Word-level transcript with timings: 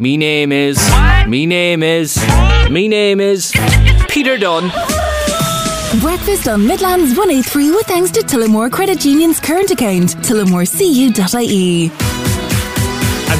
Me 0.00 0.16
name 0.16 0.50
is. 0.50 0.78
Me 1.28 1.44
name 1.44 1.82
is. 1.82 2.16
Me 2.70 2.88
name 2.88 3.20
is. 3.20 3.52
Peter 4.08 4.38
Dunn. 4.38 4.70
Breakfast 6.00 6.48
on 6.48 6.66
Midlands 6.66 7.14
103 7.18 7.70
with 7.70 7.86
thanks 7.86 8.10
to 8.12 8.20
Tullamore 8.20 8.72
Credit 8.72 9.04
Union's 9.04 9.38
current 9.38 9.70
account, 9.70 10.16
tullamorecu.ie. 10.24 12.09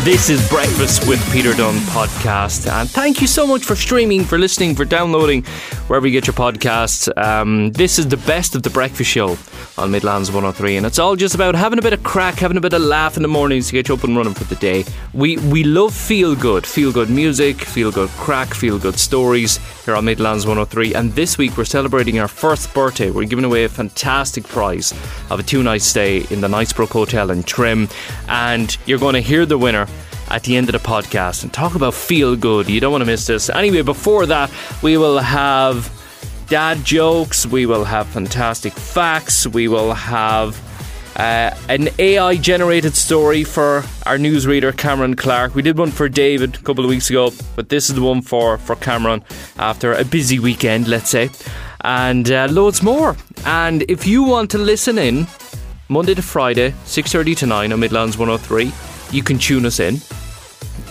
This 0.02 0.30
is 0.30 0.48
Breakfast 0.48 1.06
with 1.06 1.20
Peter 1.30 1.52
Dunn 1.52 1.75
podcast. 1.90 2.66
And 2.72 2.88
thank 2.88 3.20
you 3.20 3.27
so 3.27 3.46
much 3.46 3.64
for 3.64 3.77
streaming, 3.77 4.25
for 4.25 4.38
listening, 4.38 4.75
for 4.75 4.86
downloading 4.86 5.45
wherever 5.88 6.07
you 6.07 6.12
get 6.18 6.26
your 6.26 6.32
podcasts. 6.32 7.14
Um, 7.22 7.70
this 7.72 7.98
is 7.98 8.08
the 8.08 8.16
best 8.16 8.54
of 8.54 8.62
the 8.62 8.71
breakfast 8.71 9.11
show 9.11 9.36
on 9.76 9.90
Midlands 9.90 10.30
103. 10.30 10.79
And 10.79 10.86
it's 10.86 10.98
all 10.98 11.16
just 11.16 11.34
about 11.34 11.54
having 11.54 11.79
a 11.79 11.82
bit 11.82 11.93
of 11.93 12.02
crack, 12.02 12.36
having 12.36 12.57
a 12.57 12.62
bit 12.62 12.72
of 12.72 12.80
laugh 12.80 13.18
in 13.18 13.22
the 13.22 13.29
mornings 13.29 13.66
to 13.66 13.72
get 13.72 13.89
you 13.89 13.94
up 13.94 14.02
and 14.02 14.16
running 14.16 14.32
for 14.32 14.44
the 14.44 14.54
day. 14.57 14.86
We, 15.12 15.36
we 15.36 15.64
love 15.64 15.93
feel 15.93 16.35
good, 16.35 16.67
feel 16.67 16.93
good 16.93 17.11
music, 17.11 17.61
feel 17.61 17.93
good 17.93 18.08
crack, 18.11 18.54
feel 18.54 18.79
good 18.79 18.98
stories 18.98 19.58
here 19.85 19.96
on 19.96 20.07
Midlands 20.07 20.46
103. 20.46 20.94
And 20.94 21.12
this 21.12 21.36
week 21.36 21.58
we're 21.58 21.67
celebrating 21.67 22.18
our 22.21 22.29
first 22.29 22.72
birthday. 22.72 23.11
We're 23.11 23.26
giving 23.26 23.44
away 23.44 23.64
a 23.64 23.68
fantastic 23.68 24.44
prize 24.44 24.93
of 25.29 25.40
a 25.40 25.43
two 25.43 25.62
night 25.62 25.82
stay 25.82 26.25
in 26.30 26.40
the 26.40 26.48
Knightsbrook 26.48 26.89
Hotel 26.89 27.30
in 27.30 27.43
Trim. 27.43 27.86
And 28.29 28.75
you're 28.86 28.98
going 28.98 29.14
to 29.14 29.21
hear 29.21 29.44
the 29.44 29.58
winner 29.58 29.86
at 30.30 30.44
the 30.44 30.57
end 30.57 30.68
of 30.68 30.72
the 30.72 30.89
podcast 30.89 31.43
and 31.43 31.52
talk 31.52 31.75
about 31.75 31.94
feel 31.94 32.36
good. 32.36 32.69
You 32.69 32.80
don't 32.80 32.92
want 32.92 33.02
to 33.02 33.06
miss 33.06 33.27
this. 33.27 33.50
Anyway, 33.50 33.83
before 33.83 34.27
that, 34.27 34.50
we 34.83 34.97
will 34.97 35.19
have 35.19 35.91
dad 36.48 36.84
jokes, 36.84 37.47
we 37.47 37.66
will 37.66 37.84
have 37.84 38.06
fantastic 38.08 38.72
facts, 38.72 39.47
we 39.47 39.69
will 39.69 39.94
have 39.94 40.61
uh, 41.16 41.55
an 41.69 41.88
AI 41.98 42.36
generated 42.36 42.94
story 42.94 43.44
for 43.44 43.84
our 44.06 44.16
newsreader 44.16 44.77
Cameron 44.77 45.16
Clark. 45.16 45.55
We 45.55 45.62
did 45.62 45.77
one 45.77 45.91
for 45.91 46.08
David 46.08 46.55
a 46.55 46.58
couple 46.62 46.84
of 46.84 46.91
weeks 46.91 47.10
ago, 47.10 47.30
but 47.56 47.69
this 47.69 47.88
is 47.88 47.97
the 47.97 48.02
one 48.02 48.22
for, 48.22 48.58
for 48.58 48.77
Cameron 48.77 49.22
after 49.58 49.92
a 49.92 50.05
busy 50.05 50.38
weekend, 50.38 50.88
let's 50.88 51.10
say, 51.10 51.30
and 51.83 52.30
uh, 52.30 52.48
loads 52.50 52.83
more. 52.83 53.16
And 53.44 53.83
if 53.88 54.06
you 54.06 54.22
want 54.22 54.50
to 54.52 54.58
listen 54.58 54.98
in 54.98 55.27
Monday 55.88 56.14
to 56.14 56.22
Friday, 56.22 56.70
6.30 56.84 57.36
to 57.38 57.46
9 57.46 57.72
on 57.72 57.80
Midlands 57.80 58.16
103, 58.16 58.72
you 59.12 59.22
can 59.22 59.38
tune 59.38 59.66
us 59.66 59.80
in. 59.80 59.96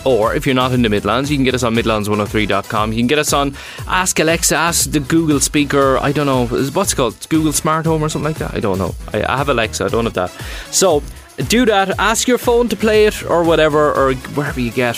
Or 0.04 0.34
if 0.34 0.46
you're 0.46 0.54
not 0.54 0.72
in 0.72 0.82
the 0.82 0.88
Midlands, 0.88 1.30
you 1.30 1.36
can 1.36 1.44
get 1.44 1.54
us 1.54 1.62
on 1.62 1.74
Midlands103.com. 1.74 2.92
You 2.92 2.98
can 2.98 3.06
get 3.06 3.18
us 3.18 3.32
on 3.32 3.54
Ask 3.86 4.18
Alexa, 4.18 4.56
Ask 4.56 4.90
the 4.90 5.00
Google 5.00 5.40
speaker. 5.40 5.98
I 5.98 6.12
don't 6.12 6.26
know. 6.26 6.46
What's 6.46 6.92
it 6.92 6.96
called? 6.96 7.28
Google 7.28 7.52
Smart 7.52 7.86
Home 7.86 8.02
or 8.02 8.08
something 8.08 8.30
like 8.30 8.38
that? 8.38 8.54
I 8.54 8.60
don't 8.60 8.78
know. 8.78 8.94
I, 9.12 9.22
I 9.22 9.36
have 9.36 9.48
Alexa, 9.48 9.84
I 9.84 9.88
don't 9.88 10.04
have 10.04 10.14
that. 10.14 10.30
So 10.70 11.02
do 11.48 11.64
that. 11.66 11.98
Ask 11.98 12.28
your 12.28 12.38
phone 12.38 12.68
to 12.68 12.76
play 12.76 13.06
it 13.06 13.22
or 13.24 13.44
whatever, 13.44 13.92
or 13.92 14.14
wherever 14.34 14.60
you 14.60 14.70
get, 14.70 14.96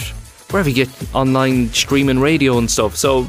wherever 0.51 0.69
you 0.69 0.75
get 0.75 1.15
online 1.15 1.71
streaming 1.73 2.21
radio 2.21 2.59
and 2.59 2.71
stuff. 2.71 2.97
So 2.97 3.25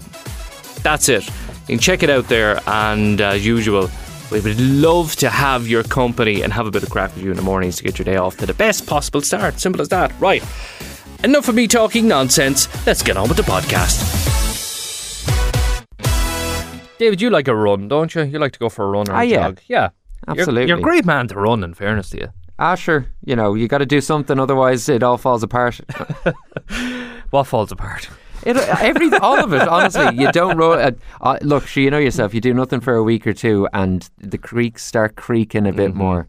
that's 0.81 1.09
it. 1.09 1.25
You 1.27 1.67
can 1.67 1.79
check 1.79 2.03
it 2.03 2.09
out 2.09 2.27
there. 2.27 2.59
And 2.67 3.21
as 3.21 3.45
usual, 3.45 3.89
we 4.31 4.39
would 4.41 4.59
love 4.59 5.15
to 5.17 5.29
have 5.29 5.67
your 5.67 5.83
company 5.83 6.41
and 6.41 6.51
have 6.51 6.65
a 6.65 6.71
bit 6.71 6.83
of 6.83 6.89
crack 6.89 7.13
with 7.15 7.23
you 7.23 7.31
in 7.31 7.37
the 7.37 7.43
mornings 7.43 7.77
to 7.77 7.83
get 7.83 7.99
your 7.99 8.05
day 8.05 8.15
off 8.15 8.37
to 8.37 8.45
the 8.45 8.53
best 8.53 8.87
possible 8.87 9.21
start. 9.21 9.59
Simple 9.59 9.81
as 9.81 9.89
that. 9.89 10.11
Right. 10.19 10.43
Enough 11.23 11.47
of 11.47 11.55
me 11.55 11.67
talking 11.67 12.07
nonsense. 12.07 12.67
Let's 12.85 13.01
get 13.01 13.15
on 13.15 13.27
with 13.29 13.37
the 13.37 13.43
podcast. 13.43 14.09
David, 16.97 17.21
you 17.21 17.29
like 17.29 17.47
a 17.47 17.55
run, 17.55 17.87
don't 17.87 18.13
you? 18.13 18.23
You 18.23 18.39
like 18.39 18.51
to 18.53 18.59
go 18.59 18.69
for 18.69 18.85
a 18.85 18.89
run 18.89 19.09
or 19.09 19.13
a 19.13 19.17
Ah, 19.17 19.21
yeah. 19.21 19.35
jog. 19.47 19.59
Yeah. 19.67 19.89
You're- 20.27 20.39
Absolutely. 20.41 20.67
You're, 20.67 20.77
a 20.79 20.81
great 20.81 21.05
man 21.05 21.27
to 21.29 21.35
run, 21.35 21.63
in 21.63 21.73
fairness 21.73 22.09
to 22.11 22.17
you. 22.19 22.27
Ah, 22.59 22.75
sure. 22.75 23.07
You 23.25 23.35
know, 23.35 23.55
you 23.55 23.67
got 23.67 23.79
to 23.79 23.85
do 23.85 23.99
something, 24.01 24.39
otherwise 24.39 24.87
it 24.89 25.03
all 25.03 25.17
falls 25.17 25.43
apart. 25.43 25.79
What 27.31 27.45
falls 27.47 27.71
apart? 27.71 28.09
It, 28.45 28.55
every 28.57 29.11
all 29.17 29.43
of 29.43 29.53
it, 29.53 29.67
honestly. 29.67 30.15
You 30.21 30.31
don't 30.31 30.55
roll. 30.55 30.73
Uh, 30.73 30.91
uh, 31.19 31.39
look, 31.41 31.65
sure, 31.65 31.81
you 31.81 31.89
know 31.89 31.97
yourself. 31.97 32.31
You 32.35 32.41
do 32.41 32.53
nothing 32.53 32.79
for 32.79 32.93
a 32.93 33.01
week 33.01 33.25
or 33.25 33.33
two, 33.33 33.67
and 33.73 34.07
the 34.19 34.37
creeks 34.37 34.83
start 34.85 35.15
creaking 35.15 35.65
a 35.65 35.73
bit 35.73 35.89
Mm-hmm. 35.89 35.97
more. 35.97 36.27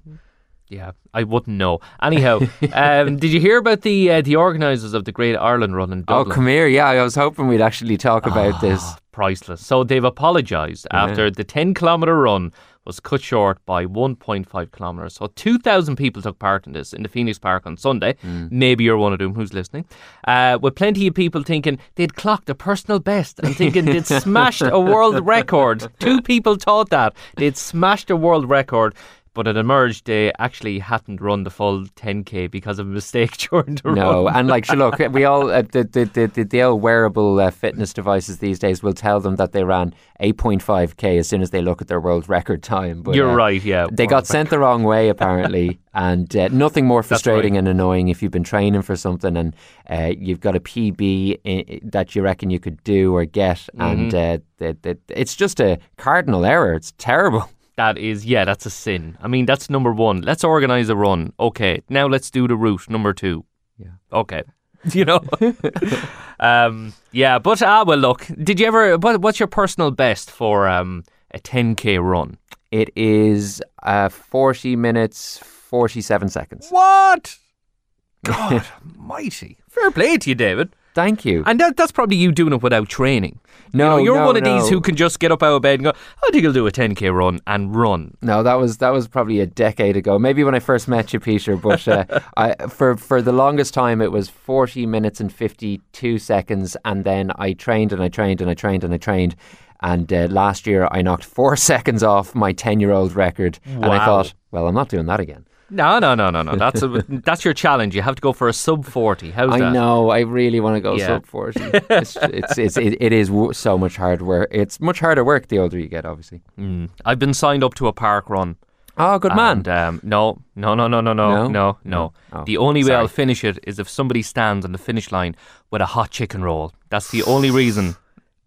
Yeah, 0.69 0.93
I 1.13 1.25
wouldn't 1.25 1.57
know. 1.57 1.81
Anyhow, 2.03 2.41
um, 2.73 3.17
did 3.23 3.31
you 3.33 3.41
hear 3.41 3.59
about 3.59 3.83
the 3.83 4.11
uh, 4.11 4.21
the 4.23 4.37
organisers 4.37 4.95
of 4.95 5.05
the 5.05 5.13
Great 5.13 5.37
Ireland 5.37 5.77
Run 5.77 5.93
in 5.93 6.05
Oh, 6.09 6.25
come 6.25 6.47
here. 6.47 6.67
Yeah, 6.67 6.87
I 6.89 7.03
was 7.03 7.15
hoping 7.15 7.49
we'd 7.49 7.61
actually 7.61 7.97
talk 7.99 8.27
about 8.27 8.61
this. 8.61 8.81
Ah, 8.83 8.99
priceless. 9.13 9.65
So 9.65 9.85
they've 9.85 10.03
apologised 10.05 10.87
after 10.91 11.31
the 11.31 11.45
10 11.45 11.75
kilometre 11.75 12.19
run 12.19 12.53
was 12.85 12.99
cut 13.01 13.23
short 13.23 13.65
by 13.65 13.87
1.5 13.87 14.73
kilometres. 14.73 15.15
So 15.15 15.29
2,000 15.37 15.97
people 15.97 16.21
took 16.21 16.39
part 16.39 16.67
in 16.67 16.73
this 16.73 16.93
in 16.93 17.03
the 17.03 17.09
Phoenix 17.09 17.39
Park 17.39 17.65
on 17.67 17.77
Sunday. 17.77 18.17
Maybe 18.51 18.85
you're 18.85 18.99
one 18.99 19.13
of 19.13 19.19
them 19.21 19.35
who's 19.35 19.53
listening. 19.55 19.85
Uh, 20.27 20.59
with 20.61 20.75
plenty 20.75 21.07
of 21.07 21.15
people 21.15 21.43
thinking 21.43 21.79
they'd 21.95 22.15
clocked 22.17 22.51
a 22.51 22.55
personal 22.55 22.99
best 22.99 23.39
and 23.39 23.55
thinking 23.57 23.85
they'd 23.85 24.07
smashed 24.23 24.63
a 24.63 24.81
world 24.81 25.25
record. 25.27 25.87
Two 25.99 26.21
people 26.21 26.57
thought 26.57 26.91
that. 26.91 27.15
They'd 27.37 27.57
smashed 27.57 28.11
a 28.11 28.17
world 28.17 28.49
record. 28.49 28.95
But 29.35 29.49
it 29.49 29.57
emerged 29.57 30.07
they 30.07 30.33
actually 30.39 30.79
hadn't 30.79 31.21
run 31.21 31.43
the 31.43 31.51
full 31.51 31.85
10k 31.97 32.51
because 32.51 32.79
of 32.79 32.87
a 32.87 32.91
mistake 32.91 33.37
during 33.51 33.75
the 33.75 33.93
No, 33.93 34.25
run. 34.27 34.37
and 34.37 34.49
like, 34.49 34.71
look, 34.73 34.99
we 35.11 35.25
all 35.25 35.51
uh, 35.51 35.63
the, 35.63 35.83
the 35.85 36.05
the 36.35 36.45
the 36.45 36.63
old 36.63 36.81
wearable 36.83 37.41
uh, 37.41 37.51
fitness 37.51 37.93
devices 37.93 38.39
these 38.39 38.59
days 38.61 38.83
will 38.83 38.93
tell 38.95 39.19
them 39.21 39.35
that 39.37 39.51
they 39.53 39.65
ran 39.65 39.93
8.5k 40.21 41.19
as 41.19 41.29
soon 41.29 41.43
as 41.43 41.51
they 41.51 41.61
look 41.63 41.81
at 41.83 41.89
their 41.89 42.01
world 42.01 42.29
record 42.39 42.63
time. 42.63 43.03
But, 43.03 43.15
You're 43.17 43.31
uh, 43.31 43.35
right, 43.35 43.63
yeah. 43.65 43.87
They 43.91 44.07
got 44.07 44.27
sent 44.27 44.51
the 44.51 44.59
wrong 44.59 44.85
way 44.85 45.09
apparently, 45.09 45.79
and 45.95 46.35
uh, 46.37 46.49
nothing 46.49 46.87
more 46.87 47.03
frustrating 47.03 47.55
right. 47.55 47.59
and 47.59 47.69
annoying 47.69 48.09
if 48.09 48.23
you've 48.23 48.33
been 48.33 48.45
training 48.45 48.83
for 48.83 48.97
something 48.97 49.37
and 49.37 49.55
uh, 49.91 50.13
you've 50.17 50.41
got 50.41 50.55
a 50.57 50.61
PB 50.61 51.39
i- 51.45 51.81
that 51.83 52.15
you 52.15 52.23
reckon 52.23 52.51
you 52.51 52.61
could 52.61 52.83
do 52.85 53.15
or 53.17 53.25
get, 53.25 53.69
and 53.79 54.13
Mm-hmm. 54.13 54.35
uh, 54.35 54.39
the, 54.59 54.77
the, 54.83 54.99
it's 55.09 55.35
just 55.35 55.61
a 55.61 55.79
cardinal 55.97 56.45
error. 56.45 56.75
It's 56.75 56.93
terrible. 56.99 57.49
That 57.77 57.99
is, 57.99 58.25
yeah, 58.25 58.45
that's 58.45 58.67
a 58.67 58.71
sin. 58.71 59.19
I 59.21 59.29
mean, 59.29 59.47
that's 59.47 59.69
number 59.69 59.93
one. 59.93 60.23
Let's 60.23 60.45
organise 60.45 60.89
a 60.89 60.97
run. 60.97 61.33
Okay, 61.41 61.83
now 61.89 62.07
let's 62.07 62.31
do 62.31 62.47
the 62.47 62.57
route. 62.57 62.89
Number 62.89 63.13
two. 63.13 63.45
Yeah. 63.79 63.93
Okay. 64.13 64.43
You 64.93 65.07
know. 65.07 65.25
um. 66.41 66.93
Yeah, 67.11 67.39
but 67.39 67.63
ah, 67.63 67.85
well, 67.87 67.97
look. 67.97 68.27
Did 68.43 68.61
you 68.61 68.67
ever? 68.67 68.99
What, 68.99 69.23
what's 69.23 69.41
your 69.41 69.47
personal 69.47 69.91
best 69.91 70.31
for 70.31 70.69
um 70.69 71.05
a 71.31 71.39
10k 71.39 72.03
run? 72.03 72.37
It 72.71 72.91
is 72.95 73.63
uh, 73.83 74.09
40 74.09 74.77
minutes, 74.77 75.39
47 75.39 76.29
seconds. 76.29 76.69
What? 76.69 77.37
God 78.25 78.67
mighty. 78.83 79.59
Fair 79.69 79.91
play 79.91 80.19
to 80.19 80.31
you, 80.31 80.35
David. 80.35 80.75
Thank 80.95 81.25
you. 81.25 81.43
And 81.45 81.59
that, 81.59 81.77
that's 81.77 81.91
probably 81.91 82.17
you 82.17 82.31
doing 82.31 82.53
it 82.53 82.63
without 82.63 82.89
training. 82.89 83.41
No, 83.73 83.97
you 83.97 84.15
are 84.15 84.21
no, 84.21 84.27
one 84.27 84.37
of 84.37 84.45
these 84.45 84.69
who 84.69 84.81
can 84.81 84.95
just 84.95 85.19
get 85.19 85.33
up 85.33 85.43
out 85.43 85.57
of 85.57 85.63
bed 85.63 85.81
and 85.81 85.85
go, 85.85 85.91
I 85.91 86.31
think 86.31 86.47
I'll 86.47 86.53
do 86.53 86.67
a 86.69 86.71
10k 86.71 87.13
run 87.13 87.41
and 87.49 87.75
run. 87.75 88.17
No, 88.23 88.45
that 88.45 88.55
was 88.55 88.79
that 88.79 88.91
was 88.91 89.09
probably 89.09 89.41
a 89.41 89.47
decade 89.47 89.97
ago. 89.97 90.17
Maybe 90.17 90.45
when 90.45 90.55
I 90.55 90.61
first 90.61 90.87
met 90.87 91.13
you, 91.13 91.19
Peter. 91.19 91.57
But 91.57 91.87
uh, 91.89 92.05
I, 92.37 92.55
for 92.69 92.97
for 92.97 93.21
the 93.21 93.33
longest 93.33 93.75
time, 93.75 94.01
it 94.01 94.13
was 94.13 94.29
forty 94.29 94.87
minutes 94.87 95.21
and 95.21 95.33
fifty 95.33 95.81
two 95.93 96.19
seconds, 96.21 96.77
and 96.85 97.03
then 97.03 97.33
I 97.37 97.55
trained 97.55 97.93
and 97.93 98.01
I 98.01 98.09
trained 98.09 98.41
and 98.41 98.49
I 98.49 98.55
trained 98.55 98.85
and 98.85 98.95
I 98.95 98.99
trained. 98.99 99.35
And 99.81 100.11
uh, 100.13 100.29
last 100.31 100.67
year, 100.67 100.89
I 100.93 101.03
knocked 101.03 101.25
four 101.25 101.57
seconds 101.71 102.05
off 102.05 102.35
my 102.37 102.53
ten 102.53 102.79
year 102.79 102.93
old 102.93 103.17
record, 103.17 103.59
and 103.65 103.87
I 103.87 104.05
thought, 104.07 104.33
well, 104.53 104.69
I'm 104.69 104.75
not 104.75 104.89
doing 104.89 105.07
that 105.07 105.19
again. 105.19 105.47
No, 105.75 105.99
no, 105.99 106.15
no, 106.15 106.31
no, 106.31 106.43
no. 106.43 106.57
That's 106.57 106.83
a, 106.83 106.89
that's 107.09 107.45
your 107.45 107.53
challenge. 107.55 107.95
You 107.97 108.03
have 108.03 108.15
to 108.15 108.23
go 108.23 108.33
for 108.33 108.49
a 108.49 108.53
sub 108.53 108.85
40. 108.85 109.31
How's 109.33 109.53
I 109.53 109.59
that? 109.59 109.65
I 109.69 109.73
know. 109.73 110.11
I 110.11 110.21
really 110.21 110.61
want 110.61 110.77
to 110.77 110.81
go 110.81 110.95
Yeah. 110.97 111.07
sub 111.07 111.27
forty. 111.27 111.61
It's 111.63 112.17
it's, 112.23 112.59
it's 112.59 112.77
it, 112.77 112.97
it 113.01 113.13
is 113.13 113.29
w- 113.29 113.53
so 113.53 113.77
much 113.77 113.97
hard 113.97 114.23
work. 114.23 114.49
It's 114.53 114.81
much 114.81 115.01
harder 115.01 115.25
work 115.25 115.49
the 115.49 115.59
older 115.59 115.79
you 115.79 115.89
get, 115.89 116.05
obviously. 116.07 116.43
Mm. 116.59 116.91
I've 117.05 117.19
been 117.19 117.35
signed 117.35 117.65
up 117.65 117.75
to 117.75 117.89
a 117.89 117.93
park 117.93 118.31
run. 118.31 118.57
Oh, 118.97 119.19
good 119.19 119.35
man. 119.35 119.57
And, 119.59 119.69
um, 119.69 120.01
no, 120.05 120.39
no, 120.55 120.77
no, 120.77 120.87
no, 120.87 121.01
no, 121.01 121.13
no, 121.13 121.31
No? 121.35 121.49
no, 121.49 121.79
no. 121.85 122.13
Oh, 122.33 122.45
the 122.45 122.59
only 122.59 122.83
way 122.85 122.89
sorry. 122.91 123.01
I'll 123.01 123.09
finish 123.09 123.43
it 123.43 123.59
is 123.65 123.81
if 123.81 123.89
somebody 123.89 124.23
stands 124.23 124.65
on 124.65 124.71
the 124.71 124.79
finish 124.79 125.11
line 125.11 125.35
with 125.73 125.83
a 125.83 125.87
hot 125.87 126.11
chicken 126.11 126.45
roll. 126.45 126.73
That's 126.91 127.11
the 127.11 127.25
only 127.25 127.51
reason. 127.51 127.97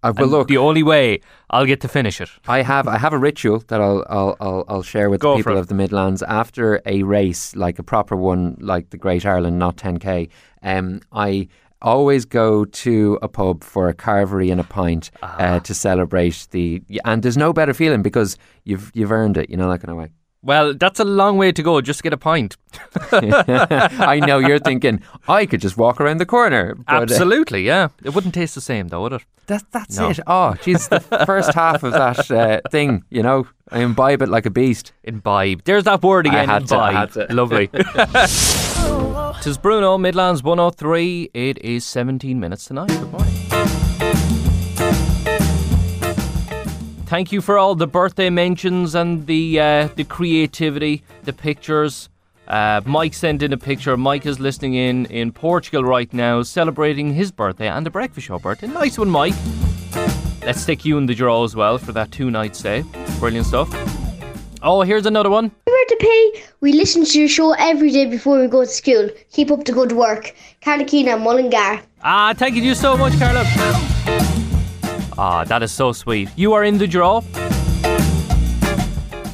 Uh, 0.03 0.13
well, 0.17 0.27
look, 0.27 0.47
the 0.47 0.57
only 0.57 0.83
way 0.83 1.19
I'll 1.49 1.65
get 1.65 1.81
to 1.81 1.87
finish 1.87 2.21
it. 2.21 2.29
I 2.47 2.61
have 2.61 2.87
I 2.87 2.97
have 2.97 3.13
a 3.13 3.17
ritual 3.17 3.59
that 3.67 3.81
I'll 3.81 4.05
I'll 4.09 4.35
I'll, 4.39 4.63
I'll 4.67 4.83
share 4.83 5.09
with 5.09 5.21
Go 5.21 5.31
the 5.33 5.37
people 5.37 5.57
of 5.57 5.67
the 5.67 5.73
Midlands 5.75 6.21
after 6.23 6.81
a 6.85 7.03
race, 7.03 7.55
like 7.55 7.79
a 7.79 7.83
proper 7.83 8.15
one, 8.15 8.57
like 8.59 8.89
the 8.91 8.97
Great 8.97 9.25
Ireland, 9.25 9.57
not 9.59 9.75
10k. 9.77 10.29
Um, 10.61 11.01
I 11.11 11.47
always 11.81 12.25
go 12.25 12.65
to 12.65 13.19
a 13.21 13.27
pub 13.27 13.63
for 13.63 13.87
a 13.87 13.93
carvery 13.93 14.51
and 14.51 14.59
a 14.59 14.63
pint 14.63 15.11
Ah. 15.21 15.37
uh, 15.37 15.59
to 15.61 15.73
celebrate 15.73 16.47
the. 16.51 16.81
And 17.05 17.21
there's 17.23 17.37
no 17.37 17.53
better 17.53 17.73
feeling 17.73 18.01
because 18.01 18.37
you've 18.65 18.91
you've 18.93 19.11
earned 19.11 19.37
it, 19.37 19.49
you 19.49 19.57
know 19.57 19.69
that 19.71 19.79
kind 19.79 19.91
of 19.91 19.97
way. 19.97 20.09
Well, 20.47 20.73
that's 20.73 20.99
a 21.01 21.03
long 21.03 21.37
way 21.37 21.51
to 21.51 21.61
go 21.61 21.81
just 21.81 21.99
to 21.99 22.03
get 22.03 22.13
a 22.13 22.17
pint. 22.17 22.55
I 23.11 24.21
know 24.25 24.37
you're 24.39 24.59
thinking 24.59 25.01
I 25.27 25.45
could 25.45 25.59
just 25.59 25.75
walk 25.77 25.99
around 25.99 26.19
the 26.19 26.25
corner. 26.25 26.73
But, 26.75 26.93
uh, 26.95 27.01
Absolutely, 27.01 27.63
yeah. 27.65 27.89
It 28.01 28.15
wouldn't 28.15 28.33
taste 28.33 28.55
the 28.55 28.61
same, 28.61 28.87
though, 28.87 29.01
would 29.01 29.11
it? 29.13 29.23
that, 29.47 29.63
that's 29.73 29.97
No. 29.97 30.09
it. 30.09 30.19
Oh, 30.25 30.55
geez, 30.63 30.87
the 30.87 31.01
first 31.25 31.53
half 31.53 31.83
of 31.83 31.91
that 31.91 32.31
uh, 32.31 32.61
thing, 32.71 33.03
you 33.09 33.23
know, 33.23 33.45
I 33.71 33.79
imbibe 33.79 34.21
it 34.21 34.29
like 34.29 34.45
a 34.45 34.49
beast. 34.49 34.93
Imbibe. 35.03 35.63
There's 35.65 35.83
that 35.83 36.01
word 36.01 36.25
I 36.27 36.29
again. 36.29 36.47
had 36.49 36.67
to, 36.67 36.75
I 36.77 36.89
imbibe. 36.91 37.13
had 37.13 37.27
to. 37.29 37.35
Lovely. 37.41 37.67
Tis 39.43 39.57
Bruno, 39.57 39.97
Midlands 39.97 40.43
103. 40.43 41.31
It 41.33 41.57
is 41.61 41.83
17 41.83 42.39
minutes 42.39 42.65
tonight. 42.65 42.87
Good 42.87 43.11
morning. 43.11 43.46
Thank 47.07 47.31
you 47.31 47.39
for 47.39 47.57
all 47.57 47.73
the 47.73 47.87
birthday 47.87 48.29
mentions 48.29 48.93
and 48.93 49.25
the 49.27 49.61
uh, 49.61 49.87
the 49.95 50.03
creativity, 50.03 51.03
the 51.23 51.31
pictures. 51.31 52.09
Uh, 52.49 52.81
Mike 52.83 53.13
sent 53.13 53.41
in 53.41 53.53
a 53.53 53.57
picture. 53.57 53.95
Mike 53.95 54.25
is 54.25 54.41
listening 54.41 54.73
in 54.73 55.05
in 55.05 55.31
Portugal 55.31 55.85
right 55.85 56.13
now, 56.13 56.43
celebrating 56.43 57.13
his 57.13 57.31
birthday 57.31 57.69
and 57.69 57.85
the 57.85 57.89
Breakfast 57.89 58.27
Show 58.27 58.39
birthday. 58.39 58.67
Nice 58.67 58.99
one, 58.99 59.09
Mike. 59.09 59.35
Let's 60.45 60.59
stick 60.59 60.83
you 60.83 60.97
in 60.97 61.05
the 61.05 61.15
draw 61.15 61.45
as 61.45 61.55
well 61.55 61.77
for 61.77 61.93
that 61.93 62.11
two 62.11 62.29
night 62.29 62.57
stay. 62.57 62.83
Brilliant 63.19 63.47
stuff. 63.47 63.69
Oh, 64.61 64.81
here's 64.81 65.05
another 65.05 65.29
one. 65.29 65.49
Where 65.63 65.85
to 65.85 65.97
pay? 66.01 66.43
We 66.59 66.73
listen 66.73 67.05
to 67.05 67.19
your 67.19 67.29
show 67.29 67.53
every 67.53 67.91
day 67.91 68.07
before 68.07 68.37
we 68.37 68.47
go 68.47 68.65
to 68.65 68.69
school. 68.69 69.09
Keep 69.31 69.51
up 69.51 69.63
the 69.63 69.71
good 69.71 69.93
work. 69.93 70.35
Carla 70.59 70.83
Keena, 70.83 71.15
Mullingar. 71.15 71.83
Ah, 72.03 72.33
thank 72.35 72.55
you 72.55 72.75
so 72.75 72.97
much, 72.97 73.17
Carla. 73.17 73.45
Ah, 75.17 75.43
that 75.45 75.63
is 75.63 75.71
so 75.71 75.91
sweet. 75.91 76.29
You 76.35 76.53
are 76.53 76.63
in 76.63 76.77
the 76.77 76.87
draw. 76.87 77.21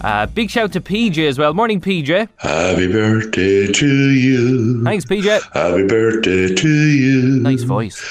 Uh, 0.01 0.25
big 0.27 0.50
shout 0.50 0.71
to 0.74 0.81
PJ 0.81 1.27
as 1.27 1.38
well. 1.38 1.53
Morning, 1.53 1.80
PJ. 1.80 2.27
Happy 2.38 2.91
birthday 2.91 3.68
to 3.71 4.09
you. 4.12 4.83
Thanks, 4.83 5.06
PJ. 5.06 5.41
Happy 5.53 5.88
birthday 5.88 6.53
to 6.53 6.69
you. 6.69 7.39
Nice 7.41 7.63
voice. 7.63 8.01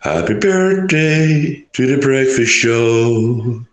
Happy 0.00 0.34
birthday 0.34 1.64
to 1.74 1.86
the 1.86 2.00
breakfast 2.00 2.52
show. 2.52 3.64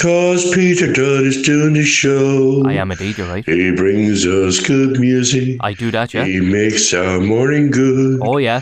Cause 0.00 0.50
Peter 0.54 0.90
Dunn 0.92 1.24
is 1.26 1.40
doing 1.42 1.74
the 1.74 1.84
show. 1.84 2.60
Mm-hmm. 2.60 2.66
I 2.66 2.72
am 2.74 2.90
indeed, 2.90 3.16
you're 3.16 3.26
right. 3.26 3.44
He 3.44 3.72
brings 3.72 4.26
us 4.26 4.60
good 4.60 4.98
music. 5.00 5.56
I 5.60 5.72
do 5.72 5.90
that, 5.90 6.12
yeah. 6.12 6.24
He 6.24 6.40
makes 6.40 6.92
our 6.92 7.20
morning 7.20 7.70
good. 7.70 8.20
Oh, 8.22 8.36
yeah. 8.36 8.60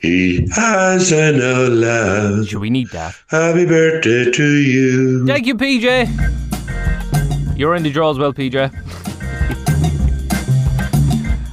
He 0.00 0.48
has 0.54 1.10
an 1.10 1.40
loud. 1.80 2.46
Sure, 2.46 2.60
we 2.60 2.70
need 2.70 2.88
that. 2.90 3.16
Happy 3.26 3.66
birthday 3.66 4.30
to 4.30 4.56
you. 4.56 5.26
Thank 5.26 5.46
you, 5.46 5.56
PJ. 5.56 6.06
You're 7.58 7.74
in 7.74 7.82
the 7.82 7.90
draw 7.90 8.10
as 8.10 8.18
well, 8.18 8.32
PJ. 8.32 8.70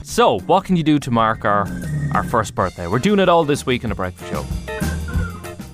so, 0.06 0.40
what 0.42 0.66
can 0.66 0.76
you 0.76 0.84
do 0.84 1.00
to 1.00 1.10
mark 1.10 1.44
our, 1.44 1.68
our 2.14 2.24
first 2.24 2.54
birthday? 2.54 2.86
We're 2.86 3.00
doing 3.00 3.20
it 3.20 3.30
all 3.30 3.46
this 3.46 3.66
week 3.66 3.84
in 3.84 3.90
the 3.90 3.96
Breakfast 3.96 4.32
Show. 4.32 4.46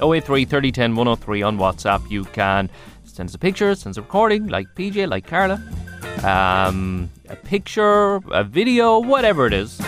083 0.02 0.46
3010 0.46 0.96
103 0.96 1.42
on 1.42 1.58
WhatsApp. 1.58 2.10
You 2.10 2.24
can 2.26 2.70
send 3.04 3.28
us 3.30 3.36
a 3.36 3.40
picture, 3.40 3.76
send 3.76 3.94
us 3.94 3.98
a 3.98 4.02
recording, 4.02 4.48
like 4.48 4.68
PJ, 4.76 5.10
like 5.10 5.28
Carla. 5.28 5.62
Um, 6.24 7.10
a 7.28 7.36
picture, 7.36 8.22
a 8.32 8.44
video, 8.46 9.00
whatever 9.00 9.46
it 9.46 9.54
is. 9.54 9.80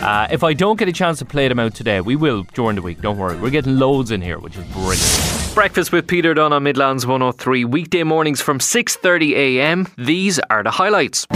Uh, 0.00 0.26
if 0.30 0.42
I 0.42 0.54
don't 0.54 0.78
get 0.78 0.88
a 0.88 0.92
chance 0.92 1.18
to 1.18 1.26
play 1.26 1.46
them 1.46 1.58
out 1.58 1.74
today, 1.74 2.00
we 2.00 2.16
will 2.16 2.44
during 2.54 2.76
the 2.76 2.82
week. 2.82 3.02
Don't 3.02 3.18
worry. 3.18 3.38
We're 3.38 3.50
getting 3.50 3.78
loads 3.78 4.10
in 4.10 4.22
here, 4.22 4.38
which 4.38 4.56
is 4.56 4.64
brilliant. 4.72 5.52
Breakfast 5.54 5.92
with 5.92 6.06
Peter 6.06 6.32
Dunn 6.32 6.54
on 6.54 6.62
Midlands 6.62 7.06
103. 7.06 7.66
Weekday 7.66 8.02
mornings 8.02 8.40
from 8.40 8.60
6:30 8.60 9.32
a.m. 9.36 9.86
These 9.98 10.38
are 10.48 10.62
the 10.62 10.70
highlights. 10.70 11.26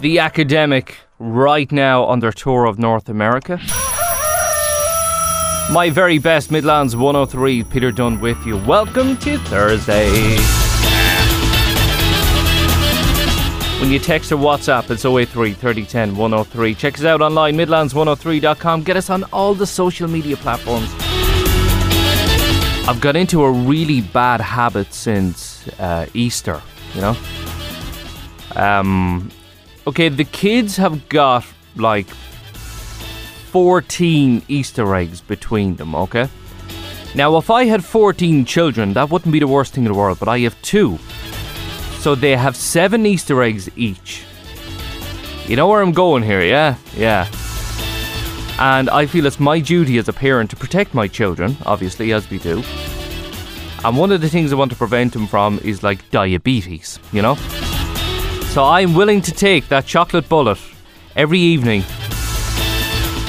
The 0.00 0.18
Academic 0.18 0.96
right 1.18 1.70
now 1.72 2.04
on 2.04 2.20
their 2.20 2.32
tour 2.32 2.66
of 2.66 2.78
North 2.78 3.08
America. 3.08 3.58
My 5.72 5.88
very 5.90 6.18
best 6.18 6.50
Midlands 6.50 6.94
103. 6.94 7.64
Peter 7.64 7.90
Dunn 7.90 8.20
with 8.20 8.44
you. 8.44 8.58
Welcome 8.66 9.16
to 9.18 9.38
Thursday. 9.38 10.36
When 13.80 13.90
you 13.90 13.98
text 13.98 14.32
or 14.32 14.36
WhatsApp, 14.36 14.90
it's 14.90 15.04
083 15.04 15.52
3010 15.52 16.16
103. 16.16 16.74
Check 16.74 16.94
us 16.94 17.04
out 17.04 17.20
online, 17.20 17.56
midlands103.com. 17.56 18.82
Get 18.82 18.96
us 18.96 19.10
on 19.10 19.24
all 19.24 19.54
the 19.54 19.66
social 19.66 20.08
media 20.08 20.36
platforms. 20.36 20.88
I've 22.86 23.00
got 23.00 23.16
into 23.16 23.42
a 23.42 23.50
really 23.50 24.00
bad 24.00 24.40
habit 24.40 24.92
since 24.92 25.66
uh, 25.80 26.06
Easter, 26.14 26.62
you 26.94 27.00
know? 27.00 27.16
Um, 28.56 29.30
okay, 29.86 30.08
the 30.08 30.24
kids 30.24 30.76
have 30.76 31.08
got 31.08 31.44
like 31.76 32.06
14 32.06 34.42
Easter 34.48 34.94
eggs 34.94 35.20
between 35.20 35.76
them, 35.76 35.94
okay? 35.94 36.28
Now, 37.14 37.36
if 37.36 37.50
I 37.50 37.64
had 37.64 37.84
14 37.84 38.44
children, 38.44 38.92
that 38.94 39.10
wouldn't 39.10 39.32
be 39.32 39.38
the 39.38 39.46
worst 39.46 39.74
thing 39.74 39.84
in 39.84 39.92
the 39.92 39.98
world, 39.98 40.18
but 40.18 40.28
I 40.28 40.40
have 40.40 40.60
two. 40.62 40.98
So 42.04 42.14
they 42.14 42.36
have 42.36 42.54
seven 42.54 43.06
Easter 43.06 43.42
eggs 43.42 43.70
each. 43.76 44.24
You 45.46 45.56
know 45.56 45.66
where 45.66 45.80
I'm 45.80 45.92
going 45.92 46.22
here, 46.22 46.42
yeah? 46.42 46.76
Yeah. 46.94 47.26
And 48.58 48.90
I 48.90 49.06
feel 49.06 49.24
it's 49.24 49.40
my 49.40 49.58
duty 49.58 49.96
as 49.96 50.06
a 50.06 50.12
parent 50.12 50.50
to 50.50 50.56
protect 50.56 50.92
my 50.92 51.08
children, 51.08 51.56
obviously, 51.64 52.12
as 52.12 52.28
we 52.28 52.38
do. 52.38 52.62
And 53.86 53.96
one 53.96 54.12
of 54.12 54.20
the 54.20 54.28
things 54.28 54.52
I 54.52 54.56
want 54.56 54.70
to 54.72 54.76
prevent 54.76 55.14
them 55.14 55.26
from 55.26 55.58
is 55.60 55.82
like 55.82 56.10
diabetes, 56.10 56.98
you 57.10 57.22
know? 57.22 57.36
So 58.52 58.64
I'm 58.64 58.92
willing 58.92 59.22
to 59.22 59.32
take 59.32 59.68
that 59.68 59.86
chocolate 59.86 60.28
bullet 60.28 60.58
every 61.16 61.38
evening 61.38 61.84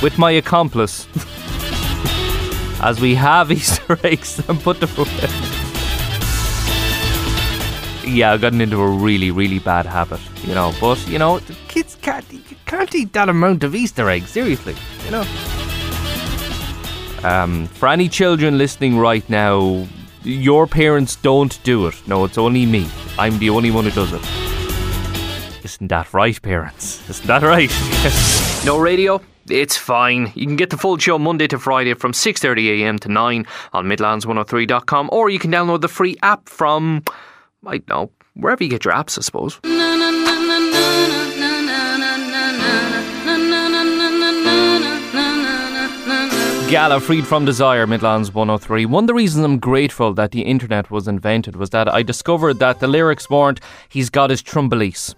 with 0.03 0.17
my 0.17 0.31
accomplice 0.31 1.07
as 2.81 2.99
we 2.99 3.15
have 3.15 3.51
Easter 3.53 3.97
eggs 4.03 4.45
and 4.49 4.59
put 4.59 4.81
them 4.81 4.89
away. 4.97 5.54
Yeah, 8.05 8.31
I've 8.31 8.41
gotten 8.41 8.61
into 8.61 8.81
a 8.81 8.89
really, 8.89 9.31
really 9.31 9.59
bad 9.59 9.85
habit, 9.85 10.19
you 10.43 10.53
know. 10.53 10.73
But 10.79 11.05
you 11.07 11.19
know, 11.19 11.39
kids 11.67 11.95
can't 12.01 12.25
you 12.31 12.55
can't 12.65 12.93
eat 12.93 13.13
that 13.13 13.29
amount 13.29 13.63
of 13.63 13.75
Easter 13.75 14.09
eggs, 14.09 14.29
seriously, 14.29 14.75
you 15.05 15.11
know. 15.11 15.25
Um, 17.23 17.65
for 17.67 17.89
any 17.89 18.07
children 18.07 18.57
listening 18.57 18.97
right 18.97 19.27
now, 19.29 19.87
your 20.23 20.67
parents 20.67 21.15
don't 21.15 21.61
do 21.63 21.87
it. 21.87 21.95
No, 22.07 22.25
it's 22.25 22.37
only 22.37 22.65
me. 22.65 22.87
I'm 23.17 23.39
the 23.39 23.49
only 23.49 23.71
one 23.71 23.85
who 23.85 23.91
does 23.91 24.13
it. 24.13 24.21
Isn't 25.65 25.87
that 25.87 26.13
right, 26.13 26.39
parents? 26.39 27.07
Isn't 27.09 27.25
that 27.25 27.41
right? 27.41 27.71
no 28.65 28.77
radio? 28.77 29.19
It's 29.49 29.77
fine. 29.77 30.31
You 30.35 30.45
can 30.45 30.55
get 30.55 30.71
the 30.71 30.77
full 30.77 30.97
show 30.97 31.19
Monday 31.19 31.47
to 31.47 31.59
Friday 31.59 31.93
from 31.93 32.13
6.30am 32.13 32.99
to 33.01 33.09
9 33.09 33.45
on 33.73 33.85
midlands103.com 33.85 35.09
or 35.11 35.29
you 35.29 35.37
can 35.39 35.51
download 35.51 35.81
the 35.81 35.87
free 35.87 36.17
app 36.23 36.49
from, 36.49 37.03
I 37.67 37.81
know, 37.87 38.11
wherever 38.35 38.63
you 38.63 38.69
get 38.69 38.85
your 38.85 38.93
apps, 38.93 39.17
I 39.17 39.21
suppose. 39.21 39.59
Gala 46.69 46.99
Freed 46.99 47.27
from 47.27 47.45
Desire, 47.45 47.85
Midlands 47.85 48.33
103. 48.33 48.85
One 48.87 49.03
of 49.03 49.07
the 49.07 49.13
reasons 49.13 49.45
I'm 49.45 49.59
grateful 49.59 50.13
that 50.15 50.31
the 50.31 50.41
internet 50.41 50.89
was 50.89 51.07
invented 51.07 51.55
was 51.55 51.69
that 51.69 51.87
I 51.87 52.01
discovered 52.03 52.59
that 52.59 52.79
the 52.79 52.87
lyrics 52.87 53.29
weren't, 53.29 53.59
he's 53.87 54.09
got 54.09 54.29
his 54.29 54.41
trumbelise. 54.41 55.13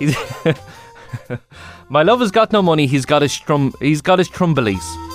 My 1.88 2.02
love 2.02 2.20
has 2.20 2.30
got 2.30 2.52
no 2.52 2.62
money, 2.62 2.86
he's 2.86 3.06
got 3.06 3.22
his 3.22 3.32
strum 3.32 3.72
he's 3.80 4.02
got 4.02 4.18
his 4.18 4.28
trumbelise. 4.28 5.11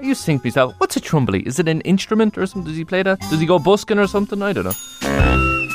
Used 0.00 0.20
to 0.20 0.26
think 0.26 0.54
to 0.54 0.68
what's 0.78 0.96
a 0.96 1.00
trumbly? 1.00 1.40
Is 1.46 1.58
it 1.58 1.68
an 1.68 1.80
instrument 1.82 2.38
or 2.38 2.46
something? 2.46 2.70
Does 2.70 2.76
he 2.76 2.84
play 2.84 3.02
that? 3.02 3.20
Does 3.30 3.40
he 3.40 3.46
go 3.46 3.58
busking 3.58 3.98
or 3.98 4.06
something? 4.06 4.42
I 4.42 4.52
don't 4.52 4.64
know. 4.64 5.68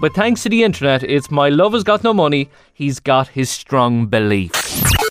But 0.00 0.12
thanks 0.14 0.42
to 0.42 0.48
the 0.48 0.62
internet, 0.62 1.02
it's 1.02 1.30
my 1.30 1.48
love 1.48 1.72
has 1.72 1.82
got 1.82 2.04
no 2.04 2.12
money, 2.12 2.50
he's 2.74 3.00
got 3.00 3.28
his 3.28 3.48
strong 3.48 4.06
belief. 4.06 4.52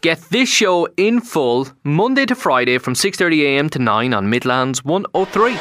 Get 0.01 0.19
this 0.29 0.50
show 0.50 0.88
in 0.98 1.22
full 1.22 1.67
Monday 1.83 2.25
to 2.25 2.36
Friday 2.36 2.77
from 2.77 2.93
6:30am 2.93 3.69
to 3.72 3.79
9 3.79 4.13
on 4.13 4.29
Midlands 4.29 4.86
103. 4.86 5.57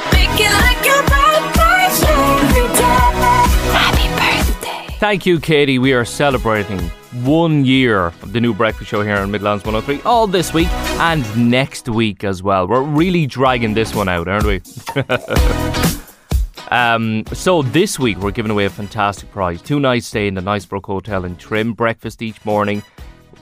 Thank 5.02 5.26
you, 5.26 5.40
Katie. 5.40 5.80
We 5.80 5.94
are 5.94 6.04
celebrating 6.04 6.78
one 7.24 7.64
year 7.64 8.06
of 8.06 8.32
the 8.32 8.40
new 8.40 8.54
breakfast 8.54 8.88
show 8.88 9.02
here 9.02 9.16
on 9.16 9.32
Midlands 9.32 9.64
103 9.64 10.00
all 10.08 10.28
this 10.28 10.54
week 10.54 10.68
and 11.00 11.50
next 11.50 11.88
week 11.88 12.22
as 12.22 12.40
well. 12.40 12.68
We're 12.68 12.82
really 12.82 13.26
dragging 13.26 13.74
this 13.74 13.96
one 13.96 14.08
out, 14.08 14.28
aren't 14.28 14.46
we? 14.46 14.62
um, 16.70 17.24
so 17.32 17.62
this 17.62 17.98
week 17.98 18.18
we're 18.18 18.30
giving 18.30 18.52
away 18.52 18.66
a 18.66 18.70
fantastic 18.70 19.28
prize. 19.32 19.60
Two 19.60 19.80
nights 19.80 20.06
stay 20.06 20.28
in 20.28 20.34
the 20.34 20.40
Knightsbrook 20.40 20.86
Hotel 20.86 21.24
in 21.24 21.34
Trim, 21.34 21.72
breakfast 21.72 22.22
each 22.22 22.44
morning, 22.44 22.80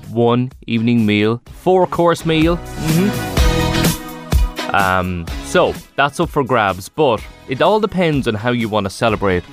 one 0.09 0.53
evening 0.67 1.05
meal, 1.05 1.43
four 1.45 1.87
course 1.87 2.25
meal. 2.25 2.59
Um, 4.73 5.27
so 5.45 5.75
that's 5.95 6.21
up 6.21 6.31
for 6.31 6.43
grabs, 6.43 6.89
but 6.89 7.23
it 7.51 7.61
all 7.61 7.81
depends 7.81 8.27
on 8.27 8.35
how 8.35 8.51
you 8.51 8.71
want 8.71 8.87
to 8.87 8.91
celebrate 8.91 9.45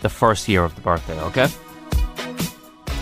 the 0.00 0.08
first 0.08 0.48
year 0.48 0.64
of 0.64 0.74
the 0.74 0.80
birthday, 0.80 1.20
okay? 1.22 1.48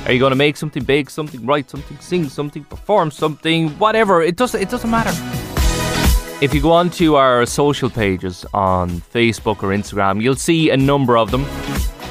Are 0.07 0.13
you 0.13 0.21
to 0.29 0.37
make 0.37 0.57
something, 0.57 0.85
bake 0.85 1.11
something, 1.11 1.45
write 1.45 1.69
something, 1.69 1.99
sing 1.99 2.29
something, 2.29 2.63
perform 2.63 3.11
something, 3.11 3.71
whatever? 3.71 4.23
It 4.23 4.37
doesn't. 4.37 4.61
It 4.63 4.71
doesn't 4.71 4.89
matter. 4.89 5.11
If 6.41 6.55
you 6.55 6.61
go 6.63 6.71
onto 6.71 7.17
our 7.17 7.45
social 7.45 7.91
pages 7.91 8.47
on 8.55 8.91
Facebook 8.91 9.65
or 9.65 9.75
Instagram, 9.75 10.23
you'll 10.23 10.37
see 10.37 10.71
a 10.71 10.77
number 10.77 11.17
of 11.17 11.33
them 11.33 11.45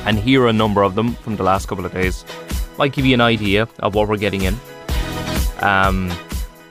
and 0.05 0.19
hear 0.19 0.47
a 0.47 0.53
number 0.53 0.83
of 0.83 0.95
them 0.95 1.13
from 1.13 1.37
the 1.37 1.43
last 1.43 1.67
couple 1.67 1.85
of 1.85 1.93
days. 1.93 2.25
Might 2.77 2.91
give 2.91 3.05
you 3.05 3.13
an 3.13 3.21
idea 3.21 3.69
of 3.79 3.95
what 3.95 4.09
we're 4.09 4.17
getting 4.17 4.41
in. 4.41 4.55
Um, 5.61 6.11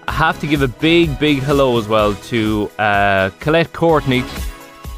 I 0.06 0.12
have 0.12 0.38
to 0.40 0.46
give 0.46 0.60
a 0.60 0.68
big, 0.68 1.18
big 1.18 1.38
hello 1.38 1.78
as 1.78 1.88
well 1.88 2.14
to 2.14 2.70
uh, 2.78 3.30
Colette 3.40 3.72
Courtney. 3.72 4.24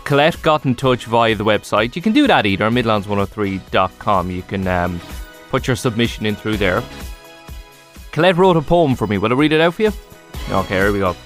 Colette 0.07 0.41
got 0.41 0.65
in 0.65 0.77
touch 0.77 1.07
via 1.07 1.35
the 1.35 1.45
website. 1.45 1.97
You 1.97 2.01
can 2.01 2.13
do 2.13 2.29
that 2.29 2.47
either, 2.47 2.71
midlands103.com. 2.71 4.31
You 4.31 4.43
can 4.43 4.65
um, 4.69 5.01
put 5.51 5.67
your 5.67 5.75
submission 5.75 6.27
in 6.27 6.37
through 6.37 6.59
there. 6.59 6.81
Colette 8.13 8.37
wrote 8.37 8.57
a 8.57 8.63
poem 8.63 8.95
for 8.95 9.09
me. 9.09 9.19
Will 9.19 9.33
I 9.33 9.35
read 9.35 9.51
it 9.51 9.61
out 9.61 9.75
for 9.75 9.83
you? 9.83 9.93
Okay, 10.49 10.77
here 10.77 10.93
we 10.93 11.01
go. 11.01 11.17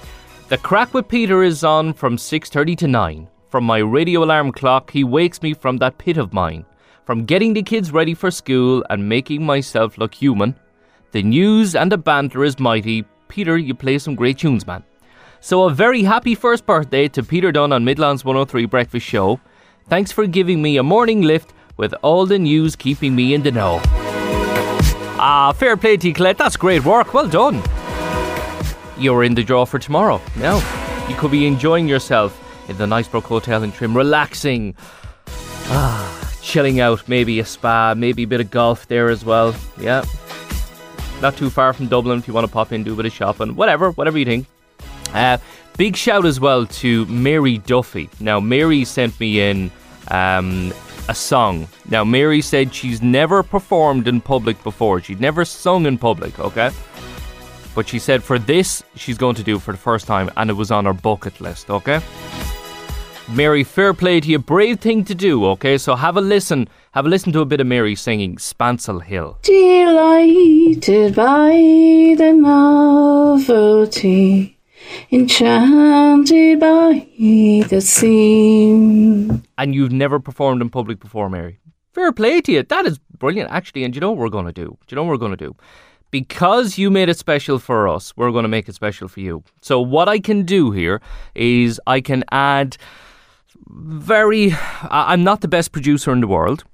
The 0.48 0.56
crack 0.56 0.94
with 0.94 1.08
Peter 1.08 1.42
is 1.42 1.62
on 1.62 1.92
from 1.92 2.16
6.30 2.16 2.78
to 2.78 2.88
9. 2.88 3.28
From 3.50 3.64
my 3.64 3.78
radio 3.78 4.24
alarm 4.24 4.50
clock, 4.50 4.90
he 4.90 5.04
wakes 5.04 5.42
me 5.42 5.52
from 5.52 5.76
that 5.76 5.98
pit 5.98 6.16
of 6.16 6.32
mine. 6.32 6.64
From 7.04 7.26
getting 7.26 7.52
the 7.52 7.62
kids 7.62 7.92
ready 7.92 8.14
for 8.14 8.30
school 8.30 8.82
and 8.88 9.06
making 9.06 9.44
myself 9.44 9.98
look 9.98 10.14
human. 10.14 10.56
The 11.12 11.22
news 11.22 11.74
and 11.74 11.92
the 11.92 11.98
banter 11.98 12.44
is 12.44 12.58
mighty. 12.58 13.04
Peter, 13.28 13.58
you 13.58 13.74
play 13.74 13.98
some 13.98 14.14
great 14.14 14.38
tunes, 14.38 14.66
man. 14.66 14.82
So 15.42 15.64
a 15.64 15.70
very 15.70 16.02
happy 16.02 16.34
first 16.34 16.66
birthday 16.66 17.08
to 17.08 17.22
Peter 17.22 17.50
Dunn 17.50 17.72
on 17.72 17.82
Midlands 17.84 18.24
103 18.24 18.66
Breakfast 18.66 19.06
Show. 19.06 19.40
Thanks 19.88 20.12
for 20.12 20.26
giving 20.26 20.60
me 20.60 20.76
a 20.76 20.82
morning 20.82 21.22
lift 21.22 21.54
with 21.78 21.94
all 22.02 22.26
the 22.26 22.38
news 22.38 22.76
keeping 22.76 23.16
me 23.16 23.32
in 23.32 23.42
the 23.42 23.50
know. 23.50 23.80
Ah, 25.22 25.52
fair 25.56 25.78
play 25.78 25.96
to 25.96 26.08
you, 26.08 26.14
Colette. 26.14 26.36
That's 26.36 26.56
great 26.56 26.84
work. 26.84 27.14
Well 27.14 27.26
done. 27.26 27.62
You're 28.98 29.24
in 29.24 29.34
the 29.34 29.42
draw 29.42 29.64
for 29.64 29.78
tomorrow. 29.78 30.20
Now, 30.36 30.56
you 31.08 31.16
could 31.16 31.30
be 31.30 31.46
enjoying 31.46 31.88
yourself 31.88 32.38
in 32.68 32.76
the 32.76 32.84
Knightsbrook 32.84 33.24
Hotel 33.24 33.62
in 33.62 33.72
Trim, 33.72 33.96
relaxing, 33.96 34.74
ah, 35.68 36.32
chilling 36.42 36.80
out, 36.80 37.08
maybe 37.08 37.40
a 37.40 37.46
spa, 37.46 37.94
maybe 37.96 38.24
a 38.24 38.26
bit 38.26 38.42
of 38.42 38.50
golf 38.50 38.88
there 38.88 39.08
as 39.08 39.24
well. 39.24 39.54
Yeah. 39.78 40.04
Not 41.22 41.38
too 41.38 41.48
far 41.48 41.72
from 41.72 41.88
Dublin 41.88 42.18
if 42.18 42.28
you 42.28 42.34
want 42.34 42.46
to 42.46 42.52
pop 42.52 42.72
in, 42.72 42.84
do 42.84 42.92
a 42.92 42.96
bit 42.96 43.06
of 43.06 43.12
shopping, 43.12 43.56
whatever, 43.56 43.90
whatever 43.92 44.18
you 44.18 44.26
think. 44.26 44.46
Uh, 45.12 45.38
big 45.76 45.96
shout 45.96 46.26
as 46.26 46.40
well 46.40 46.66
to 46.66 47.06
Mary 47.06 47.58
Duffy. 47.58 48.08
Now, 48.20 48.40
Mary 48.40 48.84
sent 48.84 49.18
me 49.20 49.40
in 49.40 49.70
um, 50.08 50.72
a 51.08 51.14
song. 51.14 51.68
Now, 51.88 52.04
Mary 52.04 52.40
said 52.40 52.74
she's 52.74 53.02
never 53.02 53.42
performed 53.42 54.06
in 54.08 54.20
public 54.20 54.62
before. 54.62 55.00
She'd 55.00 55.20
never 55.20 55.44
sung 55.44 55.86
in 55.86 55.98
public, 55.98 56.38
okay? 56.38 56.70
But 57.74 57.88
she 57.88 57.98
said 57.98 58.22
for 58.22 58.38
this, 58.38 58.82
she's 58.96 59.18
going 59.18 59.36
to 59.36 59.42
do 59.42 59.56
it 59.56 59.62
for 59.62 59.72
the 59.72 59.78
first 59.78 60.06
time, 60.06 60.30
and 60.36 60.50
it 60.50 60.54
was 60.54 60.70
on 60.70 60.84
her 60.84 60.92
bucket 60.92 61.40
list, 61.40 61.70
okay? 61.70 62.00
Mary, 63.28 63.62
fair 63.62 63.94
play 63.94 64.18
to 64.20 64.28
you. 64.28 64.40
Brave 64.40 64.80
thing 64.80 65.04
to 65.04 65.14
do, 65.14 65.46
okay? 65.46 65.78
So 65.78 65.94
have 65.94 66.16
a 66.16 66.20
listen. 66.20 66.68
Have 66.92 67.06
a 67.06 67.08
listen 67.08 67.32
to 67.32 67.40
a 67.40 67.44
bit 67.44 67.60
of 67.60 67.68
Mary 67.68 67.94
singing 67.94 68.34
Spancel 68.36 69.00
Hill. 69.00 69.38
Delighted 69.42 71.14
by 71.14 71.50
the 72.18 72.32
novelty, 73.36 73.38
enchanted 75.10 76.60
by 76.60 77.06
the 77.18 77.80
scene. 77.80 79.42
And 79.58 79.74
you've 79.74 79.92
never 79.92 80.20
performed 80.20 80.62
in 80.62 80.70
public 80.70 81.00
before, 81.00 81.28
Mary. 81.28 81.58
Fair 81.92 82.12
play 82.12 82.40
to 82.42 82.52
you. 82.52 82.62
That 82.62 82.86
is 82.86 82.98
brilliant, 83.18 83.50
actually. 83.50 83.84
And 83.84 83.94
you 83.94 84.00
know 84.00 84.10
what 84.10 84.18
we're 84.18 84.28
going 84.28 84.46
to 84.46 84.52
do? 84.52 84.76
Do 84.86 84.86
you 84.88 84.96
know 84.96 85.02
what 85.02 85.10
we're 85.10 85.16
going 85.16 85.36
to 85.36 85.44
do? 85.48 85.56
Because 86.10 86.78
you 86.78 86.90
made 86.90 87.08
it 87.08 87.18
special 87.18 87.58
for 87.58 87.86
us, 87.86 88.12
we're 88.16 88.32
going 88.32 88.42
to 88.42 88.48
make 88.48 88.68
it 88.68 88.74
special 88.74 89.06
for 89.06 89.20
you. 89.20 89.44
So, 89.60 89.80
what 89.80 90.08
I 90.08 90.18
can 90.18 90.42
do 90.42 90.72
here 90.72 91.00
is 91.34 91.80
I 91.86 92.00
can 92.00 92.24
add 92.32 92.76
very. 93.68 94.54
I'm 94.82 95.22
not 95.22 95.40
the 95.40 95.48
best 95.48 95.70
producer 95.70 96.12
in 96.12 96.20
the 96.20 96.26
world. 96.26 96.64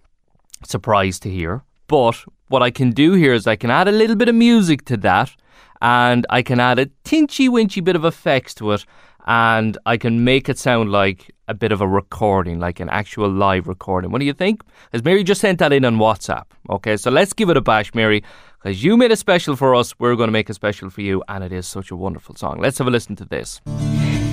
Surprised 0.64 1.22
to 1.24 1.30
hear. 1.30 1.62
But 1.86 2.24
what 2.48 2.62
I 2.62 2.70
can 2.70 2.90
do 2.90 3.12
here 3.12 3.34
is 3.34 3.46
I 3.46 3.56
can 3.56 3.70
add 3.70 3.88
a 3.88 3.92
little 3.92 4.16
bit 4.16 4.28
of 4.28 4.34
music 4.34 4.84
to 4.86 4.96
that 4.98 5.34
and 5.80 6.26
I 6.30 6.42
can 6.42 6.60
add 6.60 6.78
a 6.78 6.86
tinchy 7.04 7.48
winchy 7.48 7.82
bit 7.82 7.96
of 7.96 8.04
effects 8.04 8.54
to 8.54 8.72
it 8.72 8.84
and 9.26 9.76
I 9.86 9.96
can 9.96 10.24
make 10.24 10.48
it 10.48 10.58
sound 10.58 10.92
like 10.92 11.32
a 11.48 11.54
bit 11.54 11.72
of 11.72 11.80
a 11.80 11.86
recording, 11.86 12.58
like 12.60 12.80
an 12.80 12.88
actual 12.88 13.28
live 13.28 13.66
recording. 13.68 14.10
What 14.10 14.20
do 14.20 14.24
you 14.24 14.32
think? 14.32 14.62
Because 14.90 15.04
Mary 15.04 15.24
just 15.24 15.40
sent 15.40 15.58
that 15.58 15.72
in 15.72 15.84
on 15.84 15.96
WhatsApp. 15.96 16.44
Okay, 16.70 16.96
so 16.96 17.10
let's 17.10 17.32
give 17.32 17.50
it 17.50 17.56
a 17.56 17.60
bash, 17.60 17.94
Mary, 17.94 18.22
because 18.62 18.82
you 18.84 18.96
made 18.96 19.12
a 19.12 19.16
special 19.16 19.56
for 19.56 19.74
us. 19.74 19.98
We're 19.98 20.14
going 20.16 20.28
to 20.28 20.32
make 20.32 20.48
a 20.48 20.54
special 20.54 20.90
for 20.90 21.00
you, 21.00 21.22
and 21.28 21.42
it 21.42 21.52
is 21.52 21.66
such 21.66 21.90
a 21.90 21.96
wonderful 21.96 22.36
song. 22.36 22.60
Let's 22.60 22.78
have 22.78 22.86
a 22.86 22.90
listen 22.90 23.16
to 23.16 23.24
this. 23.24 23.60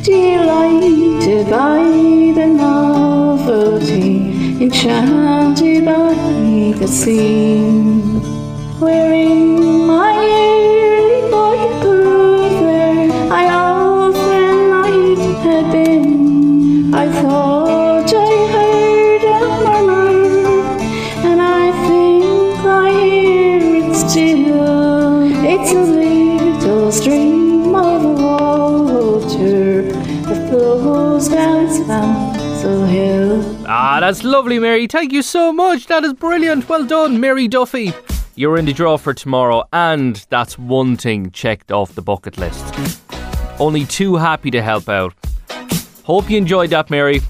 Delighted 0.03 1.49
by 1.49 1.83
the 2.35 2.47
novelty, 2.47 4.27
enchanted 4.63 5.85
by 5.85 6.13
the 6.77 6.87
scene. 6.87 8.21
Wearing 8.79 9.22
that's 34.13 34.23
lovely, 34.23 34.59
Mary. 34.59 34.85
Thank 34.85 35.11
you 35.11 35.23
so 35.23 35.51
much. 35.51 35.87
That 35.87 36.03
is 36.03 36.13
brilliant. 36.13 36.69
Well 36.69 36.85
done, 36.85 37.19
Mary 37.19 37.47
Duffy. 37.47 37.93
You're 38.35 38.59
in 38.59 38.65
the 38.65 38.71
draw 38.73 38.95
for 38.97 39.11
tomorrow, 39.11 39.63
and 39.73 40.23
that's 40.29 40.55
one 40.55 40.97
thing 40.97 41.31
checked 41.31 41.71
off 41.71 41.95
the 41.95 42.03
bucket 42.03 42.37
list. 42.37 42.63
Only 43.59 43.85
too 43.85 44.17
happy 44.17 44.51
to 44.51 44.61
help 44.61 44.87
out. 44.87 45.15
Hope 46.03 46.29
you 46.29 46.37
enjoyed 46.37 46.69
that, 46.69 46.91
Mary. 46.91 47.21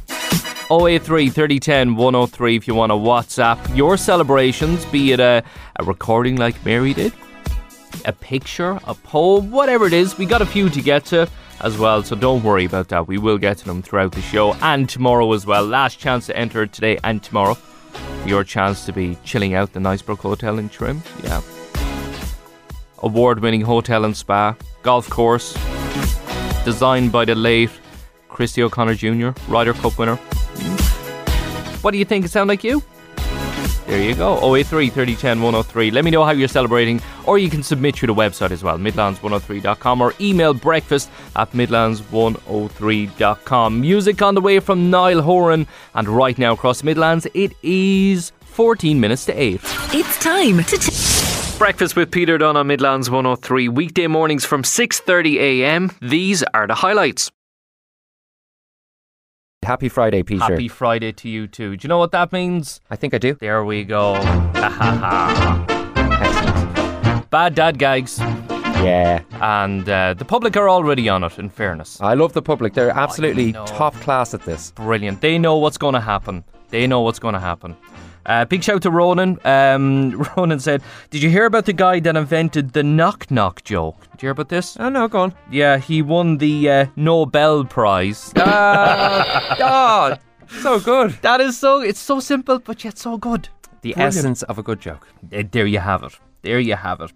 083 0.70 1.30
3010 1.30 1.96
103 1.96 2.56
if 2.58 2.68
you 2.68 2.75
want 2.75 2.90
to 2.90 2.96
WhatsApp 2.96 3.78
your 3.78 3.96
celebrations, 3.96 4.84
be 4.88 5.13
it 5.13 5.22
a, 5.22 5.42
a 5.78 5.86
recording 5.86 6.36
like 6.36 6.66
Mary 6.66 6.94
did, 6.94 7.13
a 8.04 8.12
picture, 8.12 8.78
a 8.84 8.94
poem, 8.94 9.52
whatever 9.52 9.88
it 9.88 9.94
is. 9.94 10.18
We 10.18 10.25
got 10.25 10.42
a 10.42 10.46
few 10.46 10.70
to 10.70 10.82
get 10.82 11.06
to 11.06 11.30
as 11.63 11.77
well, 11.77 12.03
so 12.03 12.15
don't 12.15 12.43
worry 12.43 12.65
about 12.65 12.89
that. 12.89 13.08
We 13.08 13.17
will 13.17 13.38
get 13.38 13.58
to 13.60 13.65
them 13.65 13.82
throughout 13.82 14.12
the 14.12 14.22
show 14.22 14.53
and 14.55 14.88
tomorrow 14.88 15.32
as 15.34 15.46
well. 15.46 15.65
Last 15.65 15.98
chance 15.98 16.27
to 16.27 16.38
enter 16.38 16.67
today 16.67 17.00
and 17.03 17.24
tomorrow. 17.24 17.58
Your 18.25 18.43
chance 18.43 18.86
to 18.86 18.93
be 18.93 19.17
chilling 19.24 19.53
out 19.53 19.74
the 19.74 19.79
Knightsbrook 19.79 20.20
Hotel 20.20 20.60
in 20.60 20.70
Trim. 20.70 21.01
Yeah. 21.24 21.41
Award 23.00 23.39
winning 23.39 23.62
hotel 23.62 24.05
and 24.05 24.15
spa, 24.15 24.55
golf 24.82 25.10
course, 25.10 25.53
designed 26.63 27.12
by 27.12 27.25
the 27.25 27.36
late 27.36 27.72
Christy 28.29 28.63
O'Connor 28.63 28.96
Jr., 28.96 29.29
Ryder 29.48 29.74
Cup 29.74 29.98
winner. 29.98 30.15
What 31.82 31.91
do 31.91 31.98
you 31.98 32.05
think? 32.05 32.25
It 32.25 32.32
sound 32.32 32.48
like 32.48 32.63
you? 32.63 32.82
There 33.88 34.02
you 34.02 34.16
go. 34.16 34.56
083 34.56 34.90
3010 34.90 35.42
103. 35.42 35.92
Let 35.92 36.06
me 36.06 36.12
know 36.12 36.24
how 36.24 36.32
you're 36.32 36.48
celebrating, 36.48 37.02
or 37.25 37.38
you 37.38 37.50
can 37.50 37.62
submit 37.63 37.96
through 37.96 38.08
the 38.08 38.16
website 38.16 38.52
as 38.52 38.63
well, 38.63 38.78
midlands103.com, 38.78 40.02
or 40.02 40.13
email 40.22 40.54
breakfast 40.54 41.10
at 41.36 41.52
midlands103.com. 41.52 43.82
Music 43.82 44.22
on 44.22 44.36
the 44.36 44.42
way 44.42 44.60
from 44.60 44.90
Niall 44.90 45.22
Horan, 45.22 45.68
and 45.96 46.08
right 46.08 46.38
now 46.38 46.54
across 46.54 46.80
the 46.80 46.86
Midlands, 46.86 47.28
it 47.34 47.52
is 47.62 48.32
14 48.42 49.00
minutes 49.00 49.25
to 49.25 49.34
8. 49.34 49.60
It's 49.94 50.18
time 50.20 50.63
to. 50.63 50.78
T- 50.78 50.92
Breakfast 51.60 51.96
with 51.96 52.12
Peter 52.12 52.38
Dunn 52.38 52.58
on 52.58 52.68
Midlands 52.68 53.10
103, 53.10 53.70
weekday 53.70 54.08
mornings 54.08 54.44
from 54.44 54.63
6:30 54.63 55.36
a.m. 55.40 55.92
These 56.02 56.44
are 56.54 56.68
the 56.68 56.75
highlights. 56.75 57.32
Happy 59.63 59.89
Friday, 59.89 60.24
Peter. 60.24 60.43
Happy 60.43 60.67
Friday 60.67 61.12
to 61.13 61.29
you 61.29 61.48
too. 61.48 61.75
Do 61.77 61.86
you 61.86 61.89
know 61.89 61.98
what 61.98 62.12
that 62.12 62.32
means? 62.32 62.82
I 62.89 62.96
think 62.96 63.13
I 63.13 63.17
do. 63.17 63.36
There 63.36 63.63
we 63.65 63.84
go. 63.84 64.15
Ha 64.15 64.70
ha 64.70 64.98
ha. 65.01 65.65
Excellent. 66.22 67.29
Bad 67.29 67.55
dad 67.55 67.77
gags, 67.79 68.20
Yeah. 68.20 69.22
and 69.41 69.88
uh, 69.89 70.13
the 70.13 70.25
public 70.25 70.55
are 70.58 70.70
already 70.70 71.10
on 71.10 71.24
it. 71.24 71.39
In 71.39 71.50
fairness, 71.50 72.00
I 72.01 72.13
love 72.13 72.34
the 72.34 72.41
public. 72.41 72.74
They're 72.74 72.91
absolutely 72.91 73.53
top 73.53 73.93
class 73.96 74.34
at 74.34 74.41
this. 74.43 74.72
brilliant. 74.72 75.22
They 75.22 75.38
know 75.39 75.58
what's 75.58 75.77
going 75.77 75.93
to 75.96 76.01
happen. 76.01 76.43
They 76.70 76.86
know 76.88 77.01
what's 77.01 77.20
going 77.20 77.34
to 77.34 77.39
happen. 77.39 77.75
Uh, 78.25 78.46
big 78.46 78.63
shout 78.63 78.82
to 78.84 78.89
Ronan. 78.92 79.38
Um, 79.46 80.12
Ronan 80.38 80.60
said, 80.60 80.82
"Did 81.10 81.22
you 81.24 81.30
hear 81.30 81.46
about 81.46 81.65
the 81.65 81.74
guy 81.74 82.00
that 82.00 82.15
invented 82.15 82.72
the 82.74 82.84
knock 82.84 83.30
knock 83.30 83.63
joke? 83.63 84.00
Did 84.12 84.22
you 84.24 84.27
hear 84.27 84.32
about 84.32 84.50
this? 84.50 84.77
Oh, 84.80 84.89
no, 84.89 85.08
go 85.08 85.20
on. 85.22 85.34
Yeah, 85.51 85.77
he 85.77 86.01
won 86.01 86.38
the 86.38 86.70
uh, 86.70 86.86
Nobel 86.96 87.65
Prize. 87.65 88.32
Ah, 88.38 89.56
God. 89.60 90.20
So 90.62 90.80
good. 90.80 91.12
that 91.22 91.42
is 91.42 91.58
so. 91.58 91.82
It's 91.82 92.00
so 92.00 92.20
simple, 92.20 92.60
but 92.60 92.84
yet 92.84 92.98
so 92.98 93.18
good. 93.18 93.50
The 93.82 93.94
Brilliant. 93.94 94.15
essence 94.15 94.44
of 94.44 94.58
a 94.58 94.63
good 94.63 94.80
joke. 94.80 95.08
Uh, 95.36 95.44
There 95.51 95.65
you 95.65 95.80
have 95.80 96.03
it. 96.03 96.18
There 96.44 96.60
you 96.60 96.75
have 96.75 97.01
it. 97.01 97.12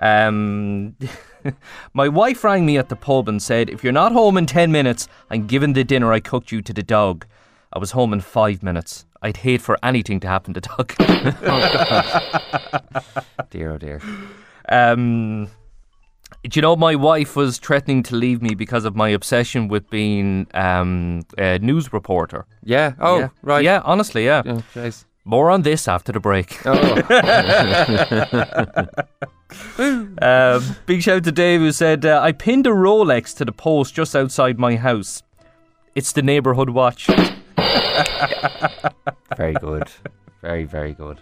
Um, 0.00 0.96
my 1.94 2.08
wife 2.08 2.42
rang 2.44 2.64
me 2.66 2.78
at 2.78 2.88
the 2.88 2.96
pub 2.96 3.28
and 3.28 3.40
said, 3.42 3.70
"If 3.70 3.84
you're 3.84 3.92
not 3.92 4.12
home 4.12 4.36
in 4.36 4.46
ten 4.46 4.72
minutes, 4.72 5.08
I'm 5.30 5.46
giving 5.46 5.74
the 5.74 5.84
dinner 5.84 6.12
I 6.12 6.20
cooked 6.20 6.50
you 6.52 6.62
to 6.62 6.72
the 6.72 6.82
dog." 6.82 7.26
I 7.72 7.78
was 7.78 7.90
home 7.90 8.12
in 8.14 8.20
five 8.20 8.62
minutes. 8.62 9.04
I'd 9.22 9.38
hate 9.38 9.60
for 9.60 9.76
anything 9.82 10.20
to 10.20 10.28
happen 10.28 10.54
to 10.54 10.60
dog. 10.60 10.94
Dear, 13.50 13.72
oh 13.72 13.78
dear. 13.78 14.00
um, 14.68 15.46
Do 16.44 16.50
you 16.52 16.62
know 16.62 16.76
my 16.76 16.94
wife 16.94 17.34
was 17.34 17.58
threatening 17.58 18.02
to 18.04 18.14
leave 18.16 18.40
me 18.42 18.54
because 18.54 18.84
of 18.84 18.94
my 18.94 19.08
obsession 19.08 19.66
with 19.68 19.88
being 19.90 20.46
um, 20.54 21.22
a 21.36 21.58
news 21.58 21.92
reporter? 21.92 22.46
Yeah. 22.62 22.92
Oh, 23.00 23.18
yeah. 23.18 23.28
right. 23.42 23.64
Yeah, 23.64 23.82
honestly, 23.84 24.24
yeah. 24.24 24.42
Oh, 24.46 24.62
jeez. 24.74 25.04
More 25.24 25.50
on 25.50 25.62
this 25.62 25.88
after 25.88 26.12
the 26.12 26.20
break. 26.20 26.58
Oh. 26.64 26.78
Uh, 30.22 30.60
big 30.86 31.02
shout 31.02 31.24
to 31.24 31.32
Dave 31.32 31.60
who 31.60 31.72
said, 31.72 32.06
uh, 32.06 32.20
I 32.22 32.32
pinned 32.32 32.66
a 32.66 32.70
Rolex 32.70 33.36
to 33.38 33.44
the 33.44 33.52
post 33.52 33.94
just 33.94 34.14
outside 34.16 34.58
my 34.58 34.76
house. 34.76 35.22
It's 35.94 36.12
the 36.12 36.22
neighbourhood 36.22 36.70
watch. 36.70 37.08
Very 39.36 39.54
good. 39.54 39.88
Very, 40.42 40.64
very 40.64 40.92
good. 40.92 41.20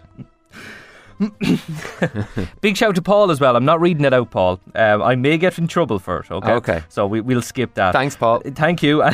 Big 2.61 2.77
shout 2.77 2.95
to 2.95 3.01
Paul 3.01 3.31
as 3.31 3.39
well. 3.39 3.55
I'm 3.55 3.65
not 3.65 3.81
reading 3.81 4.05
it 4.05 4.13
out, 4.13 4.29
Paul. 4.29 4.59
Um, 4.75 5.01
I 5.01 5.15
may 5.15 5.37
get 5.37 5.57
in 5.57 5.67
trouble 5.67 5.97
for 5.99 6.19
it. 6.19 6.29
Okay. 6.29 6.51
Okay. 6.53 6.83
So 6.89 7.07
we, 7.07 7.21
we'll 7.21 7.41
skip 7.41 7.73
that. 7.73 7.93
Thanks, 7.93 8.15
Paul. 8.15 8.41
Thank 8.41 8.83
you. 8.83 9.03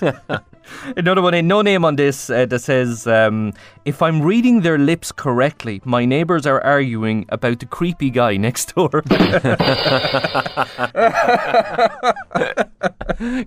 Another 0.96 1.22
one 1.22 1.34
in 1.34 1.46
no 1.48 1.62
name 1.62 1.84
on 1.84 1.96
this 1.96 2.30
uh, 2.30 2.46
that 2.46 2.60
says, 2.60 3.06
um, 3.06 3.52
if 3.84 4.02
I'm 4.02 4.22
reading 4.22 4.60
their 4.62 4.78
lips 4.78 5.12
correctly, 5.12 5.80
my 5.84 6.04
neighbours 6.04 6.46
are 6.46 6.60
arguing 6.62 7.26
about 7.28 7.60
the 7.60 7.66
creepy 7.66 8.10
guy 8.10 8.36
next 8.36 8.74
door. 8.74 8.90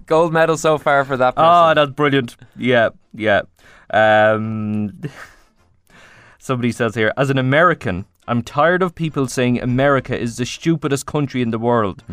Gold 0.06 0.34
medal 0.34 0.58
so 0.58 0.78
far 0.78 1.06
for 1.06 1.18
that 1.18 1.36
person. 1.36 1.50
oh, 1.50 1.74
that's 1.74 1.92
brilliant. 1.92 2.36
Yeah, 2.58 2.90
yeah. 3.14 3.42
Um, 3.92 5.00
somebody 6.40 6.72
says 6.72 6.96
here, 6.96 7.14
as 7.18 7.30
an 7.30 7.38
American, 7.38 8.06
I'm 8.30 8.42
tired 8.44 8.84
of 8.84 8.94
people 8.94 9.28
saying 9.28 9.62
America 9.62 10.18
is 10.18 10.36
the 10.38 10.46
stupidest 10.46 11.06
country 11.06 11.42
in 11.42 11.52
the 11.52 11.60
world. 11.60 12.04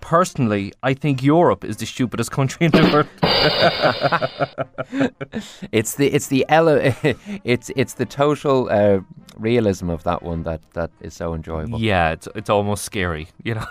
Personally, 0.00 0.72
I 0.82 0.94
think 0.94 1.22
Europe 1.22 1.64
is 1.64 1.76
the 1.76 1.86
stupidest 1.86 2.30
country 2.38 2.66
in 2.66 2.72
the 2.72 2.82
world. 2.92 3.08
It's 5.72 5.94
the 5.94 6.06
it's 6.16 6.26
the 6.28 6.44
ele- 6.48 6.94
it's 7.44 7.70
it's 7.76 7.94
the 7.94 8.06
total 8.06 8.68
uh, 8.70 9.00
realism 9.38 9.90
of 9.90 10.02
that 10.02 10.22
one 10.22 10.42
that, 10.42 10.60
that 10.72 10.90
is 11.00 11.14
so 11.14 11.34
enjoyable. 11.34 11.80
Yeah, 11.80 12.10
it's 12.12 12.28
it's 12.34 12.50
almost 12.50 12.84
scary, 12.84 13.28
you 13.44 13.54
know. 13.54 13.66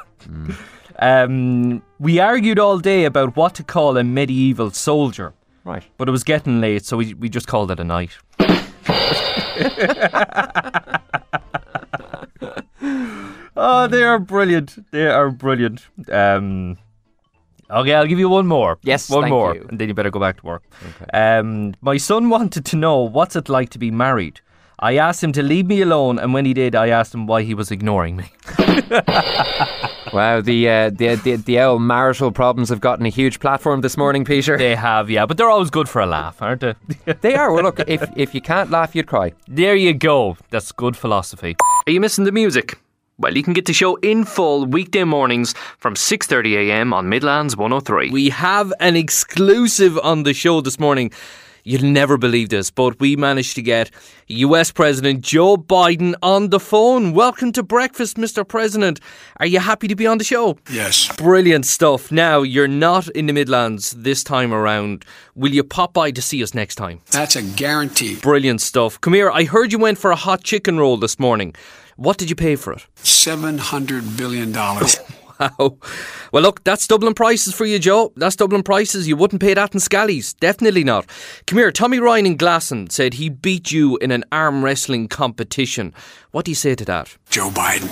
Um, 0.99 1.81
we 1.99 2.19
argued 2.19 2.59
all 2.59 2.79
day 2.79 3.05
about 3.05 3.35
what 3.35 3.55
to 3.55 3.63
call 3.63 3.97
a 3.97 4.03
medieval 4.03 4.71
soldier, 4.71 5.33
Right. 5.65 5.83
but 5.97 6.07
it 6.07 6.11
was 6.11 6.23
getting 6.23 6.61
late, 6.61 6.85
so 6.85 6.97
we 6.97 7.13
we 7.13 7.29
just 7.29 7.47
called 7.47 7.71
it 7.71 7.79
a 7.79 7.83
night. 7.83 8.11
Oh, 13.59 13.87
they 13.87 14.03
are 14.03 14.19
brilliant. 14.19 14.91
They 14.91 15.07
are 15.07 15.29
brilliant. 15.29 15.87
Um, 16.11 16.77
okay, 17.69 17.93
I'll 17.93 18.07
give 18.07 18.19
you 18.19 18.29
one 18.29 18.47
more. 18.47 18.77
Yes, 18.83 19.09
one 19.09 19.23
thank 19.23 19.31
more, 19.31 19.55
you. 19.55 19.65
and 19.69 19.79
then 19.79 19.87
you 19.87 19.93
better 19.93 20.11
go 20.11 20.19
back 20.19 20.39
to 20.39 20.45
work. 20.45 20.63
Um, 21.13 21.73
my 21.81 21.97
son 21.97 22.29
wanted 22.29 22.65
to 22.65 22.75
know 22.75 22.99
what's 22.99 23.35
it 23.35 23.49
like 23.49 23.69
to 23.71 23.79
be 23.79 23.91
married. 23.91 24.41
I 24.81 24.95
asked 24.95 25.21
him 25.21 25.33
to 25.33 25.43
leave 25.43 25.67
me 25.67 25.81
alone, 25.81 26.19
and 26.19 26.33
when 26.33 26.45
he 26.45 26.53
did, 26.53 26.73
I 26.73 26.87
asked 26.87 27.13
him 27.13 27.27
why 27.27 27.43
he 27.43 27.53
was 27.53 27.69
ignoring 27.69 28.15
me. 28.15 28.31
Wow, 30.13 30.41
the, 30.41 30.67
uh, 30.67 30.89
the 30.89 31.15
the 31.15 31.35
the 31.35 31.59
old 31.59 31.81
marital 31.81 32.31
problems 32.31 32.69
have 32.69 32.79
gotten 32.79 33.05
a 33.05 33.09
huge 33.09 33.39
platform 33.39 33.81
this 33.81 33.97
morning, 33.97 34.25
Peter. 34.25 34.57
They 34.57 34.75
have, 34.75 35.09
yeah, 35.09 35.25
but 35.25 35.37
they're 35.37 35.49
always 35.49 35.69
good 35.69 35.87
for 35.87 36.01
a 36.01 36.05
laugh, 36.05 36.41
aren't 36.41 36.61
they? 36.61 36.73
They 37.21 37.35
are. 37.35 37.51
Well, 37.53 37.63
look, 37.63 37.79
if 37.87 38.01
if 38.15 38.33
you 38.33 38.41
can't 38.41 38.71
laugh, 38.71 38.95
you'd 38.95 39.07
cry. 39.07 39.33
there 39.47 39.75
you 39.75 39.93
go. 39.93 40.37
That's 40.49 40.71
good 40.71 40.97
philosophy. 40.97 41.55
Are 41.85 41.91
you 41.91 41.99
missing 41.99 42.25
the 42.25 42.31
music? 42.31 42.79
Well, 43.19 43.35
you 43.35 43.43
can 43.43 43.51
get 43.51 43.65
the 43.65 43.73
show 43.73 43.97
in 43.97 44.23
full 44.23 44.65
weekday 44.65 45.03
mornings 45.03 45.53
from 45.77 45.95
6:30 45.95 46.55
a.m. 46.55 46.93
on 46.93 47.09
Midlands 47.09 47.57
103. 47.57 48.11
We 48.11 48.29
have 48.29 48.71
an 48.79 48.95
exclusive 48.95 49.99
on 49.99 50.23
the 50.23 50.33
show 50.33 50.61
this 50.61 50.79
morning. 50.79 51.11
You'll 51.65 51.91
never 51.91 52.17
believe 52.17 52.47
this, 52.47 52.71
but 52.71 52.97
we 53.01 53.17
managed 53.17 53.55
to 53.55 53.61
get 53.61 53.91
US 54.27 54.71
President 54.71 55.19
Joe 55.19 55.57
Biden 55.57 56.15
on 56.23 56.49
the 56.49 56.61
phone. 56.61 57.11
Welcome 57.11 57.51
to 57.51 57.61
breakfast, 57.61 58.15
Mr. 58.15 58.47
President. 58.47 59.01
Are 59.37 59.45
you 59.45 59.59
happy 59.59 59.89
to 59.89 59.97
be 59.97 60.07
on 60.07 60.17
the 60.17 60.23
show? 60.23 60.57
Yes. 60.71 61.13
Brilliant 61.17 61.65
stuff. 61.65 62.13
Now, 62.13 62.41
you're 62.41 62.69
not 62.69 63.09
in 63.09 63.25
the 63.25 63.33
Midlands 63.33 63.91
this 63.91 64.23
time 64.23 64.53
around. 64.53 65.03
Will 65.35 65.51
you 65.51 65.65
pop 65.65 65.91
by 65.91 66.11
to 66.11 66.21
see 66.21 66.41
us 66.41 66.53
next 66.53 66.75
time? 66.75 67.01
That's 67.11 67.35
a 67.35 67.41
guarantee. 67.41 68.15
Brilliant 68.15 68.61
stuff. 68.61 68.99
Come 69.01 69.13
here, 69.13 69.29
I 69.29 69.43
heard 69.43 69.73
you 69.73 69.79
went 69.79 69.97
for 69.97 70.11
a 70.11 70.15
hot 70.15 70.45
chicken 70.45 70.79
roll 70.79 70.95
this 70.95 71.19
morning. 71.19 71.53
What 71.99 72.17
did 72.17 72.29
you 72.29 72.35
pay 72.37 72.55
for 72.55 72.71
it? 72.71 72.85
$700 72.95 74.17
billion. 74.17 74.53
Wow. 75.39 75.77
Well, 76.33 76.43
look, 76.43 76.65
that's 76.65 76.85
Dublin 76.85 77.13
prices 77.13 77.53
for 77.53 77.63
you, 77.63 77.79
Joe. 77.79 78.11
That's 78.17 78.35
Dublin 78.35 78.61
prices. 78.61 79.07
You 79.07 79.15
wouldn't 79.15 79.41
pay 79.41 79.53
that 79.53 79.73
in 79.73 79.79
Scallies. 79.79 80.37
Definitely 80.37 80.83
not. 80.83 81.05
Come 81.47 81.59
here, 81.59 81.71
Tommy 81.71 81.97
Ryan 81.97 82.25
in 82.25 82.37
Glasson 82.37 82.91
said 82.91 83.13
he 83.13 83.29
beat 83.29 83.71
you 83.71 83.95
in 83.99 84.11
an 84.11 84.25
arm 84.33 84.65
wrestling 84.65 85.07
competition. 85.07 85.93
What 86.31 86.43
do 86.43 86.51
you 86.51 86.55
say 86.55 86.75
to 86.75 86.83
that? 86.83 87.15
Joe 87.29 87.49
Biden. 87.51 87.87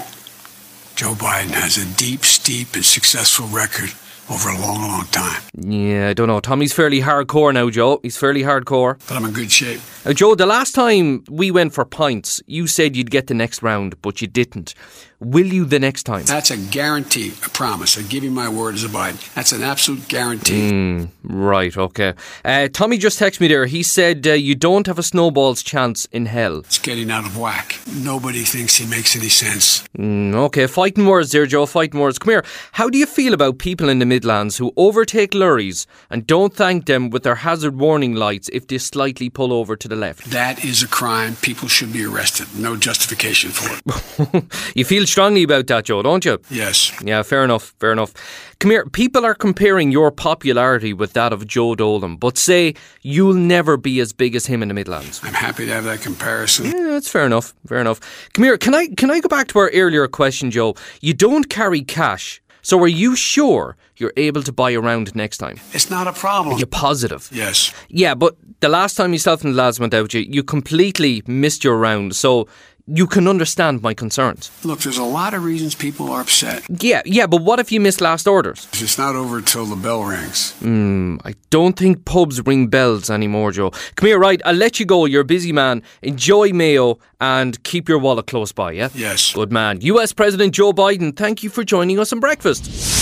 Joe 0.98 1.14
Biden 1.14 1.52
has 1.52 1.78
a 1.78 1.86
deep, 1.98 2.26
steep, 2.26 2.76
and 2.76 2.84
successful 2.84 3.48
record 3.48 3.94
over 4.30 4.50
a 4.50 4.60
long, 4.60 4.82
long 4.82 5.06
time. 5.08 5.42
Yeah, 5.58 6.10
I 6.10 6.14
don't 6.14 6.28
know. 6.28 6.40
Tommy's 6.40 6.74
fairly 6.74 7.02
hardcore 7.02 7.54
now, 7.54 7.70
Joe. 7.70 8.00
He's 8.04 8.18
fairly 8.18 8.44
hardcore. 8.44 9.00
But 9.08 9.18
I'm 9.18 9.26
in 9.26 9.32
good 9.32 9.52
shape. 9.52 9.80
Now, 10.06 10.14
Joe, 10.14 10.36
the 10.36 10.46
last 10.46 10.74
time 10.74 11.24
we 11.30 11.52
went 11.52 11.74
for 11.74 11.86
pints, 11.86 12.42
you 12.48 12.68
said 12.68 12.96
you'd 12.96 13.12
get 13.12 13.28
the 13.28 13.34
next 13.34 13.64
round, 13.64 14.02
but 14.02 14.22
you 14.22 14.28
didn't. 14.28 14.74
Will 15.20 15.48
you 15.48 15.66
the 15.66 15.80
next 15.80 16.04
time? 16.04 16.26
That's 16.26 16.52
a 16.52 16.58
guarantee, 16.58 17.34
a 17.44 17.50
promise. 17.50 17.98
I 17.98 18.04
give 18.04 18.24
you 18.24 18.30
my 18.30 18.50
word 18.50 18.76
as 18.76 18.84
a 18.84 18.88
Biden. 18.88 19.34
That's 19.34 19.52
an 19.52 19.64
absolute 19.64 20.08
guarantee. 20.08 21.08
Right, 21.24 21.76
okay. 21.76 22.14
Uh, 22.46 22.68
Tommy 22.72 23.00
just 23.00 23.20
texted 23.20 23.42
me 23.42 23.48
there. 23.48 23.66
He 23.66 23.82
said 23.82 24.28
uh, 24.28 24.34
you 24.34 24.54
don't 24.54 24.86
have 24.86 25.00
a 25.00 25.04
snowball's 25.04 25.64
chance 25.64 26.06
in 26.12 26.28
hell. 26.28 26.60
It's 26.60 26.78
getting 26.78 27.10
out 27.10 27.26
of 27.26 27.36
whack. 27.36 27.80
Nobody 27.96 28.44
thinks 28.44 28.76
he 28.76 28.86
makes 28.86 29.16
any 29.16 29.30
sense. 29.30 29.84
Mm, 29.98 30.36
okay, 30.36 30.68
fighting 30.68 31.08
words 31.08 31.32
there, 31.32 31.48
Joe. 31.48 31.66
Fighting 31.66 32.00
words. 32.00 32.20
Come 32.20 32.30
here. 32.32 32.46
How 32.74 32.88
do 32.88 33.00
you 33.00 33.08
feel 33.08 33.34
about 33.34 33.58
people 33.58 33.90
in 33.90 33.98
the 33.98 34.06
Midlands 34.06 34.58
who 34.58 34.72
overtake 34.78 35.34
lorries 35.34 35.88
and 36.12 36.28
don't 36.28 36.54
thank 36.54 36.86
them 36.86 37.10
with 37.10 37.24
their 37.24 37.36
hazard 37.36 37.80
warning 37.80 38.14
lights 38.14 38.50
if 38.54 38.68
they 38.68 38.78
slightly 38.78 39.32
pull 39.32 39.52
over 39.52 39.76
to 39.76 39.88
the 39.88 39.96
left? 39.96 40.30
That 40.30 40.64
is 40.64 40.84
a 40.84 40.88
crime. 40.88 41.36
People 41.42 41.68
should 41.68 41.92
be 41.92 42.06
arrested. 42.06 42.48
No 42.56 42.76
justification 42.78 43.50
for 43.50 43.72
it. 43.74 44.44
You 44.76 44.86
feel 44.86 45.07
strongly 45.08 45.44
about 45.44 45.68
that, 45.68 45.86
Joe, 45.86 46.02
don't 46.04 46.24
you? 46.26 46.40
Yes. 46.50 46.92
Yeah, 47.04 47.24
fair 47.24 47.44
enough, 47.44 47.74
fair 47.80 47.92
enough. 47.92 48.14
Come 48.60 48.72
here, 48.72 48.86
people 48.86 49.26
are 49.26 49.36
comparing 49.36 49.92
your 49.92 50.12
popularity 50.12 50.94
with 50.94 51.14
that 51.14 51.34
of 51.34 51.48
Joe 51.48 51.76
Dolan, 51.76 52.18
but 52.18 52.38
say 52.38 52.74
you'll 53.02 53.34
never 53.34 53.78
be 53.78 54.00
as 54.00 54.14
big 54.14 54.36
as 54.36 54.46
him 54.46 54.62
in 54.62 54.68
the 54.68 54.74
Midlands. 54.74 55.22
I'm 55.24 55.34
happy 55.34 55.66
to 55.66 55.72
have 55.74 55.84
that 55.86 56.02
comparison. 56.02 56.66
Yeah, 56.66 56.88
that's 56.90 57.10
fair 57.10 57.26
enough, 57.26 57.54
fair 57.68 57.80
enough. 57.80 58.00
Come 58.34 58.44
here, 58.46 58.58
can 58.58 58.76
I 58.76 58.88
can 58.88 59.10
I 59.12 59.20
go 59.20 59.30
back 59.30 59.48
to 59.50 59.60
our 59.60 59.72
earlier 59.74 60.08
question, 60.08 60.52
Joe? 60.52 60.76
You 61.02 61.14
don't 61.14 61.50
carry 61.50 61.82
cash, 61.82 62.42
so 62.62 62.80
are 62.82 62.88
you 62.88 63.16
sure 63.16 63.78
you're 63.98 64.14
able 64.18 64.44
to 64.44 64.52
buy 64.52 64.74
around 64.74 65.16
next 65.16 65.38
time? 65.38 65.60
It's 65.74 65.90
not 65.90 66.08
a 66.08 66.14
problem. 66.14 66.58
You're 66.58 66.68
positive. 66.68 67.30
Yes. 67.32 67.74
Yeah, 67.90 68.16
but 68.16 68.36
the 68.60 68.70
last 68.70 68.96
time 68.96 69.14
yourself 69.14 69.44
and 69.44 69.54
the 69.54 69.58
lads 69.58 69.80
went 69.80 69.94
out, 69.94 70.14
you, 70.14 70.22
you 70.22 70.44
completely 70.44 71.22
missed 71.28 71.64
your 71.64 71.78
round, 71.78 72.16
so 72.16 72.48
you 72.88 73.06
can 73.06 73.28
understand 73.28 73.82
my 73.82 73.94
concerns. 73.94 74.50
Look, 74.64 74.80
there's 74.80 74.98
a 74.98 75.04
lot 75.04 75.34
of 75.34 75.44
reasons 75.44 75.76
people 75.76 76.10
are 76.10 76.22
upset. 76.22 76.64
Yeah, 76.70 77.02
yeah, 77.06 77.28
but 77.28 77.42
what 77.42 77.60
if 77.60 77.72
you 77.72 77.82
miss 77.82 78.00
last 78.00 78.28
orders? 78.28 78.68
It's 78.74 78.98
not 78.98 79.16
over 79.16 79.42
till 79.42 79.66
the 79.66 79.76
bell 79.76 80.04
rings. 80.04 80.54
Hmm, 80.60 81.18
I 81.26 81.34
don't 81.50 81.78
think 81.78 82.06
pubs 82.06 82.42
ring 82.46 82.68
bells 82.68 83.10
anymore, 83.10 83.52
Joe. 83.52 83.72
Come 83.96 84.08
here, 84.08 84.20
right? 84.20 84.42
I'll 84.46 84.56
let 84.56 84.80
you 84.80 84.86
go. 84.86 85.06
You're 85.06 85.22
a 85.22 85.26
busy 85.26 85.52
man. 85.52 85.84
Enjoy 86.02 86.54
Mayo 86.54 87.00
and 87.20 87.62
keep 87.64 87.90
your 87.90 88.00
wallet 88.00 88.28
close 88.28 88.52
by, 88.54 88.72
yeah? 88.72 88.90
Yes. 88.94 89.34
Good 89.34 89.52
man. 89.52 89.82
US 89.82 90.14
President 90.14 90.54
Joe 90.54 90.72
Biden, 90.72 91.16
thank 91.16 91.44
you 91.44 91.50
for 91.50 91.64
joining 91.64 92.00
us 92.00 92.14
on 92.14 92.20
breakfast. 92.20 92.97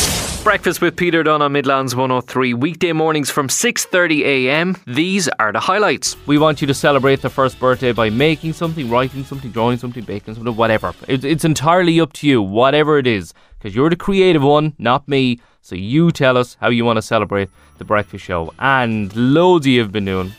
Breakfast 0.46 0.80
with 0.80 0.96
Peter 0.96 1.24
Dunn 1.24 1.42
on 1.42 1.54
Midlands 1.54 1.96
103 1.96 2.54
weekday 2.54 2.92
mornings 2.92 3.32
from 3.32 3.48
6:30 3.48 4.22
a.m. 4.26 4.78
These 4.86 5.28
are 5.40 5.52
the 5.52 5.60
highlights. 5.60 6.16
We 6.28 6.38
want 6.38 6.62
you 6.62 6.68
to 6.68 6.74
celebrate 6.76 7.24
the 7.24 7.32
first 7.32 7.60
birthday 7.60 7.92
by 7.94 8.12
making 8.12 8.54
something, 8.54 8.88
writing 8.88 9.24
something, 9.24 9.50
drawing 9.50 9.80
something, 9.80 10.04
baking 10.04 10.36
something, 10.36 10.56
whatever. 10.56 10.94
It, 11.08 11.26
it's 11.26 11.46
entirely 11.46 12.00
up 12.00 12.14
to 12.14 12.28
you, 12.28 12.44
whatever 12.44 13.00
it 13.00 13.08
is, 13.08 13.34
because 13.58 13.76
you're 13.76 13.90
the 13.90 13.96
creative 13.96 14.44
one, 14.44 14.76
not 14.78 15.08
me. 15.08 15.40
So 15.64 15.74
you 15.74 16.12
tell 16.12 16.38
us 16.38 16.58
how 16.62 16.70
you 16.70 16.86
want 16.86 16.98
to 16.98 17.02
celebrate 17.02 17.50
the 17.80 17.84
breakfast 17.84 18.24
show, 18.24 18.54
and 18.60 19.16
loads 19.16 19.66
of 19.66 19.72
you 19.72 19.82
have 19.82 19.92
been 19.92 20.06
doing. 20.06 20.32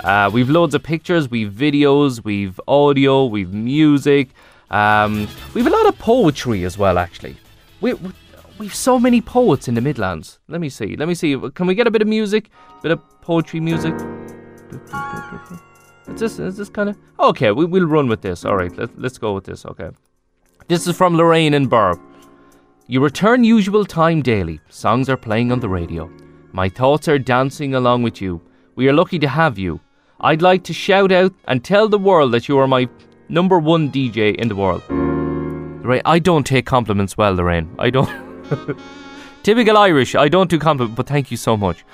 Uh, 0.00 0.30
we've 0.32 0.48
loads 0.48 0.74
of 0.74 0.82
pictures, 0.82 1.30
we've 1.30 1.52
videos, 1.52 2.24
we've 2.24 2.58
audio, 2.66 3.26
we've 3.26 3.52
music. 3.52 4.30
Um, 4.70 5.28
we've 5.52 5.66
a 5.66 5.70
lot 5.70 5.84
of 5.84 5.98
poetry 5.98 6.64
as 6.64 6.78
well, 6.78 6.96
actually. 6.96 7.36
We, 7.82 7.92
we've 8.58 8.74
so 8.74 8.98
many 8.98 9.20
poets 9.20 9.68
in 9.68 9.74
the 9.74 9.80
Midlands. 9.80 10.38
Let 10.48 10.60
me 10.60 10.68
see. 10.68 10.96
Let 10.96 11.08
me 11.08 11.14
see. 11.14 11.38
Can 11.54 11.66
we 11.66 11.74
get 11.74 11.86
a 11.86 11.90
bit 11.90 12.02
of 12.02 12.08
music? 12.08 12.50
Bit 12.82 12.92
of 12.92 13.20
poetry 13.20 13.60
music? 13.60 13.94
Is 16.08 16.20
this, 16.20 16.38
is 16.38 16.56
this 16.56 16.68
kind 16.68 16.90
of. 16.90 16.98
Okay, 17.20 17.52
we, 17.52 17.64
we'll 17.64 17.86
run 17.86 18.08
with 18.08 18.22
this. 18.22 18.44
All 18.44 18.56
right, 18.56 18.76
let, 18.76 18.98
let's 19.00 19.18
go 19.18 19.32
with 19.34 19.44
this. 19.44 19.64
Okay. 19.64 19.90
This 20.68 20.86
is 20.86 20.96
from 20.96 21.16
Lorraine 21.16 21.54
and 21.54 21.70
Birr. 21.70 21.94
You 22.86 23.02
return 23.02 23.44
usual 23.44 23.84
time 23.84 24.22
daily. 24.22 24.60
Songs 24.68 25.08
are 25.08 25.16
playing 25.16 25.52
on 25.52 25.60
the 25.60 25.68
radio. 25.68 26.10
My 26.52 26.68
thoughts 26.68 27.08
are 27.08 27.18
dancing 27.18 27.74
along 27.74 28.02
with 28.02 28.20
you. 28.20 28.40
We 28.74 28.88
are 28.88 28.92
lucky 28.92 29.18
to 29.20 29.28
have 29.28 29.58
you. 29.58 29.80
I'd 30.20 30.42
like 30.42 30.64
to 30.64 30.72
shout 30.72 31.10
out 31.12 31.32
and 31.46 31.64
tell 31.64 31.88
the 31.88 31.98
world 31.98 32.32
that 32.32 32.48
you 32.48 32.58
are 32.58 32.68
my 32.68 32.88
number 33.28 33.58
one 33.58 33.90
DJ 33.90 34.34
in 34.36 34.48
the 34.48 34.56
world. 34.56 34.82
Lorraine, 34.88 36.02
I 36.04 36.18
don't 36.18 36.46
take 36.46 36.66
compliments 36.66 37.16
well, 37.16 37.34
Lorraine. 37.34 37.74
I 37.78 37.90
don't. 37.90 38.10
Typical 39.42 39.76
Irish. 39.76 40.14
I 40.14 40.28
don't 40.28 40.50
do 40.50 40.58
compliments, 40.58 40.96
but 40.96 41.06
thank 41.06 41.30
you 41.30 41.36
so 41.36 41.56
much. 41.56 41.84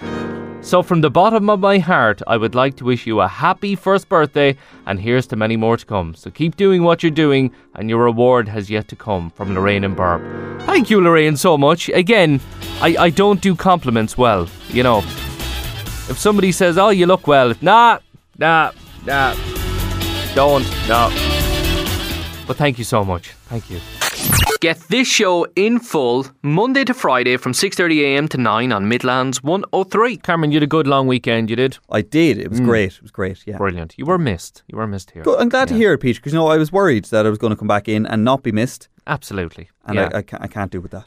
So, 0.61 0.83
from 0.83 1.01
the 1.01 1.11
bottom 1.11 1.49
of 1.49 1.61
my 1.61 1.79
heart, 1.79 2.21
I 2.27 2.37
would 2.37 2.55
like 2.55 2.77
to 2.77 2.85
wish 2.85 3.07
you 3.07 3.21
a 3.21 3.29
happy 3.29 3.75
first 3.75 4.09
birthday, 4.09 4.57
and 4.87 5.01
here's 5.01 5.27
to 5.29 5.37
many 5.37 5.57
more 5.57 5.77
to 5.77 5.87
come. 5.87 6.15
So, 6.15 6.31
keep 6.31 6.57
doing 6.57 6.83
what 6.83 7.03
you're 7.03 7.11
doing, 7.11 7.53
and 7.75 7.89
your 7.89 8.03
reward 8.03 8.49
has 8.49 8.69
yet 8.69 8.89
to 8.89 8.97
come 8.97 9.31
from 9.31 9.55
Lorraine 9.55 9.85
and 9.85 9.97
Barb. 9.97 10.21
Thank 10.63 10.91
you, 10.91 11.01
Lorraine, 11.01 11.37
so 11.37 11.57
much. 11.57 11.89
Again, 11.91 12.41
I, 12.83 12.97
I 12.99 13.11
don't 13.11 13.41
do 13.41 13.55
compliments 13.55 14.19
well. 14.19 14.49
You 14.69 14.83
know, 14.83 14.99
if 14.99 16.19
somebody 16.19 16.53
says, 16.53 16.77
Oh, 16.77 16.91
you 16.91 17.07
look 17.07 17.27
well, 17.27 17.55
nah, 17.63 18.01
nah, 18.37 18.73
nah, 19.07 19.35
don't, 20.35 20.69
no. 20.89 21.09
But 22.47 22.57
thank 22.57 22.79
you 22.79 22.85
so 22.85 23.05
much. 23.05 23.31
Thank 23.49 23.71
you. 23.71 23.81
Get 24.61 24.79
this 24.89 25.07
show 25.07 25.47
in 25.55 25.79
full 25.79 26.27
Monday 26.43 26.85
to 26.85 26.93
Friday 26.93 27.37
from 27.37 27.53
6.30am 27.53 28.29
to 28.31 28.39
9 28.39 28.73
on 28.73 28.89
Midlands 28.89 29.41
103. 29.43 30.17
Cameron, 30.17 30.51
you 30.51 30.57
had 30.57 30.63
a 30.65 30.67
good 30.67 30.87
long 30.89 31.07
weekend, 31.07 31.49
you 31.49 31.55
did? 31.55 31.79
I 31.91 32.03
did. 32.03 32.39
It 32.39 32.51
was 32.51 32.59
great. 32.59 32.95
It 32.95 33.03
was 33.03 33.13
great. 33.13 33.47
Yeah. 33.47 33.57
Brilliant. 33.57 33.95
You 33.97 34.07
were 34.07 34.19
missed. 34.19 34.65
You 34.67 34.79
were 34.79 34.87
missed 34.89 35.13
here. 35.13 35.23
Good. 35.23 35.39
I'm 35.39 35.49
glad 35.49 35.69
to 35.69 35.75
Yeah. 35.75 35.79
hear 35.79 35.93
it, 35.93 35.99
Peter, 35.99 36.19
because 36.19 36.33
you 36.33 36.39
know 36.39 36.49
I 36.49 36.57
was 36.57 36.73
worried 36.73 37.05
that 37.07 37.25
I 37.25 37.29
was 37.29 37.39
going 37.39 37.53
to 37.53 37.57
come 37.57 37.69
back 37.69 37.89
in 37.89 38.05
and 38.07 38.25
not 38.25 38.43
be 38.43 38.51
missed, 38.51 38.89
Absolutely. 39.07 39.71
and 39.87 39.95
yeah. 39.95 40.09
I, 40.13 40.19
I, 40.19 40.23
can't, 40.23 40.43
I 40.43 40.47
can't 40.49 40.73
do 40.73 40.81
with 40.81 40.91
that. 40.91 41.07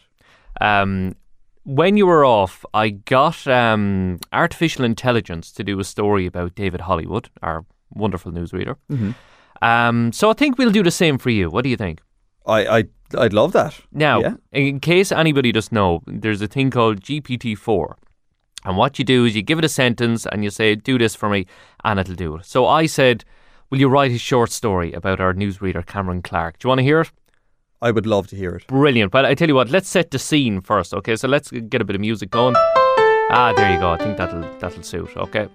um, 0.62 1.16
when 1.64 1.96
you 1.98 2.08
were 2.08 2.26
off, 2.26 2.66
I 2.74 2.90
got 2.90 3.46
um, 3.48 4.18
artificial 4.34 4.84
intelligence 4.86 5.52
to 5.52 5.64
do 5.64 5.80
a 5.80 5.84
story 5.84 6.26
about 6.26 6.56
David 6.56 6.82
Hollywood, 6.82 7.30
our 7.44 7.66
wonderful 7.92 8.32
newsreader. 8.32 8.78
Mm-hmm. 8.90 9.12
Um, 9.64 10.12
so 10.12 10.32
I 10.32 10.34
think 10.34 10.58
we'll 10.58 10.72
do 10.72 10.82
the 10.82 10.90
same 10.90 11.18
for 11.20 11.30
you. 11.30 11.50
What 11.52 11.64
do 11.64 11.70
you 11.70 11.78
think? 11.78 12.02
I, 12.48 12.66
I, 12.80 12.84
I'd 13.18 13.34
love 13.34 13.52
that. 13.54 13.80
Now, 13.92 14.20
Yeah. 14.22 14.34
in 14.52 14.80
case 14.80 15.12
anybody 15.12 15.52
doesn't 15.52 15.74
know, 15.74 16.02
there's 16.08 16.42
a 16.42 16.48
thing 16.48 16.70
called 16.72 17.02
GPT-4. 17.02 17.96
And 18.64 18.78
what 18.78 19.00
you 19.00 19.06
do 19.06 19.26
is 19.26 19.36
you 19.36 19.42
give 19.42 19.58
it 19.60 19.66
a 19.66 19.70
sentence 19.70 20.26
and 20.28 20.44
you 20.44 20.50
say, 20.52 20.76
do 20.76 20.98
this 20.98 21.16
for 21.16 21.30
me, 21.30 21.46
and 21.84 22.00
it'll 22.00 22.16
do 22.16 22.36
it. 22.36 22.46
So 22.46 22.68
I 22.68 22.86
said, 22.86 23.24
will 23.70 23.80
you 23.80 23.88
write 23.90 24.12
a 24.12 24.18
short 24.20 24.52
story 24.52 24.94
about 24.94 25.20
our 25.20 25.34
newsreader, 25.34 25.84
Cameron 25.86 26.22
Clark? 26.22 26.60
Do 26.60 26.66
you 26.66 26.70
want 26.70 26.80
to 26.80 26.84
hear 26.84 27.02
it? 27.02 27.12
I 27.82 27.90
would 27.90 28.06
love 28.06 28.28
to 28.28 28.36
hear 28.36 28.52
it. 28.52 28.68
Brilliant. 28.68 29.12
But 29.12 29.26
I 29.26 29.34
tell 29.34 29.48
you 29.48 29.56
what, 29.56 29.70
let's 29.72 29.90
set 29.90 30.12
the 30.12 30.20
scene 30.20 30.62
first, 30.62 30.94
okay? 30.94 31.16
So 31.16 31.28
let's 31.28 31.50
get 31.50 31.82
a 31.82 31.86
bit 31.86 31.96
of 31.96 32.02
music 32.02 32.30
going. 32.30 32.54
Ah, 33.34 33.54
there 33.56 33.74
you 33.74 33.80
go. 33.80 33.90
I 33.90 33.98
think 33.98 34.18
that'll 34.18 34.42
that'll 34.60 34.84
suit. 34.84 35.16
Okay. 35.18 35.48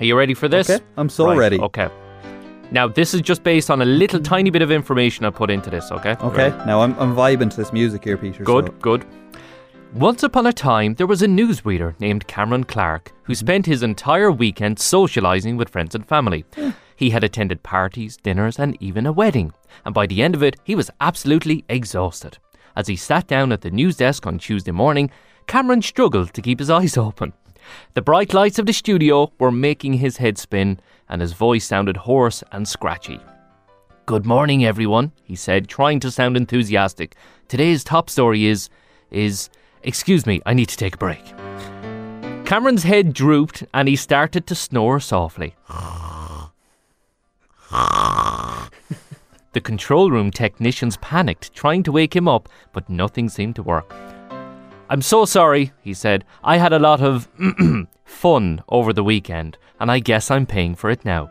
Are 0.00 0.04
you 0.04 0.16
ready 0.16 0.34
for 0.34 0.48
this? 0.48 0.68
Okay, 0.68 0.82
I'm 0.96 1.08
so 1.08 1.28
Right, 1.28 1.36
ready. 1.38 1.60
Okay. 1.60 1.88
Now 2.70 2.88
this 2.88 3.14
is 3.14 3.20
just 3.20 3.42
based 3.42 3.70
on 3.70 3.80
a 3.80 3.84
little 3.84 4.20
tiny 4.20 4.50
bit 4.50 4.62
of 4.62 4.70
information 4.70 5.24
I 5.24 5.30
put 5.30 5.50
into 5.50 5.70
this. 5.70 5.90
Okay. 5.92 6.16
Okay, 6.20 6.50
Ready? 6.50 6.64
now 6.66 6.82
I'm, 6.82 6.98
I'm 6.98 7.14
vibing 7.14 7.50
to 7.50 7.56
this 7.56 7.72
music 7.72 8.04
here, 8.04 8.16
Peter. 8.16 8.42
Good. 8.42 8.66
so- 8.66 8.72
Good. 8.80 9.04
Once 9.94 10.22
upon 10.22 10.46
a 10.46 10.52
time, 10.52 10.94
there 10.94 11.06
was 11.06 11.22
a 11.22 11.26
newsreader 11.26 11.98
named 12.00 12.26
Cameron 12.26 12.64
Clark 12.64 13.12
who 13.22 13.32
mm-hmm. 13.32 13.38
spent 13.38 13.66
his 13.66 13.82
entire 13.82 14.30
weekend 14.30 14.76
socialising 14.76 15.56
with 15.56 15.70
friends 15.70 15.94
and 15.94 16.06
family. 16.06 16.44
He 16.96 17.10
had 17.10 17.22
attended 17.24 17.62
parties, 17.62 18.16
dinners, 18.16 18.58
and 18.58 18.76
even 18.80 19.06
a 19.06 19.12
wedding. 19.12 19.52
And 19.84 19.94
by 19.94 20.06
the 20.06 20.22
end 20.22 20.34
of 20.34 20.42
it, 20.42 20.56
he 20.64 20.74
was 20.74 20.90
absolutely 21.00 21.64
exhausted. 21.68 22.38
As 22.74 22.88
he 22.88 22.96
sat 22.96 23.26
down 23.26 23.52
at 23.52 23.62
the 23.62 23.70
news 23.70 23.96
desk 23.96 24.26
on 24.26 24.38
Tuesday 24.38 24.72
morning, 24.72 25.10
Cameron 25.46 25.82
struggled 25.82 26.34
to 26.34 26.42
keep 26.42 26.58
his 26.58 26.70
eyes 26.70 26.96
open. 27.08 27.32
The 27.94 28.02
bright 28.02 28.34
lights 28.34 28.58
of 28.58 28.66
the 28.66 28.72
studio 28.72 29.32
were 29.38 29.50
making 29.52 29.94
his 29.94 30.18
head 30.18 30.36
spin, 30.36 30.80
and 31.08 31.20
his 31.20 31.32
voice 31.32 31.64
sounded 31.64 31.96
hoarse 31.96 32.42
and 32.52 32.66
scratchy. 32.66 33.20
Good 34.06 34.24
morning, 34.24 34.64
everyone, 34.64 35.12
he 35.24 35.34
said, 35.34 35.68
trying 35.68 36.00
to 36.00 36.10
sound 36.10 36.36
enthusiastic. 36.36 37.16
Today's 37.48 37.84
top 37.84 38.08
story 38.08 38.46
is. 38.46 38.68
is. 39.10 39.50
Excuse 39.82 40.26
me, 40.26 40.40
I 40.46 40.54
need 40.54 40.68
to 40.68 40.76
take 40.76 40.94
a 40.94 40.98
break. 40.98 41.24
Cameron's 42.44 42.84
head 42.84 43.12
drooped 43.12 43.64
and 43.74 43.88
he 43.88 43.96
started 43.96 44.46
to 44.46 44.54
snore 44.54 45.00
softly. 45.00 45.54
the 49.52 49.60
control 49.60 50.10
room 50.10 50.30
technicians 50.30 50.96
panicked, 50.98 51.52
trying 51.54 51.82
to 51.82 51.92
wake 51.92 52.14
him 52.14 52.28
up, 52.28 52.48
but 52.72 52.88
nothing 52.88 53.28
seemed 53.28 53.56
to 53.56 53.62
work. 53.62 53.92
I'm 54.88 55.02
so 55.02 55.24
sorry, 55.24 55.72
he 55.82 55.94
said. 55.94 56.24
I 56.44 56.58
had 56.58 56.72
a 56.72 56.78
lot 56.78 57.00
of 57.00 57.28
fun 58.06 58.62
over 58.70 58.94
the 58.94 59.04
weekend, 59.04 59.58
and 59.78 59.90
I 59.90 59.98
guess 59.98 60.30
I'm 60.30 60.46
paying 60.46 60.74
for 60.74 60.88
it 60.90 61.04
now. 61.04 61.28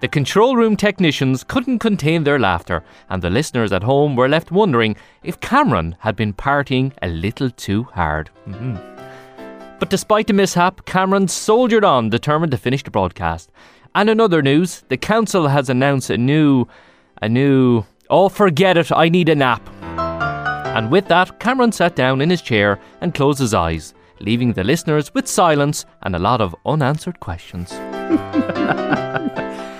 The 0.00 0.08
control 0.08 0.54
room 0.54 0.76
technicians 0.76 1.42
couldn't 1.42 1.78
contain 1.78 2.22
their 2.22 2.38
laughter, 2.38 2.84
and 3.08 3.22
the 3.22 3.30
listeners 3.30 3.72
at 3.72 3.82
home 3.82 4.14
were 4.14 4.28
left 4.28 4.52
wondering 4.52 4.96
if 5.22 5.40
Cameron 5.40 5.96
had 6.00 6.14
been 6.14 6.34
partying 6.34 6.92
a 7.00 7.08
little 7.08 7.50
too 7.50 7.84
hard. 7.94 8.30
Mhm. 8.46 8.78
But 9.80 9.90
despite 9.90 10.26
the 10.26 10.32
mishap, 10.34 10.84
Cameron 10.84 11.28
soldiered 11.28 11.84
on, 11.84 12.10
determined 12.10 12.52
to 12.52 12.58
finish 12.58 12.82
the 12.82 12.90
broadcast. 12.90 13.50
And 13.94 14.10
in 14.10 14.20
other 14.20 14.42
news, 14.42 14.84
the 14.88 14.96
council 14.96 15.48
has 15.48 15.70
announced 15.70 16.10
a 16.10 16.18
new, 16.18 16.66
a 17.22 17.28
new. 17.28 17.84
Oh, 18.10 18.28
forget 18.28 18.76
it! 18.76 18.92
I 18.92 19.08
need 19.08 19.28
a 19.28 19.34
nap. 19.34 19.66
And 20.76 20.90
with 20.90 21.08
that, 21.08 21.38
Cameron 21.38 21.72
sat 21.72 21.96
down 21.96 22.20
in 22.20 22.28
his 22.30 22.42
chair 22.42 22.78
and 23.00 23.14
closed 23.14 23.38
his 23.38 23.54
eyes, 23.54 23.94
leaving 24.20 24.52
the 24.52 24.64
listeners 24.64 25.12
with 25.14 25.26
silence 25.28 25.84
and 26.02 26.14
a 26.16 26.18
lot 26.18 26.40
of 26.40 26.54
unanswered 26.66 27.20
questions. 27.20 27.72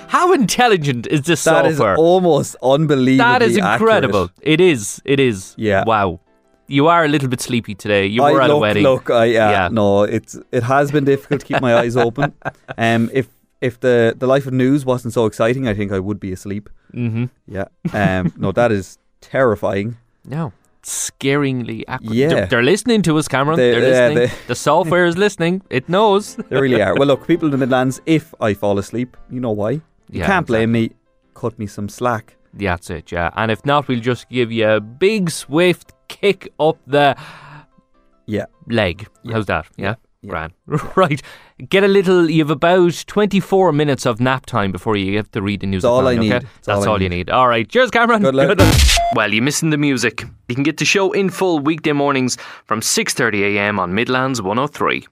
How 0.07 0.31
intelligent 0.33 1.07
is 1.07 1.21
this 1.23 1.43
That 1.43 1.65
is 1.65 1.77
software? 1.77 1.97
almost 1.97 2.55
unbelievably 2.63 3.17
that 3.17 3.41
is 3.41 3.57
incredible. 3.57 4.29
It 4.41 4.61
is. 4.61 5.01
It 5.03 5.19
is. 5.19 5.53
Yeah. 5.57 5.83
Wow. 5.85 6.19
You 6.67 6.87
are 6.87 7.03
a 7.03 7.07
little 7.07 7.27
bit 7.29 7.41
sleepy 7.41 7.75
today. 7.75 8.05
You 8.07 8.23
I 8.23 8.31
were 8.31 8.41
at 8.41 8.47
look, 8.47 8.57
a 8.57 8.59
wedding. 8.59 8.83
Look, 8.83 9.09
I, 9.09 9.25
yeah, 9.25 9.51
Yeah. 9.51 9.67
no, 9.71 10.03
it's 10.03 10.37
it 10.51 10.63
has 10.63 10.91
been 10.91 11.03
difficult 11.05 11.41
to 11.41 11.45
keep 11.45 11.61
my 11.61 11.75
eyes 11.75 11.95
open. 11.97 12.33
Um, 12.77 13.09
if 13.13 13.27
if 13.61 13.79
the 13.79 14.15
the 14.17 14.27
life 14.27 14.47
of 14.47 14.53
news 14.53 14.83
wasn't 14.85 15.13
so 15.13 15.25
exciting, 15.25 15.67
I 15.67 15.73
think 15.73 15.91
I 15.91 15.99
would 15.99 16.19
be 16.19 16.31
asleep. 16.33 16.69
Mm-hmm. 16.93 17.25
Yeah. 17.47 17.65
Um, 17.93 18.33
no, 18.37 18.51
that 18.53 18.71
is 18.71 18.97
terrifying. 19.21 19.97
No. 20.25 20.53
Scaringly 20.85 21.83
accurate. 21.87 22.13
Yeah. 22.15 22.27
They're, 22.29 22.45
they're 22.45 22.63
listening 22.63 23.01
to 23.03 23.17
us, 23.17 23.27
Cameron. 23.27 23.57
They- 23.57 23.75
are 23.75 23.79
listening. 23.81 24.17
they- 24.17 24.31
the 24.47 24.55
software 24.55 25.05
is 25.05 25.17
listening. 25.17 25.61
It 25.69 25.89
knows. 25.89 26.35
They 26.49 26.61
really 26.61 26.81
are. 26.81 26.93
Well, 26.95 27.07
look, 27.07 27.25
people 27.27 27.47
in 27.47 27.51
the 27.51 27.57
Midlands, 27.57 28.01
if 28.05 28.33
I 28.39 28.53
fall 28.53 28.77
asleep, 28.77 29.17
you 29.31 29.39
know 29.39 29.51
why. 29.51 29.71
You 29.71 29.81
Yeah, 30.19 30.27
can't 30.27 30.45
blame 30.47 30.71
me. 30.71 30.91
Cut 31.33 31.57
me 31.57 31.65
some 31.67 31.89
slack. 31.89 32.35
That's 32.53 32.89
it, 32.89 33.11
yeah. 33.11 33.31
And 33.35 33.51
if 33.51 33.65
not, 33.65 33.87
we'll 33.87 33.99
just 33.99 34.29
give 34.29 34.51
you 34.51 34.69
a 34.69 34.79
big, 34.79 35.29
swift 35.31 35.91
kick 36.07 36.49
up 36.59 36.77
the 36.87 37.15
Yeah. 38.27 38.45
leg. 38.69 39.07
Yeah. 39.23 39.33
How's 39.33 39.47
that? 39.47 39.65
Yeah? 39.77 39.95
Yeah. 40.25 40.29
Grand. 40.29 40.53
right. 40.95 41.21
Get 41.69 41.83
a 41.83 41.87
little, 41.87 42.29
you 42.29 42.39
have 42.43 42.49
about 42.49 43.03
24 43.07 43.71
minutes 43.71 44.05
of 44.05 44.19
nap 44.19 44.45
time 44.45 44.71
before 44.71 44.97
you 44.97 45.15
have 45.17 45.31
to 45.31 45.41
read 45.41 45.61
the 45.61 45.67
news. 45.67 45.83
That's 45.83 45.89
all 45.89 46.01
nine, 46.01 46.17
I 46.17 46.21
need. 46.21 46.33
Okay? 46.33 46.45
That's 46.45 46.67
That's 46.67 46.85
all 46.85 46.93
all 46.93 47.01
you 47.01 47.09
need. 47.09 47.15
need. 47.27 47.29
All 47.29 47.47
right. 47.47 47.67
Cheers, 47.67 47.91
Cameron. 47.91 48.21
Good 48.21 48.35
luck. 48.35 48.59
Well, 49.13 49.31
you're 49.31 49.43
missing 49.43 49.69
the 49.69 49.77
music. 49.77 50.25
You 50.49 50.55
can 50.55 50.63
get 50.63 50.77
the 50.77 50.83
show 50.83 51.13
in 51.13 51.29
full 51.29 51.59
weekday 51.59 51.93
mornings 51.93 52.37
from 52.65 52.81
6.30am 52.81 53.79
on 53.79 53.93
Midlands 53.93 54.41
103. 54.41 55.07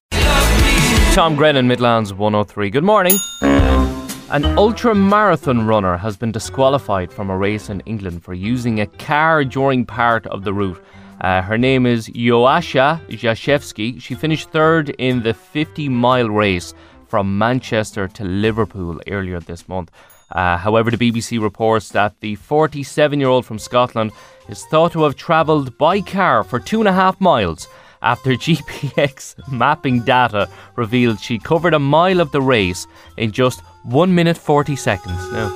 Tom 1.14 1.36
Grennan, 1.36 1.68
Midlands 1.68 2.12
103. 2.14 2.70
Good 2.70 2.84
morning. 2.84 3.14
An 3.42 4.46
ultra 4.58 4.96
marathon 4.96 5.68
runner 5.68 5.96
has 5.96 6.18
been 6.18 6.32
disqualified 6.32 7.14
from 7.14 7.30
a 7.30 7.38
race 7.38 7.70
in 7.70 7.82
England 7.82 8.24
for 8.24 8.34
using 8.34 8.82
a 8.82 8.88
car 8.88 9.46
during 9.46 9.86
part 9.86 10.26
of 10.28 10.44
the 10.44 10.54
route. 10.54 10.84
Uh, 11.24 11.42
her 11.42 11.58
name 11.58 11.86
is 11.86 12.10
Joasia 12.10 13.00
Zakrzewski. 13.08 14.02
She 14.02 14.14
finished 14.14 14.50
third 14.50 14.90
in 14.98 15.24
the 15.24 15.34
50 15.34 15.88
mile 15.88 16.30
race 16.30 16.74
from 17.08 17.38
Manchester 17.38 18.10
to 18.10 18.26
Liverpool 18.26 19.00
earlier 19.08 19.40
this 19.40 19.70
month. 19.70 19.90
Uh, 20.34 20.58
however, 20.58 20.92
the 20.92 20.98
BBC 20.98 21.42
reports 21.42 21.90
that 21.90 22.20
the 22.20 22.36
47 22.36 23.22
year 23.22 23.30
old 23.30 23.46
from 23.46 23.58
Scotland 23.58 24.12
is 24.50 24.66
thought 24.66 24.92
to 24.92 25.04
have 25.04 25.16
travelled 25.16 25.78
by 25.78 26.02
car 26.02 26.44
for 26.44 26.60
two 26.60 26.82
and 26.82 26.90
a 26.90 26.94
half 26.94 27.22
miles 27.22 27.70
after 28.02 28.32
GPX 28.46 29.50
mapping 29.50 30.02
data 30.02 30.50
revealed 30.76 31.22
she 31.22 31.40
covered 31.40 31.74
a 31.74 31.80
mile 31.80 32.20
of 32.20 32.34
the 32.34 32.42
race 32.42 32.86
in 33.16 33.32
just 33.32 33.62
1 33.84 34.14
minute 34.14 34.38
40 34.38 34.76
seconds. 34.76 35.32
Now, 35.32 35.56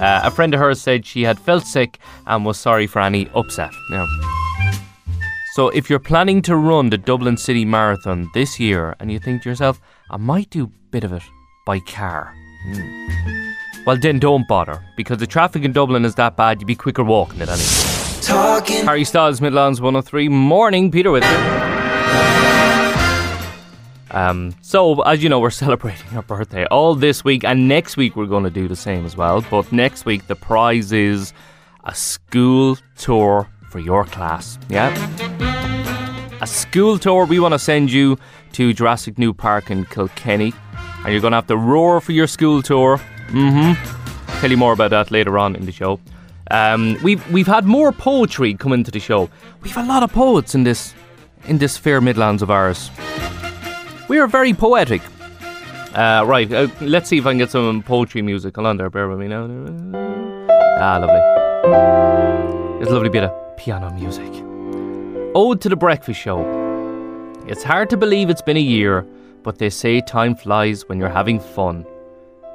uh, 0.00 0.20
a 0.22 0.30
friend 0.30 0.54
of 0.54 0.60
hers 0.60 0.80
said 0.80 1.04
she 1.04 1.22
had 1.22 1.40
felt 1.40 1.64
sick 1.64 1.98
and 2.28 2.44
was 2.44 2.56
sorry 2.56 2.86
for 2.86 3.00
any 3.00 3.28
upset. 3.34 3.72
Now, 3.90 4.06
so 5.56 5.70
if 5.70 5.88
you're 5.88 5.98
planning 5.98 6.42
to 6.42 6.54
run 6.54 6.90
the 6.90 6.98
Dublin 6.98 7.38
City 7.38 7.64
Marathon 7.64 8.28
this 8.34 8.60
year 8.60 8.94
and 9.00 9.10
you 9.10 9.18
think 9.18 9.42
to 9.42 9.48
yourself, 9.48 9.80
I 10.10 10.18
might 10.18 10.50
do 10.50 10.64
a 10.64 10.70
bit 10.90 11.02
of 11.02 11.14
it 11.14 11.22
by 11.64 11.80
car. 11.80 12.34
hmm, 12.66 13.52
Well, 13.86 13.96
then 13.96 14.18
don't 14.18 14.46
bother 14.46 14.84
because 14.98 15.16
the 15.16 15.26
traffic 15.26 15.64
in 15.64 15.72
Dublin 15.72 16.04
is 16.04 16.14
that 16.16 16.36
bad, 16.36 16.60
you'd 16.60 16.66
be 16.66 16.74
quicker 16.74 17.02
walking 17.02 17.40
it 17.40 17.48
anyway. 17.48 17.64
Harry 18.84 19.04
Styles, 19.04 19.40
Midlands 19.40 19.80
103. 19.80 20.28
Morning, 20.28 20.90
Peter 20.90 21.10
with 21.10 21.24
you. 21.24 21.36
Um, 24.10 24.54
so, 24.60 25.00
as 25.04 25.22
you 25.22 25.30
know, 25.30 25.40
we're 25.40 25.48
celebrating 25.64 26.14
our 26.14 26.22
birthday 26.22 26.66
all 26.66 26.94
this 26.94 27.24
week, 27.24 27.44
and 27.44 27.66
next 27.66 27.96
week 27.96 28.14
we're 28.14 28.26
going 28.26 28.44
to 28.44 28.50
do 28.50 28.68
the 28.68 28.76
same 28.76 29.06
as 29.06 29.16
well. 29.16 29.40
But 29.50 29.72
next 29.72 30.04
week, 30.04 30.26
the 30.26 30.36
prize 30.36 30.92
is 30.92 31.32
a 31.84 31.94
school 31.94 32.76
tour 32.98 33.48
for 33.68 33.78
your 33.78 34.04
class. 34.04 34.58
Yeah? 34.68 34.92
A 36.40 36.46
school 36.46 36.98
tour. 36.98 37.24
We 37.24 37.38
want 37.40 37.52
to 37.54 37.58
send 37.58 37.90
you 37.90 38.18
to 38.52 38.72
Jurassic 38.72 39.18
New 39.18 39.32
Park 39.32 39.70
in 39.70 39.84
Kilkenny, 39.86 40.52
and 41.04 41.12
you're 41.12 41.20
going 41.20 41.32
to 41.32 41.36
have 41.36 41.46
to 41.48 41.56
roar 41.56 42.00
for 42.00 42.12
your 42.12 42.26
school 42.26 42.62
tour. 42.62 43.00
Mm 43.28 43.76
hmm. 43.76 44.40
Tell 44.40 44.50
you 44.50 44.56
more 44.56 44.72
about 44.72 44.90
that 44.90 45.10
later 45.10 45.38
on 45.38 45.56
in 45.56 45.64
the 45.64 45.72
show. 45.72 45.98
Um, 46.50 46.98
we've 47.02 47.26
we've 47.32 47.46
had 47.46 47.64
more 47.64 47.90
poetry 47.90 48.54
come 48.54 48.72
into 48.72 48.90
the 48.90 49.00
show. 49.00 49.30
We've 49.62 49.76
a 49.76 49.82
lot 49.82 50.02
of 50.02 50.12
poets 50.12 50.54
in 50.54 50.64
this 50.64 50.94
in 51.46 51.58
this 51.58 51.76
fair 51.76 52.00
Midlands 52.00 52.42
of 52.42 52.50
ours. 52.50 52.90
We 54.08 54.18
are 54.18 54.26
very 54.26 54.52
poetic. 54.52 55.02
Uh, 55.94 56.24
right, 56.26 56.52
uh, 56.52 56.68
let's 56.82 57.08
see 57.08 57.16
if 57.16 57.26
I 57.26 57.30
can 57.30 57.38
get 57.38 57.50
some 57.50 57.82
poetry 57.82 58.20
music. 58.20 58.54
Hold 58.56 58.66
on 58.66 58.76
there, 58.76 58.90
bear 58.90 59.08
with 59.08 59.18
me 59.18 59.28
now. 59.28 59.48
Ah, 60.78 60.98
lovely. 60.98 62.82
It's 62.82 62.90
a 62.90 62.94
lovely 62.94 63.08
bit 63.08 63.24
of 63.24 63.45
piano 63.56 63.90
music. 63.92 64.32
Ode 65.34 65.60
to 65.60 65.68
the 65.68 65.76
Breakfast 65.76 66.20
Show. 66.20 66.40
It's 67.46 67.62
hard 67.62 67.90
to 67.90 67.96
believe 67.96 68.30
it's 68.30 68.42
been 68.42 68.56
a 68.56 68.60
year, 68.60 69.06
but 69.42 69.58
they 69.58 69.70
say 69.70 70.00
time 70.00 70.34
flies 70.34 70.88
when 70.88 70.98
you're 70.98 71.08
having 71.08 71.40
fun. 71.40 71.84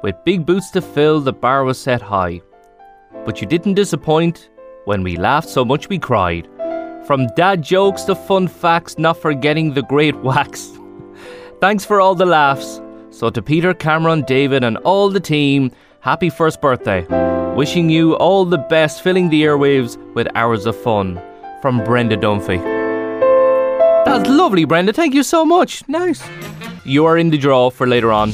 With 0.02 0.24
big 0.24 0.44
boots 0.44 0.70
to 0.72 0.82
fill, 0.82 1.20
the 1.20 1.32
bar 1.32 1.64
was 1.64 1.78
set 1.78 2.02
high. 2.02 2.42
But 3.24 3.40
you 3.40 3.46
didn't 3.46 3.74
disappoint 3.74 4.50
when 4.84 5.02
we 5.02 5.16
laughed 5.16 5.48
so 5.48 5.64
much 5.64 5.88
we 5.88 5.98
cried. 5.98 6.48
From 7.06 7.28
dad 7.36 7.62
jokes 7.62 8.02
to 8.04 8.14
fun 8.14 8.48
facts, 8.48 8.98
not 8.98 9.16
forgetting 9.16 9.74
the 9.74 9.82
great 9.82 10.16
wax. 10.22 10.70
Thanks 11.60 11.84
for 11.84 12.00
all 12.00 12.14
the 12.14 12.26
laughs. 12.26 12.80
So, 13.10 13.30
to 13.30 13.42
Peter, 13.42 13.74
Cameron, 13.74 14.22
David, 14.22 14.64
and 14.64 14.78
all 14.78 15.08
the 15.08 15.20
team, 15.20 15.70
happy 16.00 16.30
first 16.30 16.60
birthday. 16.60 17.06
Wishing 17.56 17.90
you 17.90 18.16
all 18.16 18.46
the 18.46 18.56
best, 18.56 19.02
filling 19.02 19.28
the 19.28 19.42
airwaves 19.42 19.98
with 20.14 20.26
hours 20.34 20.64
of 20.64 20.74
fun. 20.74 21.20
From 21.60 21.84
Brenda 21.84 22.16
Dunphy. 22.16 22.58
That's 24.06 24.28
lovely, 24.28 24.64
Brenda. 24.64 24.92
Thank 24.92 25.12
you 25.14 25.22
so 25.22 25.44
much. 25.44 25.86
Nice. 25.86 26.26
You 26.84 27.04
are 27.04 27.18
in 27.18 27.28
the 27.30 27.36
draw 27.36 27.68
for 27.70 27.86
later 27.86 28.10
on. 28.10 28.32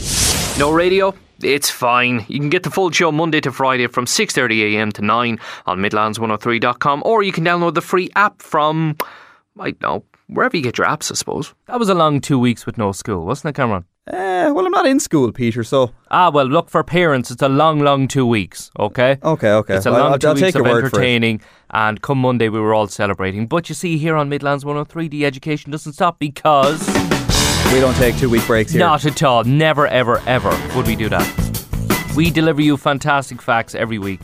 No 0.57 0.71
radio? 0.73 1.13
It's 1.43 1.69
fine. 1.69 2.25
You 2.29 2.39
can 2.39 2.49
get 2.49 2.63
the 2.63 2.71
full 2.71 2.91
show 2.93 3.11
Monday 3.11 3.41
to 3.41 3.51
Friday 3.51 3.89
from 3.89 4.07
6.30am 4.07 4.93
to 4.95 5.03
9 5.03 5.39
on 5.67 5.79
midlands103.com 5.79 7.03
or 7.05 7.23
you 7.25 7.33
can 7.33 7.45
download 7.45 7.75
the 7.75 7.83
free 7.83 8.11
app 8.15 8.41
from, 8.41 8.97
I 9.59 9.73
don't 9.73 9.83
know, 9.83 10.05
wherever 10.29 10.57
you 10.57 10.63
get 10.63 10.79
your 10.79 10.87
apps, 10.87 11.11
I 11.11 11.17
suppose. 11.17 11.55
That 11.67 11.81
was 11.81 11.89
a 11.89 11.95
long 11.95 12.21
two 12.21 12.39
weeks 12.39 12.67
with 12.67 12.79
no 12.79 12.93
school, 12.93 13.27
wasn't 13.27 13.51
it, 13.51 13.57
Cameron? 13.61 13.85
Eh, 14.11 14.49
well, 14.51 14.65
I'm 14.65 14.73
not 14.73 14.87
in 14.87 15.01
school, 15.01 15.33
Peter, 15.33 15.63
so. 15.63 15.93
Ah, 16.11 16.31
well, 16.31 16.47
look, 16.47 16.71
for 16.71 16.83
parents, 16.83 17.31
it's 17.31 17.43
a 17.43 17.49
long, 17.49 17.81
long 17.81 18.09
two 18.09 18.25
weeks, 18.25 18.71
okay? 18.79 19.19
Okay, 19.23 19.51
okay. 19.53 19.77
It's 19.77 19.85
a 19.85 19.91
long 19.91 20.13
I'll, 20.13 20.19
2 20.19 20.29
I'll 20.29 20.35
weeks 20.35 20.55
of 20.55 20.63
word 20.63 20.71
for 20.71 20.79
it. 20.79 20.85
entertaining, 20.95 21.43
and 21.71 22.01
come 22.01 22.19
Monday, 22.19 22.49
we 22.49 22.59
were 22.59 22.73
all 22.73 22.87
celebrating. 22.87 23.47
But 23.47 23.69
you 23.69 23.75
see, 23.75 23.99
here 23.99 24.17
on 24.17 24.31
Midlands 24.31 24.65
103, 24.65 25.09
the 25.09 25.27
education 25.27 25.71
doesn't 25.71 25.93
stop 25.93 26.19
because. 26.19 26.81
We 27.73 27.81
don't 27.81 27.95
take 27.97 28.17
two 28.17 28.31
week 28.31 28.47
breaks 28.47 28.73
here. 28.73 28.79
Not 28.79 29.05
at 29.05 29.23
all. 29.23 29.45
Never, 29.45 29.87
ever, 29.89 30.21
ever 30.27 30.49
would 30.75 30.87
we 30.87 30.97
do 30.97 31.11
that. 31.11 32.15
We 32.17 32.31
deliver 32.31 32.63
you 32.63 32.79
fantastic 32.79 33.43
facts 33.43 33.75
every 33.75 33.99
week. 33.99 34.21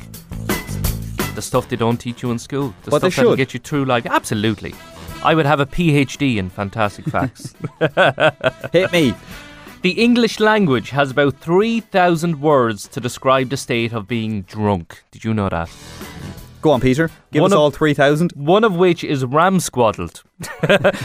The 1.34 1.42
stuff 1.42 1.68
they 1.68 1.76
don't 1.76 1.98
teach 1.98 2.22
you 2.22 2.30
in 2.30 2.38
school. 2.38 2.74
The 2.84 2.90
But 2.90 3.02
they 3.02 3.10
stuff 3.10 3.24
that'll 3.24 3.36
get 3.36 3.52
you 3.52 3.60
through 3.60 3.84
life. 3.84 4.06
Absolutely. 4.06 4.74
I 5.22 5.34
would 5.34 5.46
have 5.46 5.60
a 5.60 5.66
PhD 5.66 6.36
in 6.36 6.48
fantastic 6.50 7.06
facts. 7.06 7.54
Hit 8.72 8.92
me. 8.92 9.14
The 9.84 9.90
English 10.02 10.40
language 10.40 10.88
has 10.90 11.10
about 11.10 11.36
3,000 11.40 12.40
words 12.40 12.88
to 12.88 13.00
describe 13.00 13.50
the 13.50 13.56
state 13.58 13.92
of 13.92 14.08
being 14.08 14.40
drunk. 14.42 15.02
Did 15.10 15.24
you 15.24 15.34
know 15.34 15.50
that? 15.50 15.70
Go 16.62 16.70
on, 16.70 16.80
Peter. 16.80 17.10
Give 17.32 17.42
One 17.42 17.50
us 17.50 17.54
of- 17.54 17.58
all 17.60 17.70
3,000. 17.70 18.32
One 18.32 18.64
of 18.64 18.74
which 18.76 19.04
is 19.04 19.24
ramsquaddled. 19.24 20.22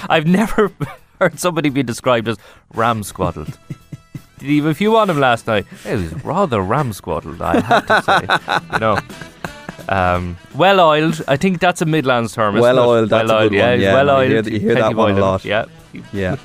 I've 0.10 0.26
never 0.28 0.72
heard 1.20 1.38
somebody 1.38 1.68
be 1.68 1.84
described 1.84 2.30
as 2.30 2.38
ramsquaddled. 2.74 3.58
Did 4.40 4.48
you 4.48 4.64
have 4.64 4.72
a 4.72 4.74
few 4.74 4.96
on 4.96 5.10
him 5.10 5.20
last 5.20 5.46
night? 5.46 5.66
It 5.86 5.96
was 5.98 6.14
rather 6.24 6.60
ramsquaddled, 6.60 7.42
I 7.42 7.60
have 7.60 7.86
to 7.88 8.02
say. 8.02 8.74
you 8.74 8.80
know. 8.80 8.98
Um, 9.90 10.38
well 10.56 10.80
oiled. 10.80 11.22
I 11.28 11.36
think 11.36 11.60
that's 11.60 11.82
a 11.82 11.86
Midlands 11.86 12.32
term. 12.32 12.56
Well-oiled, 12.56 13.10
that's 13.10 13.28
well-oiled, 13.28 13.52
good 13.52 13.58
yeah. 13.58 13.74
yeah. 13.74 13.94
Well 13.96 14.06
You 14.26 14.36
oiled. 14.38 14.46
hear 14.46 14.54
you 14.54 14.60
hear 14.62 14.76
that 14.76 14.96
one 14.96 15.18
a 15.18 15.20
lot. 15.20 15.44
Yeah. 15.44 15.66
Yeah. 16.14 16.38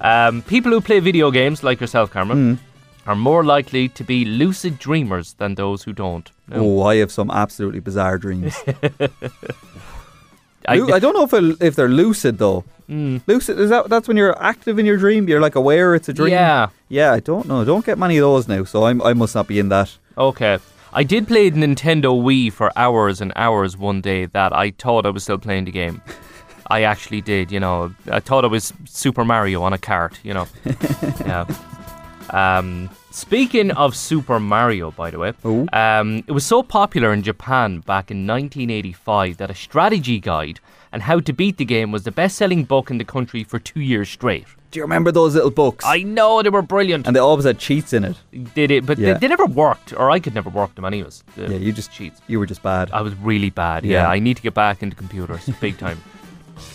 Um, 0.00 0.42
people 0.42 0.70
who 0.72 0.80
play 0.80 1.00
video 1.00 1.30
games, 1.30 1.62
like 1.62 1.80
yourself, 1.80 2.12
Cameron, 2.12 2.56
Hmm. 2.56 3.10
are 3.10 3.16
more 3.16 3.42
likely 3.44 3.88
to 3.90 4.04
be 4.04 4.24
lucid 4.24 4.78
dreamers 4.78 5.34
than 5.34 5.54
those 5.54 5.82
who 5.82 5.92
don't. 5.92 6.30
No. 6.48 6.56
Oh, 6.60 6.82
I 6.82 6.96
have 6.96 7.10
some 7.10 7.30
absolutely 7.30 7.80
bizarre 7.80 8.18
dreams. 8.18 8.54
I- 10.68 10.80
I, 10.82 10.98
don't 10.98 11.14
know 11.14 11.24
if 11.24 11.62
if 11.62 11.76
they're 11.76 11.88
lucid 11.88 12.38
though. 12.38 12.64
Lucid 12.88 13.58
is 13.58 13.70
that 13.70 13.88
that's 13.88 14.08
when 14.08 14.16
you're 14.16 14.36
active 14.42 14.78
in 14.78 14.86
your 14.86 14.96
dream. 14.96 15.28
You're 15.28 15.40
like 15.40 15.54
aware 15.56 15.94
it's 15.94 16.08
a 16.08 16.12
dream. 16.12 16.30
Yeah. 16.32 16.68
Yeah, 16.88 17.12
I 17.12 17.20
don't 17.20 17.46
know. 17.46 17.60
I 17.62 17.64
Don't 17.64 17.84
get 17.84 17.98
many 17.98 18.16
of 18.18 18.22
those 18.22 18.48
now. 18.48 18.64
So 18.64 18.84
I'm, 18.84 19.00
I 19.02 19.12
must 19.12 19.34
not 19.34 19.46
be 19.46 19.58
in 19.58 19.68
that. 19.70 19.96
Okay. 20.16 20.58
I 20.92 21.02
did 21.04 21.28
play 21.28 21.50
Nintendo 21.50 22.12
Wii 22.18 22.50
for 22.52 22.72
hours 22.76 23.20
and 23.20 23.30
hours 23.36 23.76
one 23.76 24.00
day 24.00 24.24
that 24.26 24.54
I 24.54 24.70
thought 24.70 25.04
I 25.06 25.10
was 25.10 25.22
still 25.22 25.36
playing 25.38 25.66
the 25.66 25.70
game. 25.70 26.00
I 26.70 26.82
actually 26.82 27.20
did, 27.20 27.50
you 27.50 27.60
know. 27.60 27.94
I 28.10 28.20
thought 28.20 28.44
it 28.44 28.48
was 28.48 28.72
Super 28.86 29.24
Mario 29.24 29.62
on 29.62 29.72
a 29.72 29.78
cart, 29.78 30.18
you 30.22 30.34
know. 30.34 30.46
yeah. 31.26 31.46
Um, 32.30 32.90
speaking 33.10 33.70
of 33.70 33.96
Super 33.96 34.38
Mario, 34.38 34.90
by 34.90 35.10
the 35.10 35.18
way, 35.18 35.32
um, 35.72 36.18
it 36.26 36.32
was 36.32 36.44
so 36.44 36.62
popular 36.62 37.12
in 37.12 37.22
Japan 37.22 37.80
back 37.80 38.10
in 38.10 38.26
1985 38.26 39.38
that 39.38 39.50
a 39.50 39.54
strategy 39.54 40.20
guide 40.20 40.60
and 40.92 41.02
how 41.02 41.20
to 41.20 41.32
beat 41.32 41.56
the 41.56 41.64
game 41.64 41.90
was 41.90 42.04
the 42.04 42.10
best-selling 42.10 42.64
book 42.64 42.90
in 42.90 42.98
the 42.98 43.04
country 43.04 43.44
for 43.44 43.58
two 43.58 43.80
years 43.80 44.08
straight. 44.10 44.46
Do 44.70 44.78
you 44.78 44.84
remember 44.84 45.10
those 45.10 45.34
little 45.34 45.50
books? 45.50 45.84
I 45.86 46.02
know 46.02 46.42
they 46.42 46.50
were 46.50 46.60
brilliant. 46.60 47.06
and 47.06 47.16
they 47.16 47.20
always 47.20 47.46
had 47.46 47.58
cheats 47.58 47.94
in 47.94 48.04
it. 48.04 48.16
did 48.54 48.70
it, 48.70 48.84
but 48.84 48.98
Yeah. 48.98 49.14
they, 49.14 49.20
they 49.20 49.28
never 49.28 49.46
worked, 49.46 49.94
or 49.94 50.10
I 50.10 50.18
could 50.20 50.34
never 50.34 50.50
work 50.50 50.74
them 50.74 50.84
anyways. 50.84 51.24
the 51.36 51.42
Yeah, 51.52 51.56
you 51.56 51.72
just 51.72 51.90
cheats. 51.92 52.20
You 52.26 52.38
were 52.38 52.44
just 52.46 52.62
bad. 52.62 52.90
I 52.90 53.00
was 53.00 53.14
really 53.16 53.48
bad. 53.48 53.84
Yeah, 53.86 54.02
Yeah. 54.02 54.08
I 54.10 54.18
need 54.18 54.36
to 54.36 54.42
get 54.42 54.52
back 54.52 54.82
into 54.82 54.96
computers 54.96 55.48
big 55.60 55.78
time. 55.78 55.98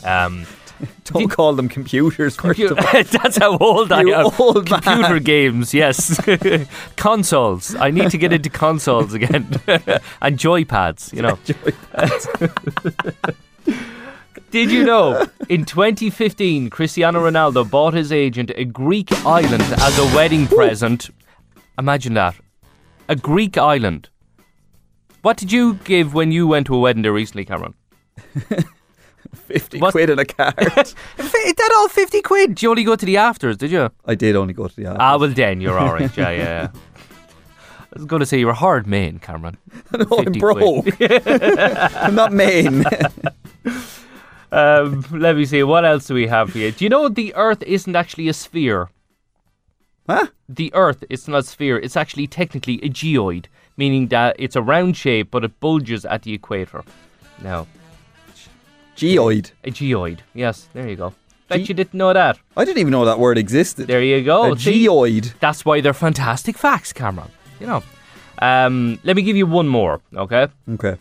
Um, 0.04 0.46
don't 1.06 1.30
call 1.30 1.54
them 1.54 1.70
computers. 1.70 2.36
First 2.36 2.60
of 2.60 2.78
all. 2.78 3.04
that's 3.04 3.38
how 3.38 3.58
old 3.58 3.92
I 3.92 4.02
am. 4.02 4.32
old 4.40 4.70
man. 4.70 4.82
Computer 4.82 5.20
games, 5.20 5.74
yes. 5.74 6.20
consoles. 6.96 7.76
I 7.76 7.92
need 7.92 8.12
to 8.12 8.18
get 8.18 8.34
into 8.34 8.50
consoles 8.50 9.14
again, 9.14 9.48
and 10.22 10.38
joypads. 10.38 11.14
You 11.14 11.24
know. 11.24 11.40
Did 14.52 14.70
you 14.70 14.84
know 14.84 15.28
in 15.50 15.66
2015 15.66 16.70
Cristiano 16.70 17.28
Ronaldo 17.28 17.70
bought 17.70 17.96
his 17.96 18.12
agent 18.12 18.52
a 18.56 18.66
Greek 18.66 19.12
island 19.26 19.64
as 19.64 19.98
a 19.98 20.06
wedding 20.16 20.48
present? 20.48 21.10
Imagine 21.78 22.14
that. 22.14 22.36
A 23.10 23.16
Greek 23.16 23.58
island. 23.58 24.10
What 25.24 25.38
did 25.38 25.52
you 25.52 25.76
give 25.86 26.14
when 26.14 26.32
you 26.32 26.46
went 26.48 26.68
to 26.68 26.76
a 26.76 26.80
wedding 26.80 27.02
there 27.02 27.14
recently, 27.14 27.46
Cameron? 27.46 27.74
Fifty 29.34 29.80
What- 29.80 29.92
quid 29.92 30.10
in 30.10 30.20
a 30.20 30.26
card. 30.26 30.56
That 31.18 31.74
all 31.76 31.88
50 31.88 32.22
quid. 32.22 32.50
Did 32.56 32.64
you 32.64 32.70
only 32.72 32.84
go 32.84 32.96
to 32.96 33.06
the 33.06 33.18
afters, 33.18 33.58
did 33.58 33.72
you? 33.72 33.90
I 34.06 34.16
did 34.16 34.36
only 34.36 34.54
go 34.54 34.68
to 34.68 34.76
the 34.76 34.86
afters. 34.86 34.98
Ah, 35.00 35.18
well, 35.18 35.30
then 35.30 35.62
you're 35.62 35.78
all 35.78 35.94
right. 35.94 36.16
Yeah, 36.18 36.32
yeah. 36.32 36.68
I 37.94 37.96
was 37.96 38.06
going 38.06 38.22
to 38.22 38.26
say 38.26 38.40
you 38.40 38.48
were 38.48 38.54
hard 38.54 38.88
man, 38.88 39.20
Cameron. 39.20 39.58
no, 39.92 40.06
I'm 40.18 40.26
50 40.26 40.40
broke. 40.40 40.86
I'm 41.02 42.16
not 42.16 42.32
main. 42.34 42.84
Um, 44.52 45.04
let 45.12 45.36
me 45.36 45.46
see. 45.46 45.64
What 45.64 45.86
else 45.86 46.08
do 46.08 46.14
we 46.14 46.28
have 46.28 46.54
here? 46.54 46.72
Do 46.72 46.86
you 46.86 46.90
know 46.90 47.10
the 47.10 47.34
Earth 47.36 47.64
isn't 47.64 47.96
actually 47.96 48.28
a 48.28 48.34
sphere? 48.34 48.90
huh? 50.08 50.28
The 50.50 50.72
Earth 50.74 51.04
is 51.10 51.28
not 51.28 51.40
a 51.40 51.44
sphere. 51.44 51.78
It's 51.78 51.98
actually 51.98 52.28
technically 52.28 52.76
a 52.84 52.90
geoid, 52.90 53.46
meaning 53.78 54.08
that 54.10 54.36
it's 54.40 54.56
a 54.56 54.62
round 54.62 54.96
shape, 54.98 55.32
but 55.32 55.44
it 55.44 55.60
bulges 55.60 56.06
at 56.06 56.24
the 56.24 56.34
equator. 56.34 56.84
Now, 57.42 57.68
Geoid. 58.96 59.52
a 59.64 59.72
geoid. 59.72 60.20
Yes, 60.34 60.68
there 60.74 60.88
you 60.88 60.96
go. 60.96 61.14
Bet 61.50 61.62
Ge- 61.64 61.70
you 61.70 61.76
didn't 61.76 61.94
know 61.96 62.14
that. 62.14 62.38
I 62.56 62.66
didn't 62.66 62.78
even 62.80 62.92
know 62.92 63.06
that 63.06 63.20
word 63.20 63.38
existed. 63.38 63.88
There 63.88 64.02
you 64.04 64.24
go. 64.24 64.54
a 64.54 64.58
See? 64.60 64.86
geoid. 64.86 65.34
That's 65.40 65.66
why 65.66 65.82
they're 65.82 65.94
fantastic 65.94 66.58
facts, 66.58 66.94
Cameron. 66.94 67.32
You 67.60 67.68
know. 67.68 67.84
Um, 68.40 69.00
let 69.04 69.16
me 69.16 69.22
give 69.22 69.36
you 69.38 69.46
one 69.46 69.68
more, 69.68 70.02
okay? 70.16 70.48
Okay. 70.74 70.98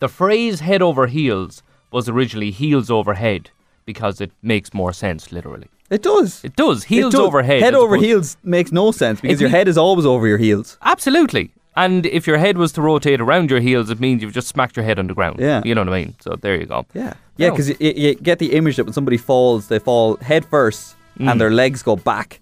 The 0.00 0.08
phrase 0.08 0.60
head 0.60 0.82
over 0.82 1.06
heels 1.06 1.62
was 1.90 2.08
originally 2.08 2.50
heels 2.50 2.90
over 2.90 3.14
head 3.14 3.50
because 3.84 4.20
it 4.20 4.32
makes 4.42 4.72
more 4.74 4.92
sense, 4.92 5.30
literally. 5.32 5.68
It 5.90 6.02
does. 6.02 6.42
It 6.42 6.56
does. 6.56 6.84
It 6.84 6.88
Heels 6.88 7.12
does. 7.12 7.20
over 7.20 7.42
head. 7.42 7.60
Head 7.62 7.74
as 7.74 7.78
over 7.80 7.94
opposed- 7.96 8.06
heels 8.06 8.36
makes 8.42 8.72
no 8.72 8.92
sense 8.92 9.20
because 9.20 9.40
It 9.40 9.42
your 9.44 9.50
me- 9.50 9.56
head 9.58 9.68
is 9.68 9.76
always 9.76 10.06
over 10.06 10.26
your 10.26 10.38
heels. 10.38 10.78
Absolutely. 10.82 11.52
And 11.74 12.04
if 12.06 12.26
your 12.26 12.36
head 12.38 12.58
was 12.58 12.72
to 12.72 12.82
rotate 12.82 13.20
around 13.20 13.50
your 13.50 13.60
heels, 13.60 13.88
it 13.90 13.98
means 13.98 14.22
you've 14.22 14.34
just 14.34 14.48
smacked 14.48 14.76
your 14.76 14.84
head 14.84 14.98
on 14.98 15.06
the 15.06 15.14
ground. 15.14 15.38
Yeah. 15.40 15.62
You 15.64 15.74
know 15.74 15.80
what 15.82 15.88
I 15.94 16.04
mean? 16.04 16.14
So 16.20 16.36
there 16.36 16.56
you 16.60 16.66
go. 16.66 16.84
Yeah, 16.92 17.14
yeah, 17.38 17.50
because 17.50 17.68
you, 17.70 17.76
you 17.80 18.14
get 18.14 18.38
the 18.38 18.52
image 18.52 18.76
that 18.76 18.84
when 18.84 18.92
somebody 18.92 19.16
falls, 19.16 19.68
they 19.68 19.78
fall 19.78 20.16
head 20.18 20.44
first, 20.44 20.96
Mm. 21.18 21.30
and 21.30 21.40
their 21.40 21.50
legs 21.50 21.82
go 21.82 21.94
back. 21.96 22.40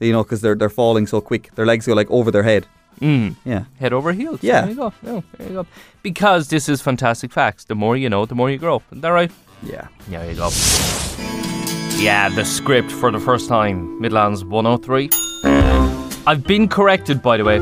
You 0.00 0.12
know, 0.12 0.22
because 0.24 0.40
they're 0.42 0.56
they're 0.56 0.68
falling 0.68 1.06
so 1.06 1.20
quick. 1.20 1.54
Their 1.54 1.66
legs 1.66 1.86
go 1.86 1.94
like 1.94 2.10
over 2.10 2.30
their 2.32 2.42
head. 2.42 2.66
Mm. 3.00 3.36
Yeah, 3.44 3.64
Head 3.78 3.92
over 3.92 4.12
heels. 4.12 4.40
Yeah. 4.42 4.60
There 4.62 4.70
you 4.70 4.76
go. 4.76 4.92
Yeah, 5.02 5.20
there 5.38 5.48
you 5.48 5.54
go. 5.54 5.66
Because 6.02 6.48
this 6.48 6.68
is 6.68 6.80
fantastic 6.82 7.32
facts. 7.32 7.64
The 7.64 7.74
more 7.74 7.96
you 7.96 8.08
know, 8.08 8.26
the 8.26 8.34
more 8.34 8.50
you 8.50 8.58
grow. 8.58 8.82
Isn't 8.90 9.02
that 9.02 9.10
right? 9.10 9.30
yeah. 9.62 9.88
Yeah, 10.10 10.20
there 10.22 10.30
you 10.32 10.36
go. 10.36 10.50
Yeah, 11.98 12.28
the 12.28 12.44
script 12.44 12.90
for 12.92 13.10
the 13.10 13.20
first 13.20 13.48
time. 13.48 14.00
Midlands 14.00 14.44
103. 14.44 15.08
I've 16.26 16.44
been 16.44 16.68
corrected, 16.68 17.22
by 17.22 17.36
the 17.36 17.44
way. 17.44 17.60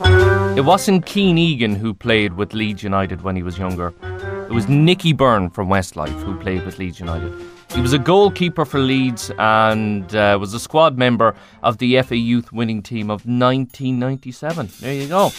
It 0.00 0.64
wasn't 0.64 1.06
Kian 1.06 1.38
Egan 1.38 1.74
who 1.76 1.94
played 1.94 2.34
with 2.34 2.52
Leeds 2.52 2.82
United 2.82 3.22
when 3.22 3.36
he 3.36 3.42
was 3.42 3.58
younger. 3.58 3.94
It 4.02 4.52
was 4.52 4.68
Nicky 4.68 5.12
Byrne 5.12 5.50
from 5.50 5.68
Westlife 5.68 6.20
who 6.22 6.38
played 6.38 6.64
with 6.64 6.78
Leeds 6.78 6.98
United. 6.98 7.32
He 7.74 7.80
was 7.80 7.92
a 7.92 7.98
goalkeeper 7.98 8.64
for 8.64 8.78
Leeds 8.78 9.30
and 9.38 10.14
uh, 10.14 10.36
was 10.40 10.54
a 10.54 10.60
squad 10.60 10.96
member 10.96 11.34
of 11.62 11.78
the 11.78 12.00
FA 12.02 12.16
Youth 12.16 12.52
winning 12.52 12.82
team 12.82 13.10
of 13.10 13.26
1997. 13.26 14.70
There 14.80 14.94
you 14.94 15.08
go. 15.08 15.30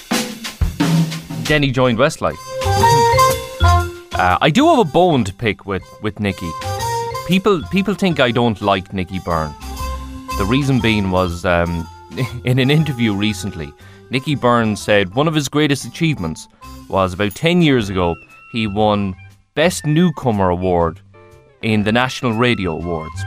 Then 1.44 1.64
he 1.64 1.72
joined 1.72 1.98
Westlife. 1.98 2.38
Uh, 4.14 4.38
I 4.42 4.50
do 4.50 4.68
have 4.68 4.80
a 4.80 4.90
bone 4.90 5.24
to 5.26 5.34
pick 5.34 5.66
with, 5.66 5.84
with 6.02 6.20
Nicky. 6.20 6.50
People 7.28 7.62
people 7.72 7.94
think 7.94 8.20
I 8.20 8.32
don't 8.32 8.62
like 8.62 8.94
Nicky 8.94 9.20
Byrne. 9.20 9.54
The 10.38 10.46
reason 10.46 10.80
being 10.80 11.12
was 11.12 11.44
um, 11.46 11.88
in 12.46 12.60
an 12.60 12.70
interview 12.70 13.14
recently, 13.14 13.74
Nicky 14.16 14.36
Burns 14.36 14.82
said 14.82 15.14
one 15.14 15.28
of 15.28 15.36
his 15.36 15.50
greatest 15.50 15.84
achievements 15.84 16.48
was 16.88 17.14
about 17.14 17.36
10 17.36 17.62
years 17.62 17.90
ago, 17.90 18.16
he 18.54 18.66
won 18.66 19.14
Best 19.56 19.86
Newcomer 19.86 20.48
Award 20.48 21.02
in 21.62 21.84
the 21.84 21.92
National 21.92 22.32
Radio 22.32 22.78
Awards. 22.78 23.22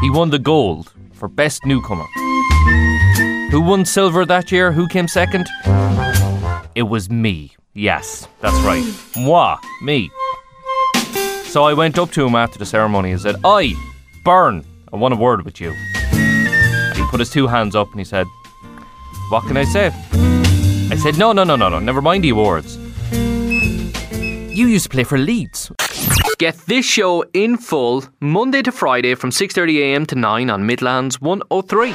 He 0.00 0.08
won 0.08 0.30
the 0.30 0.38
gold 0.38 0.92
for 1.14 1.26
Best 1.26 1.66
Newcomer. 1.66 2.04
Who 3.50 3.60
won 3.60 3.84
silver 3.84 4.24
that 4.24 4.52
year? 4.52 4.70
Who 4.70 4.86
came 4.86 5.08
second? 5.08 5.48
It 6.76 6.86
was 6.88 7.10
me. 7.10 7.56
Yes, 7.74 8.28
that's 8.40 8.58
right. 8.60 8.84
Moi, 9.16 9.56
me. 9.82 10.12
So 11.46 11.64
I 11.64 11.72
went 11.72 11.98
up 11.98 12.12
to 12.12 12.24
him 12.24 12.36
after 12.36 12.56
the 12.56 12.66
ceremony 12.66 13.10
and 13.10 13.20
said, 13.20 13.34
I, 13.42 13.74
Byrne, 14.24 14.64
I 14.92 14.96
want 14.96 15.14
a 15.14 15.16
word 15.16 15.44
with 15.44 15.60
you. 15.60 15.74
And 16.12 16.96
he 16.96 17.02
put 17.10 17.18
his 17.18 17.30
two 17.30 17.48
hands 17.48 17.74
up 17.74 17.90
and 17.90 17.98
he 17.98 18.04
said, 18.04 18.28
What 19.30 19.46
can 19.46 19.58
I 19.58 19.64
say? 19.64 19.92
I 20.90 20.96
said, 20.96 21.18
No, 21.18 21.32
no, 21.32 21.44
no, 21.44 21.54
no, 21.54 21.68
no, 21.68 21.78
never 21.78 22.00
mind 22.00 22.24
the 22.24 22.30
awards. 22.30 22.78
You 23.12 24.66
used 24.66 24.84
to 24.84 24.88
play 24.88 25.04
for 25.04 25.18
Leeds. 25.18 25.70
Get 26.38 26.56
this 26.66 26.86
show 26.86 27.24
in 27.34 27.58
full 27.58 28.04
Monday 28.20 28.62
to 28.62 28.72
Friday 28.72 29.14
from 29.14 29.30
6:30am 29.30 30.06
to 30.06 30.14
9 30.14 30.50
on 30.50 30.64
Midlands 30.66 31.20
103. 31.20 31.90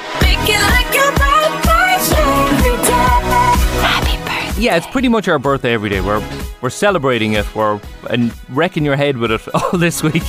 Yeah, 4.58 4.78
it's 4.78 4.88
pretty 4.88 5.10
much 5.10 5.28
our 5.28 5.40
birthday 5.40 5.74
every 5.74 5.90
day. 5.90 6.02
We're 6.02 6.24
we're 6.62 6.70
celebrating 6.70 7.34
it. 7.34 7.46
We're 7.56 7.82
and 8.10 8.32
wrecking 8.50 8.86
your 8.86 8.96
head 8.96 9.18
with 9.18 9.32
it 9.32 9.42
all 9.56 9.80
this 9.80 10.04
week, 10.04 10.24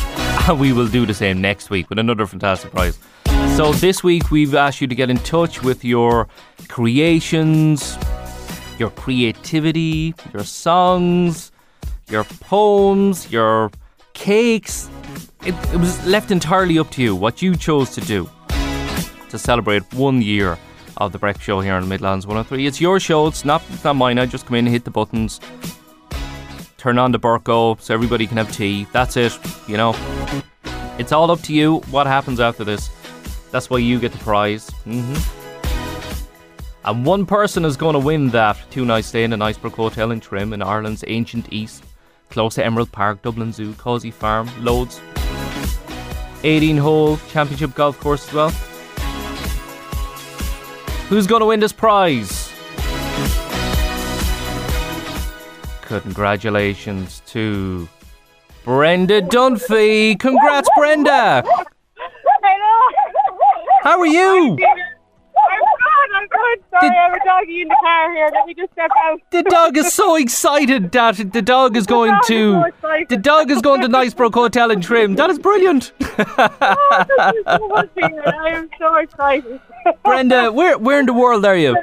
and 0.48 0.58
we 0.58 0.72
will 0.72 0.88
do 0.88 1.04
the 1.06 1.14
same 1.14 1.40
next 1.40 1.68
week 1.70 1.90
with 1.90 1.98
another 1.98 2.26
fantastic 2.26 2.70
prize. 2.72 2.98
So 3.54 3.72
this 3.72 4.02
week 4.02 4.32
we've 4.32 4.52
asked 4.56 4.80
you 4.80 4.88
to 4.88 4.96
get 4.96 5.10
in 5.10 5.18
touch 5.18 5.62
with 5.62 5.84
your 5.84 6.26
creations, 6.66 7.96
your 8.80 8.90
creativity, 8.90 10.12
your 10.32 10.42
songs, 10.42 11.52
your 12.08 12.24
poems, 12.24 13.30
your 13.30 13.70
cakes. 14.12 14.90
It, 15.46 15.54
it 15.72 15.76
was 15.76 16.04
left 16.04 16.32
entirely 16.32 16.80
up 16.80 16.90
to 16.90 17.02
you 17.02 17.14
what 17.14 17.42
you 17.42 17.54
chose 17.54 17.94
to 17.94 18.00
do 18.00 18.28
to 19.28 19.38
celebrate 19.38 19.84
one 19.94 20.20
year 20.20 20.58
of 20.96 21.12
the 21.12 21.18
Breakfast 21.20 21.46
Show 21.46 21.60
here 21.60 21.74
on 21.74 21.88
Midlands 21.88 22.26
103. 22.26 22.66
It's 22.66 22.80
your 22.80 22.98
show, 22.98 23.28
it's 23.28 23.44
not, 23.44 23.62
it's 23.70 23.84
not 23.84 23.94
mine. 23.94 24.18
I 24.18 24.26
just 24.26 24.46
come 24.46 24.56
in, 24.56 24.66
hit 24.66 24.82
the 24.82 24.90
buttons, 24.90 25.38
turn 26.76 26.98
on 26.98 27.12
the 27.12 27.20
Burco 27.20 27.80
so 27.80 27.94
everybody 27.94 28.26
can 28.26 28.36
have 28.36 28.50
tea. 28.50 28.88
That's 28.92 29.16
it, 29.16 29.38
you 29.68 29.76
know. 29.76 29.94
It's 30.98 31.12
all 31.12 31.30
up 31.30 31.40
to 31.42 31.54
you 31.54 31.76
what 31.92 32.08
happens 32.08 32.40
after 32.40 32.64
this. 32.64 32.90
That's 33.54 33.70
why 33.70 33.78
you 33.78 34.00
get 34.00 34.10
the 34.10 34.18
prize. 34.18 34.68
hmm 34.82 35.14
And 36.84 37.06
one 37.06 37.24
person 37.24 37.64
is 37.64 37.76
going 37.76 37.92
to 37.92 38.00
win 38.00 38.30
that 38.30 38.58
two 38.72 38.84
night 38.84 39.04
stay 39.04 39.22
in 39.22 39.32
an 39.32 39.38
Knightsbrook 39.38 39.74
Hotel 39.74 40.10
in 40.10 40.18
Trim 40.18 40.52
in 40.52 40.60
Ireland's 40.60 41.04
ancient 41.06 41.52
east, 41.52 41.84
close 42.30 42.56
to 42.56 42.64
Emerald 42.64 42.90
Park, 42.90 43.22
Dublin 43.22 43.52
Zoo, 43.52 43.72
Causey 43.74 44.10
Farm, 44.10 44.50
loads. 44.64 45.00
18 46.42 46.76
hole 46.78 47.16
championship 47.30 47.76
golf 47.76 48.00
course 48.00 48.26
as 48.26 48.34
well. 48.34 48.50
Who's 51.08 51.28
going 51.28 51.38
to 51.38 51.46
win 51.46 51.60
this 51.60 51.72
prize? 51.72 52.50
Congratulations 55.82 57.22
to 57.26 57.88
Brenda 58.64 59.22
Dunphy. 59.22 60.18
Congrats, 60.18 60.68
Brenda. 60.76 61.44
How 63.84 64.00
are 64.00 64.06
you? 64.06 64.56
I'm 64.56 64.56
good, 64.56 66.16
I'm 66.16 66.26
good. 66.28 66.64
Sorry, 66.70 66.88
I 66.88 67.02
have 67.02 67.12
a 67.12 67.24
doggy 67.24 67.60
in 67.60 67.68
the 67.68 67.76
car 67.82 68.12
here. 68.14 68.30
Let 68.32 68.46
me 68.46 68.54
just 68.54 68.72
step 68.72 68.90
out. 69.04 69.20
The 69.30 69.42
dog 69.42 69.76
is 69.76 69.92
so 69.92 70.16
excited 70.16 70.90
that 70.92 71.32
the 71.34 71.42
dog 71.42 71.76
is 71.76 71.84
going 71.86 72.12
dog 72.12 72.22
is 72.22 72.28
to 72.28 72.72
so 72.80 73.04
the 73.10 73.16
dog 73.18 73.50
is 73.50 73.60
going 73.60 73.82
to 73.82 73.88
Knightsbrook 73.94 74.32
Hotel 74.32 74.70
in 74.70 74.80
Trim. 74.80 75.16
That 75.16 75.28
is 75.28 75.38
brilliant. 75.38 75.92
Oh, 76.16 77.82
you 77.96 78.22
so. 78.24 78.30
I 78.30 78.48
am 78.50 78.70
so 78.78 78.94
excited. 78.96 79.60
Brenda, 80.04 80.50
where 80.50 80.78
where 80.78 81.00
in 81.00 81.06
the 81.06 81.12
world 81.12 81.44
are 81.44 81.56
you? 81.56 81.76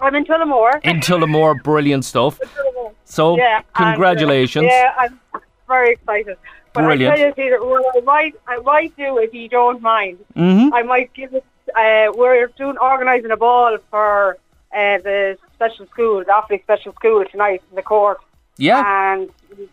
I'm 0.00 0.14
in 0.16 0.24
Tullamore. 0.24 0.80
In 0.82 0.98
Tullamore, 1.00 1.62
brilliant 1.62 2.04
stuff. 2.04 2.40
Tullamore. 2.40 2.92
So 3.04 3.36
Yeah, 3.36 3.58
and, 3.58 3.64
uh, 3.74 3.92
congratulations. 3.92 4.66
yeah, 4.68 4.94
I'm 4.98 5.20
very 5.68 5.92
excited. 5.92 6.36
But 6.74 6.84
Brilliant. 6.84 7.12
I 7.12 7.16
tell 7.16 7.26
you, 7.28 7.34
Peter, 7.34 7.58
what 7.64 7.84
I 7.96 8.00
might, 8.00 8.34
I 8.48 8.56
might 8.60 8.96
do, 8.96 9.18
if 9.18 9.34
you 9.34 9.48
don't 9.48 9.82
mind, 9.82 10.18
Mhm. 10.36 10.70
I 10.72 10.82
might 10.82 11.12
give 11.12 11.34
it. 11.34 11.44
Uh, 11.76 12.12
we're 12.14 12.46
doing 12.58 12.76
organising 12.78 13.30
a 13.30 13.36
ball 13.36 13.76
for 13.90 14.36
uh, 14.74 14.98
the 14.98 15.36
special 15.54 15.86
school, 15.86 16.20
the 16.20 16.32
Offaly 16.32 16.62
Special 16.62 16.92
School 16.94 17.24
tonight 17.30 17.62
in 17.70 17.76
the 17.76 17.82
court. 17.82 18.18
Yeah. 18.58 18.82
and 19.14 19.30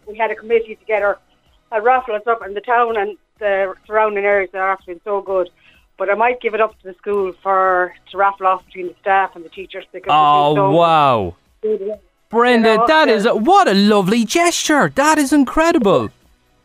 we- 0.08 0.18
had 0.18 0.32
a 0.32 0.36
committee 0.36 0.76
together. 0.76 1.18
A 1.72 1.82
raffle 1.82 2.16
and 2.16 2.22
stuff, 2.24 2.40
in 2.46 2.54
the 2.54 2.62
town 2.62 2.98
and 2.98 3.18
the 3.40 3.74
surrounding 3.86 4.26
areas 4.26 4.50
are 4.54 4.72
actually 4.72 4.96
been 4.96 5.02
so 5.04 5.22
good. 5.22 5.50
But 5.98 6.10
I 6.10 6.16
might 6.16 6.40
give 6.42 6.54
it 6.54 6.62
up 6.62 6.78
to 6.80 6.84
the 6.90 6.94
school 6.96 7.34
for 7.44 7.94
to 8.12 8.18
raffle 8.18 8.48
off 8.48 8.66
between 8.66 8.88
the 8.88 8.96
staff 9.02 9.36
and 9.36 9.44
the 9.46 9.50
teachers 9.50 9.86
because 9.92 10.10
Oh 10.12 10.56
so 10.56 10.72
wow. 10.72 11.36
good. 11.62 11.94
Brenda, 12.30 12.72
You 12.72 12.78
know, 12.78 12.88
that 12.88 13.08
yeah. 13.10 13.14
is 13.16 13.26
what 13.28 13.68
a 13.68 13.74
lovely 13.74 14.24
gesture. 14.26 14.90
That 14.96 15.18
is 15.18 15.32
incredible. 15.34 16.10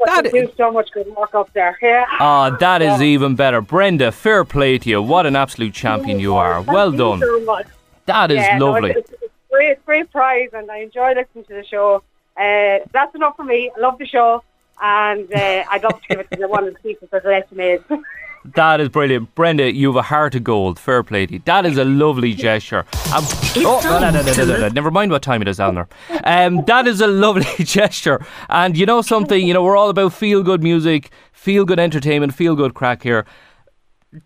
That 0.07 0.31
do 0.31 0.53
so 0.57 0.71
much 0.71 0.91
good 0.93 1.07
work 1.17 1.35
up 1.35 1.53
there. 1.53 1.79
Yeah. 1.83 2.05
Ah, 2.21 2.51
that 2.51 2.83
is 2.83 3.01
even 3.03 3.35
better. 3.35 3.61
Brenda, 3.61 4.13
fair 4.13 4.45
play 4.45 4.79
to 4.79 4.89
you. 4.89 5.03
What 5.03 5.27
an 5.27 5.37
absolute 5.37 5.75
champion 5.75 6.21
you 6.21 6.35
are. 6.35 6.63
Well 6.63 6.91
Thank 6.91 6.93
you 6.93 6.99
done. 6.99 7.21
so 7.21 7.41
much. 7.41 7.67
That 8.07 8.31
is 8.31 8.37
yeah, 8.37 8.59
no, 8.59 8.73
lovely. 8.73 8.91
it's, 8.91 9.11
it's, 9.11 9.23
it's 9.23 9.33
great, 9.51 9.87
great 9.87 10.11
prize, 10.13 10.51
and 10.53 10.71
I 10.71 10.79
enjoy 10.79 11.15
listening 11.15 11.45
to 11.45 11.55
the 11.55 11.65
show. 11.65 12.03
Uh, 12.37 12.81
that's 12.93 13.15
enough 13.15 13.37
for 13.37 13.45
me. 13.45 13.71
I 13.77 13.81
love 13.81 13.99
the 13.99 14.07
show, 14.07 14.43
and 14.83 15.33
uh, 15.33 15.65
I'd 15.71 15.83
love 15.83 16.01
to 16.03 16.09
give 16.09 16.21
it 16.21 16.31
to 16.33 16.39
the 16.39 16.49
one 16.49 16.67
of 16.67 16.75
the 16.75 16.81
people 16.81 17.09
let 17.25 17.51
me 17.53 17.73
in. 17.75 18.05
That 18.45 18.81
is 18.81 18.91
brilliant. 18.91 19.35
Brenda, 19.35 19.73
you 19.73 19.87
have 19.89 19.97
a 19.97 20.03
heart 20.03 20.35
of 20.35 20.45
gold. 20.45 20.79
Fair 20.79 21.03
play 21.03 21.25
to 21.27 21.33
you. 21.35 21.43
That 21.47 21.65
is 21.65 21.79
a 21.79 21.85
lovely 21.85 22.35
gesture. 22.35 22.81
Um, 23.15 23.25
oh, 23.57 23.81
no, 23.85 24.11
no, 24.11 24.59
no. 24.59 24.69
Never 24.69 24.91
mind 24.91 25.11
what 25.11 25.23
time 25.23 25.41
it 25.41 25.49
is, 25.49 25.59
Eleanor. 25.59 25.89
Um, 26.25 26.63
that 26.67 26.87
is 26.87 27.01
a 27.01 27.07
lovely 27.07 27.45
gesture. 27.65 28.25
And 28.51 28.77
you 28.77 28.85
know 28.85 29.01
something, 29.01 29.47
you 29.47 29.55
know, 29.55 29.63
we're 29.63 29.77
all 29.79 29.89
about 29.89 30.13
feel 30.13 30.43
good 30.43 30.63
music, 30.63 31.11
feel 31.33 31.65
good 31.65 31.79
entertainment, 31.81 32.35
feel 32.35 32.55
good 32.55 32.75
crack 32.75 33.03
here. 33.03 33.25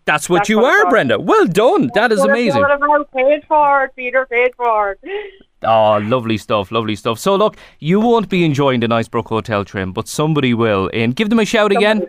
That's 0.05 0.29
what 0.29 0.39
That's 0.39 0.49
you 0.49 0.59
what 0.59 0.85
are, 0.85 0.89
Brenda. 0.89 1.17
Well 1.19 1.47
done. 1.47 1.89
That 1.95 2.11
is 2.11 2.19
What 2.19 2.29
amazing. 2.31 2.61
about 2.63 3.11
paid 3.11 3.43
for 3.47 3.85
it, 3.85 3.95
Peter? 3.95 4.25
Paid 4.29 4.53
for 4.55 4.91
it. 4.91 4.99
Oh, 5.61 5.97
lovely 5.97 6.37
stuff, 6.37 6.71
lovely 6.71 6.95
stuff. 6.95 7.19
So, 7.19 7.35
look, 7.35 7.57
you 7.79 7.99
won't 7.99 8.29
be 8.29 8.45
enjoying 8.45 8.79
the 8.79 8.87
Knightsbrook 8.87 9.27
Hotel 9.27 9.65
trim, 9.65 9.91
but 9.91 10.07
somebody 10.07 10.53
will. 10.53 10.89
And 10.93 11.13
give 11.13 11.29
them 11.29 11.39
a 11.39 11.43
shout 11.43 11.73
again. 11.73 12.07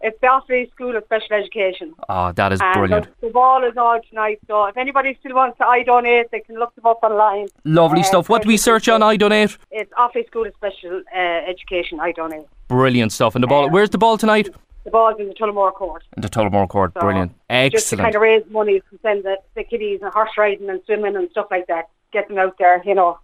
It's 0.00 0.18
the 0.20 0.26
Offaly 0.26 0.70
School 0.72 0.96
of 0.96 1.04
Special 1.04 1.36
Education. 1.36 1.94
Oh, 2.08 2.32
that 2.32 2.52
is 2.52 2.60
And 2.60 2.74
brilliant. 2.74 3.08
the, 3.20 3.26
the 3.28 3.32
ball 3.32 3.64
is 3.64 3.76
on 3.76 4.00
tonight, 4.08 4.38
so 4.46 4.66
if 4.66 4.76
anybody 4.76 5.16
still 5.20 5.34
wants 5.34 5.58
to 5.58 5.66
I 5.66 5.82
donate, 5.82 6.30
they 6.30 6.40
can 6.40 6.56
look 6.58 6.74
them 6.74 6.86
up 6.86 6.98
online. 7.02 7.48
Lovely 7.64 8.00
Uh, 8.00 8.04
stuff. 8.04 8.28
What 8.28 8.42
do 8.42 8.48
we 8.48 8.56
search 8.56 8.88
on? 8.88 9.02
I 9.02 9.16
donate. 9.16 9.56
It's 9.70 9.92
Offaly 9.94 10.26
School 10.26 10.46
of 10.46 10.54
Special 10.54 11.02
uh, 11.14 11.18
Education. 11.18 11.98
I 12.00 12.12
donate. 12.12 12.46
Brilliant 12.68 13.12
stuff. 13.12 13.34
And 13.34 13.42
the 13.42 13.48
ball. 13.48 13.70
Where's 13.70 13.90
the 13.90 13.98
ball 13.98 14.18
tonight? 14.18 14.48
the 14.84 14.90
ball's 14.92 15.18
in 15.18 15.26
the 15.26 15.34
Tullamore 15.34 15.72
court. 15.74 16.04
In 16.16 16.22
the 16.22 16.28
Tullamore 16.28 16.68
Court, 16.68 16.92
So, 16.94 17.00
brilliant, 17.00 17.32
Just 17.32 17.40
to 17.48 17.54
excellent. 17.96 18.02
kind 18.04 18.14
of 18.14 18.22
raise 18.22 18.44
money 18.50 18.78
to 18.78 18.98
send 19.02 19.24
the, 19.24 19.36
the 19.56 19.64
kiddies 19.64 20.00
and 20.00 20.12
horse 20.12 20.30
riding 20.38 20.70
and 20.70 20.80
swimming 20.86 21.16
and 21.16 21.28
stuff 21.32 21.46
like 21.50 21.66
that. 21.66 21.88
Get 22.12 22.28
them 22.28 22.38
out 22.38 22.54
there, 22.58 22.80
you 22.84 22.94
know. 22.94 23.18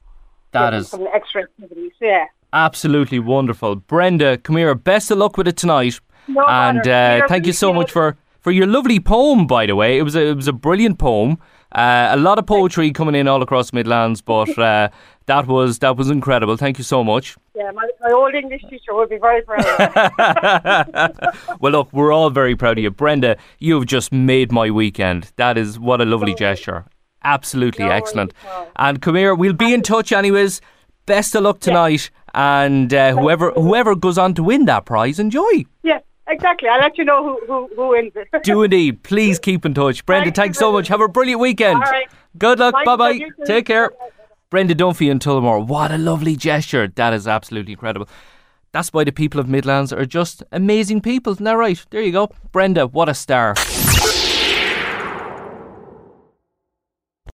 That 0.51 0.75
is 0.75 0.89
some 0.89 1.07
extra 1.15 1.43
activities. 1.43 1.93
Yeah. 2.01 2.25
absolutely 2.53 3.21
wonderful. 3.21 3.77
Brenda, 3.77 4.39
come 4.39 4.57
here. 4.57 4.75
Best 4.75 5.11
of 5.13 5.19
luck 5.19 5.37
with 5.37 5.47
it 5.47 5.57
tonight. 5.57 6.01
No 6.29 6.45
and 6.47 6.87
uh, 6.87 7.27
thank 7.29 7.47
you 7.47 7.53
so 7.53 7.73
much 7.73 7.91
for, 7.91 8.17
for 8.41 8.51
your 8.53 8.67
lovely 8.67 9.01
poem. 9.01 9.47
By 9.47 9.67
the 9.67 9.77
way, 9.77 9.99
it 9.99 10.03
was 10.03 10.15
a, 10.17 10.29
it 10.29 10.35
was 10.37 10.49
a 10.49 10.53
brilliant 10.53 10.99
poem. 10.99 11.39
Uh, 11.73 12.11
a 12.13 12.17
lot 12.19 12.39
of 12.39 12.47
poetry 12.47 12.91
coming 12.93 13.15
in 13.15 13.27
all 13.27 13.43
across 13.43 13.73
Midlands, 13.73 14.21
but 14.21 14.59
uh, 14.59 14.89
that 15.27 15.47
was 15.47 15.79
that 15.79 15.97
was 15.97 16.11
incredible. 16.11 16.57
Thank 16.57 16.79
you 16.79 16.85
so 16.85 17.03
much. 17.03 17.37
Yeah, 17.55 17.71
my, 17.71 17.89
my 18.01 18.13
old 18.13 18.35
English 18.35 18.63
teacher 18.69 18.95
would 18.95 19.09
be 19.09 19.19
very 19.19 19.43
proud. 19.43 19.65
well, 21.61 21.73
look, 21.73 21.93
we're 21.93 22.13
all 22.13 22.31
very 22.31 22.57
proud 22.57 22.79
of 22.79 22.85
you, 22.85 22.91
Brenda. 22.91 23.37
You've 23.59 23.87
just 23.87 24.13
made 24.13 24.53
my 24.53 24.71
weekend. 24.71 25.33
That 25.37 25.57
is 25.59 25.79
what 25.79 26.01
a 26.01 26.05
lovely 26.05 26.35
gesture. 26.35 26.87
Absolutely 27.25 27.85
excellent. 27.85 28.33
And 28.77 29.01
come 29.01 29.15
here, 29.15 29.35
we'll 29.35 29.53
be 29.53 29.73
in 29.73 29.83
touch, 29.83 30.13
anyways. 30.13 30.61
Best 31.07 31.35
of 31.35 31.43
luck 31.45 31.61
tonight, 31.61 32.11
and 32.35 32.93
uh, 32.93 33.13
whoever 33.13 33.51
whoever 33.53 33.95
goes 33.97 34.19
on 34.19 34.35
to 34.35 34.43
win 34.43 34.67
that 34.67 34.85
prize, 34.85 35.19
enjoy. 35.19 35.65
yeah, 35.83 35.99
exactly. 36.29 36.69
I'll 36.69 36.81
let 36.81 36.97
you 36.99 37.05
know 37.05 37.23
who, 37.23 37.47
who, 37.47 37.71
who 37.75 37.89
wins 37.89 38.13
it. 38.15 38.29
Do 38.43 38.63
indeed. 38.65 39.03
Please 39.03 39.39
keep 39.39 39.65
in 39.65 39.75
touch. 39.75 40.05
Brenda, 40.07 40.27
Thank 40.27 40.37
you 40.37 40.43
thanks 40.43 40.59
so 40.59 40.73
much. 40.73 40.89
Have 40.89 41.01
a 41.01 41.09
brilliant 41.09 41.41
weekend. 41.41 41.77
All 41.77 41.91
right. 41.91 42.09
Good 42.39 42.59
luck. 42.59 42.75
Bye 42.85 42.97
bye. 42.97 43.21
Take 43.45 43.67
care. 43.67 43.91
Brenda 44.51 44.75
Dunphy 44.75 45.11
and 45.11 45.21
Tullamore. 45.21 45.67
What 45.67 45.91
a 45.91 45.99
lovely 45.99 46.37
gesture. 46.37 46.89
That 46.89 47.13
is 47.15 47.27
absolutely 47.27 47.73
incredible. 47.73 48.09
That's 48.73 48.93
why 48.93 49.05
the 49.05 49.13
people 49.13 49.39
of 49.41 49.49
Midlands 49.49 49.93
are 49.93 50.07
just 50.07 50.43
amazing 50.53 51.01
people. 51.03 51.35
Isn't 51.35 51.45
that 51.45 51.53
right? 51.53 51.85
There 51.91 52.03
you 52.03 52.13
go. 52.13 52.31
Brenda, 52.53 52.87
what 52.87 53.09
a 53.09 53.15
star. 53.15 53.55